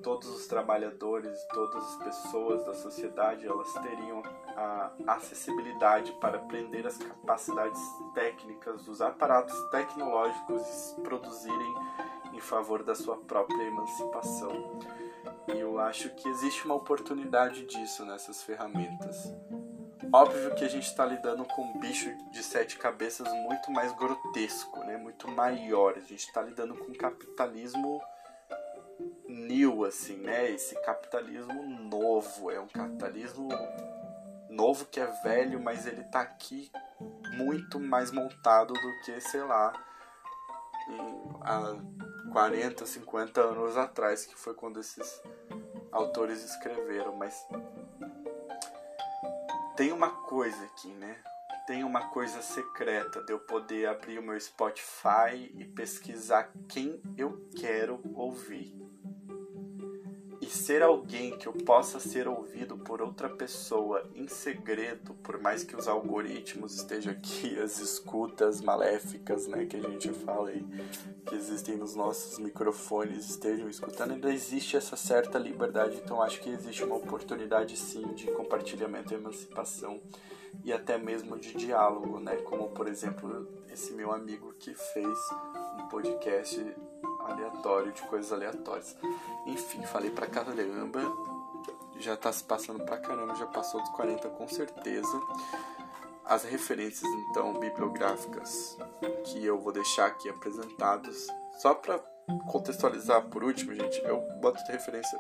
todos 0.08 0.30
os 0.30 0.48
trabalhadores, 0.48 1.38
todas 1.54 1.84
as 1.84 1.96
pessoas 1.98 2.66
da 2.66 2.74
sociedade, 2.74 3.46
elas 3.46 3.74
teriam 3.74 4.24
a 4.56 4.92
acessibilidade 5.06 6.14
para 6.14 6.38
aprender 6.38 6.88
as 6.88 6.98
capacidades 6.98 7.82
técnicas 8.14 8.86
dos 8.86 9.02
aparatos 9.02 9.54
tecnológicos 9.70 10.96
e 10.98 11.02
produzirem 11.02 11.74
em 12.34 12.40
favor 12.40 12.84
da 12.84 12.96
sua 12.96 13.18
própria 13.18 13.62
emancipação. 13.64 14.80
E 15.54 15.60
eu 15.60 15.78
acho 15.78 16.10
que 16.16 16.30
existe 16.30 16.64
uma 16.64 16.76
oportunidade 16.76 17.66
disso 17.66 18.06
nessas 18.06 18.42
ferramentas. 18.42 19.30
Óbvio 20.12 20.56
que 20.56 20.64
a 20.64 20.70
gente 20.70 20.86
está 20.86 21.06
lidando 21.06 21.44
com 21.46 21.62
um 21.64 21.80
bicho 21.80 22.10
de 22.32 22.42
sete 22.42 22.78
cabeças 22.78 23.32
muito 23.34 23.72
mais 23.72 23.92
grotesco, 23.94 24.80
né? 24.80 24.98
muito 24.98 25.28
maior. 25.30 25.96
A 25.98 26.00
gente 26.00 26.28
está 26.28 26.42
lidando 26.42 26.76
com 26.76 26.92
um 26.92 26.96
capitalismo 26.96 28.02
new, 29.28 29.86
assim, 29.86 30.18
né? 30.18 30.50
Esse 30.50 30.76
capitalismo 30.82 31.64
novo. 31.64 32.50
É 32.52 32.60
um 32.60 32.68
capitalismo 32.68 33.50
novo 34.50 34.86
que 34.86 35.00
é 35.00 35.06
velho, 35.24 35.60
mas 35.60 35.86
ele 35.86 36.04
tá 36.06 36.22
aqui 36.22 36.72
muito 37.36 37.80
mais 37.80 38.12
montado 38.12 38.74
do 38.74 39.00
que, 39.04 39.20
sei 39.22 39.44
lá, 39.44 39.74
há 41.42 41.76
40, 42.32 42.86
50 42.86 43.42
anos 43.42 43.78
atrás, 43.78 44.26
que 44.26 44.36
foi 44.36 44.54
quando 44.54 44.80
esses 44.80 45.22
autores 45.92 46.44
escreveram. 46.44 47.16
Mas 47.16 47.36
tem 49.78 49.92
uma 49.92 50.10
coisa 50.10 50.66
aqui, 50.66 50.88
né? 50.88 51.16
Tem 51.68 51.84
uma 51.84 52.10
coisa 52.10 52.42
secreta 52.42 53.22
de 53.24 53.32
eu 53.32 53.40
poder 53.40 53.88
abrir 53.88 54.18
o 54.18 54.24
meu 54.24 54.40
Spotify 54.40 55.52
e 55.54 55.66
pesquisar 55.66 56.52
quem 56.68 57.00
eu 57.16 57.48
quero 57.56 58.02
ouvir 58.16 58.87
e 60.48 60.50
ser 60.50 60.82
alguém 60.82 61.38
que 61.38 61.46
eu 61.46 61.52
possa 61.52 62.00
ser 62.00 62.26
ouvido 62.26 62.78
por 62.78 63.02
outra 63.02 63.28
pessoa 63.28 64.10
em 64.16 64.30
segredo, 64.30 65.14
por 65.16 65.42
mais 65.42 65.62
que 65.62 65.76
os 65.76 65.90
algoritmos 65.90 66.74
estejam 66.78 67.12
aqui, 67.12 67.60
as 67.60 67.80
escutas 67.80 68.62
maléficas, 68.62 69.46
né, 69.46 69.66
que 69.66 69.76
a 69.76 69.82
gente 69.82 70.10
fala 70.14 70.48
aí, 70.48 70.66
que 71.26 71.36
existem 71.36 71.76
nos 71.76 71.96
nossos 71.96 72.40
microfones 72.40 73.30
estejam 73.30 73.70
escutando, 73.70 74.14
ainda 74.14 74.32
existe 74.32 74.78
essa 74.78 74.96
certa 74.96 75.38
liberdade, 75.38 75.98
então 76.02 76.22
acho 76.22 76.40
que 76.40 76.50
existe 76.50 76.82
uma 76.82 76.96
oportunidade 76.96 77.76
sim 77.76 78.08
de 78.14 78.32
compartilhamento 78.32 79.14
e 79.14 79.18
emancipação 79.18 80.00
e 80.64 80.72
até 80.72 80.98
mesmo 80.98 81.38
de 81.38 81.56
diálogo, 81.56 82.22
né, 82.22 82.38
como 82.38 82.70
por 82.70 82.88
exemplo 82.88 83.46
esse 83.70 83.92
meu 83.92 84.14
amigo 84.14 84.54
que 84.58 84.74
fez 84.74 85.18
um 85.78 85.90
podcast 85.90 86.74
aleatório, 87.32 87.92
de 87.92 88.02
coisas 88.04 88.32
aleatórias. 88.32 88.96
Enfim, 89.46 89.84
falei 89.84 90.12
pra 90.12 90.28
caramba. 90.28 91.02
Já 92.00 92.16
tá 92.16 92.32
se 92.32 92.44
passando 92.44 92.84
pra 92.86 92.98
caramba, 92.98 93.36
já 93.36 93.48
passou 93.48 93.82
dos 93.82 93.90
40 93.92 94.30
com 94.30 94.48
certeza. 94.48 95.22
As 96.24 96.44
referências, 96.44 97.10
então, 97.30 97.54
bibliográficas 97.60 98.78
que 99.26 99.44
eu 99.44 99.58
vou 99.58 99.72
deixar 99.72 100.08
aqui 100.08 100.30
apresentados, 100.30 101.28
só 101.60 101.74
para 101.74 102.00
contextualizar 102.52 103.24
por 103.30 103.44
último, 103.44 103.74
gente, 103.74 103.98
eu 104.04 104.20
boto 104.42 104.64
de 104.66 104.72
referência 104.72 105.18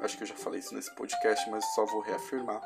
acho 0.00 0.16
que 0.16 0.22
eu 0.22 0.26
já 0.26 0.34
falei 0.34 0.60
isso 0.60 0.74
nesse 0.74 0.94
podcast, 0.94 1.48
mas 1.50 1.64
só 1.74 1.84
vou 1.86 2.00
reafirmar 2.00 2.60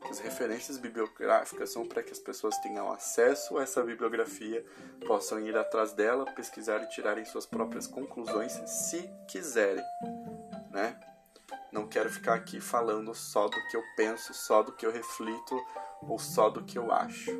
que 0.00 0.08
as 0.08 0.18
referências 0.18 0.78
bibliográficas 0.78 1.72
são 1.72 1.86
para 1.86 2.02
que 2.02 2.12
as 2.12 2.18
pessoas 2.18 2.56
tenham 2.58 2.90
acesso 2.90 3.58
a 3.58 3.62
essa 3.62 3.82
bibliografia, 3.82 4.64
possam 5.06 5.40
ir 5.40 5.56
atrás 5.56 5.92
dela, 5.92 6.24
pesquisar 6.32 6.82
e 6.82 6.88
tirarem 6.88 7.24
suas 7.24 7.46
próprias 7.46 7.86
conclusões, 7.86 8.52
se 8.66 9.10
quiserem, 9.28 9.84
né? 10.70 10.98
Não 11.72 11.86
quero 11.86 12.10
ficar 12.10 12.34
aqui 12.34 12.60
falando 12.60 13.14
só 13.14 13.46
do 13.46 13.56
que 13.68 13.76
eu 13.76 13.82
penso, 13.96 14.34
só 14.34 14.62
do 14.62 14.72
que 14.72 14.84
eu 14.84 14.90
reflito 14.90 15.60
ou 16.02 16.18
só 16.18 16.48
do 16.48 16.64
que 16.64 16.76
eu 16.78 16.90
acho. 16.90 17.30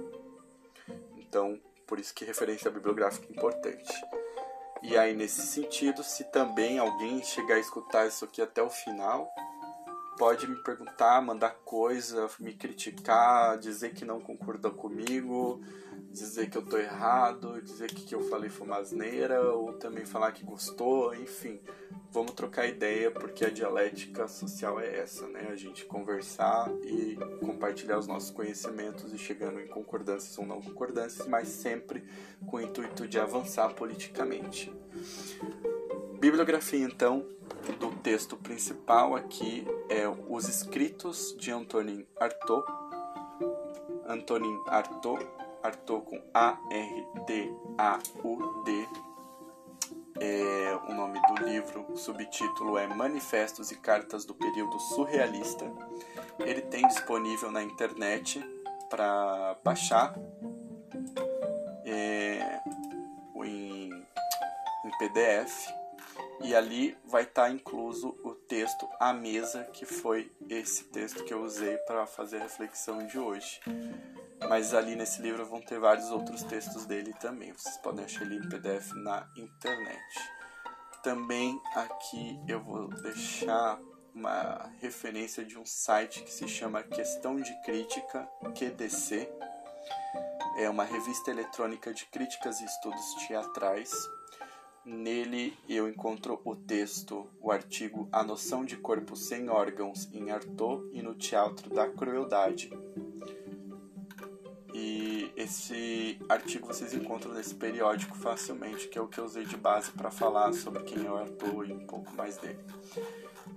Então, 1.17 1.61
por 1.87 1.99
isso 1.99 2.15
que 2.15 2.25
referência 2.25 2.71
bibliográfica 2.71 3.27
é 3.29 3.33
importante. 3.33 3.93
E 4.83 4.97
aí, 4.97 5.15
nesse 5.15 5.43
sentido, 5.43 6.03
se 6.03 6.25
também 6.25 6.79
alguém 6.79 7.23
chegar 7.23 7.57
a 7.57 7.61
escutar 7.61 8.07
isso 8.07 8.25
aqui 8.25 8.41
até 8.41 8.63
o 8.63 8.71
final, 8.71 9.31
pode 10.19 10.47
me 10.47 10.57
perguntar, 10.63 11.21
mandar 11.21 11.55
coisa, 11.65 12.29
me 12.39 12.55
criticar, 12.55 13.59
dizer 13.59 13.93
que 13.93 14.05
não 14.05 14.21
concorda 14.21 14.71
comigo, 14.71 15.61
dizer 16.11 16.51
que 16.51 16.59
eu 16.59 16.63
tô 16.63 16.77
errado, 16.77 17.61
dizer 17.63 17.89
que, 17.93 18.03
que 18.03 18.15
eu 18.15 18.29
falei 18.29 18.51
foi 18.51 18.67
uma 18.67 18.79
asneira, 18.79 19.43
ou 19.53 19.73
também 19.75 20.05
falar 20.05 20.33
que 20.33 20.45
gostou, 20.45 21.15
enfim. 21.15 21.61
Vamos 22.13 22.33
trocar 22.33 22.67
ideia, 22.67 23.11
porque 23.11 23.45
a 23.45 23.51
dialética 23.51 24.27
social 24.27 24.81
é 24.81 24.99
essa, 24.99 25.29
né? 25.29 25.49
A 25.51 25.57
gente 25.57 25.85
conversar 25.85 26.69
e 26.83 27.17
compartilhar 27.39 27.99
os 27.99 28.09
nossos 28.09 28.31
conhecimentos 28.31 29.13
e 29.13 29.19
chegando 29.19 29.61
em 29.61 29.69
concordâncias 29.69 30.37
ou 30.37 30.45
não 30.45 30.61
concordâncias, 30.61 31.27
mas 31.29 31.49
sempre 31.49 32.05
com 32.47 32.57
o 32.57 32.61
intuito 32.61 33.07
de 33.07 33.19
avançar 33.19 33.73
politicamente. 33.75 34.73
Bibliografia, 36.19 36.85
então, 36.85 37.25
do 37.79 37.93
texto 38.03 38.37
principal 38.37 39.15
aqui 39.15 39.67
é 39.89 40.09
Os 40.29 40.49
Escritos 40.49 41.35
de 41.39 41.53
Antonin 41.53 42.05
Artaud. 42.19 42.65
Antonin 44.07 44.61
Artaud 44.67 45.25
Arthur 45.63 46.03
com 46.03 46.23
A-R-T-A-U-D. 46.35 46.89
É, 50.23 50.79
o 50.89 50.93
nome 50.93 51.19
do 51.29 51.45
livro, 51.45 51.87
o 51.89 51.97
subtítulo 51.97 52.77
é 52.77 52.87
Manifestos 52.87 53.71
e 53.71 53.77
Cartas 53.77 54.25
do 54.25 54.35
Período 54.35 54.79
Surrealista. 54.79 55.73
Ele 56.39 56.61
tem 56.63 56.87
disponível 56.87 57.51
na 57.51 57.63
internet 57.63 58.45
para 58.91 59.57
baixar 59.65 60.15
é, 61.85 62.61
em, 63.45 63.91
em 63.91 64.91
PDF 64.99 65.71
e 66.43 66.55
ali 66.55 66.97
vai 67.05 67.23
estar 67.23 67.45
tá 67.45 67.51
incluso 67.51 68.17
o 68.25 68.35
texto 68.35 68.89
A 68.99 69.13
Mesa, 69.13 69.65
que 69.73 69.85
foi 69.85 70.33
esse 70.49 70.85
texto 70.85 71.25
que 71.25 71.35
eu 71.35 71.43
usei 71.43 71.77
para 71.79 72.07
fazer 72.07 72.39
a 72.39 72.43
reflexão 72.43 73.07
de 73.07 73.19
hoje. 73.19 73.61
Mas 74.49 74.75
ali 74.75 74.97
nesse 74.97 75.21
livro 75.23 75.45
vão 75.47 75.61
ter 75.61 75.79
vários 75.79 76.11
outros 76.11 76.43
textos 76.43 76.87
dele 76.87 77.13
também. 77.21 77.53
Vocês 77.53 77.77
podem 77.79 78.05
achar 78.05 78.23
ele 78.23 78.37
em 78.37 78.49
PDF 78.49 78.93
na 78.95 79.29
internet. 79.37 80.19
Também 81.03 81.61
aqui 81.75 82.39
eu 82.47 82.63
vou 82.63 82.89
deixar 82.89 83.79
uma 84.15 84.71
referência 84.81 85.45
de 85.45 85.59
um 85.59 85.65
site 85.65 86.23
que 86.23 86.33
se 86.33 86.47
chama 86.49 86.83
Questão 86.83 87.37
de 87.37 87.55
Crítica, 87.63 88.29
QDC. 88.55 89.31
É 90.59 90.69
uma 90.69 90.85
revista 90.85 91.31
eletrônica 91.31 91.95
de 91.95 92.05
críticas 92.07 92.61
e 92.61 92.65
estudos 92.65 93.15
teatrais. 93.27 93.93
Nele 94.85 95.57
eu 95.69 95.89
encontro 95.89 96.41
o 96.45 96.57
texto, 96.57 97.31
o 97.41 97.51
artigo 97.53 98.09
A 98.11 98.23
Noção 98.23 98.65
de 98.65 98.77
Corpo 98.77 99.15
Sem 99.15 99.49
Órgãos 99.49 100.13
em 100.13 100.31
Artaud 100.31 100.89
e 100.93 101.03
no 101.03 101.15
Teatro 101.15 101.71
da 101.71 101.89
Crueldade, 101.89 102.71
esse 105.41 106.19
artigo 106.29 106.67
vocês 106.67 106.93
encontram 106.93 107.33
nesse 107.33 107.55
periódico 107.55 108.17
facilmente, 108.17 108.89
que 108.89 108.99
é 108.99 109.01
o 109.01 109.09
que 109.09 109.19
eu 109.19 109.25
usei 109.25 109.45
de 109.45 109.57
base 109.57 109.91
para 109.91 110.11
falar 110.11 110.53
sobre 110.53 110.83
quem 110.83 111.07
é 111.07 111.11
o 111.11 111.17
Arthur 111.17 111.69
e 111.69 111.73
um 111.73 111.87
pouco 111.87 112.13
mais 112.15 112.37
dele. 112.37 112.59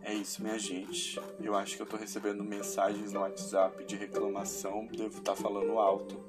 É 0.02 0.14
isso, 0.14 0.42
minha 0.42 0.58
gente. 0.58 1.20
Eu 1.40 1.56
acho 1.56 1.76
que 1.76 1.82
eu 1.82 1.86
estou 1.86 2.00
recebendo 2.00 2.44
mensagens 2.44 3.12
no 3.12 3.20
WhatsApp 3.22 3.84
de 3.86 3.96
reclamação, 3.96 4.86
devo 4.88 5.20
estar 5.20 5.36
tá 5.36 5.42
falando 5.42 5.78
alto. 5.78 6.24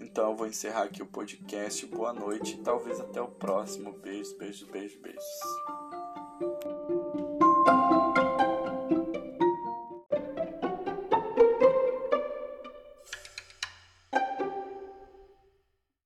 Então 0.00 0.30
eu 0.30 0.36
vou 0.36 0.46
encerrar 0.46 0.84
aqui 0.84 1.02
o 1.02 1.06
podcast. 1.06 1.84
Boa 1.86 2.12
noite 2.12 2.58
talvez 2.58 3.00
até 3.00 3.20
o 3.20 3.28
próximo. 3.28 3.92
Beijos, 3.92 4.32
beijos, 4.34 4.68
beijos, 4.68 4.98
beijos. 5.00 5.24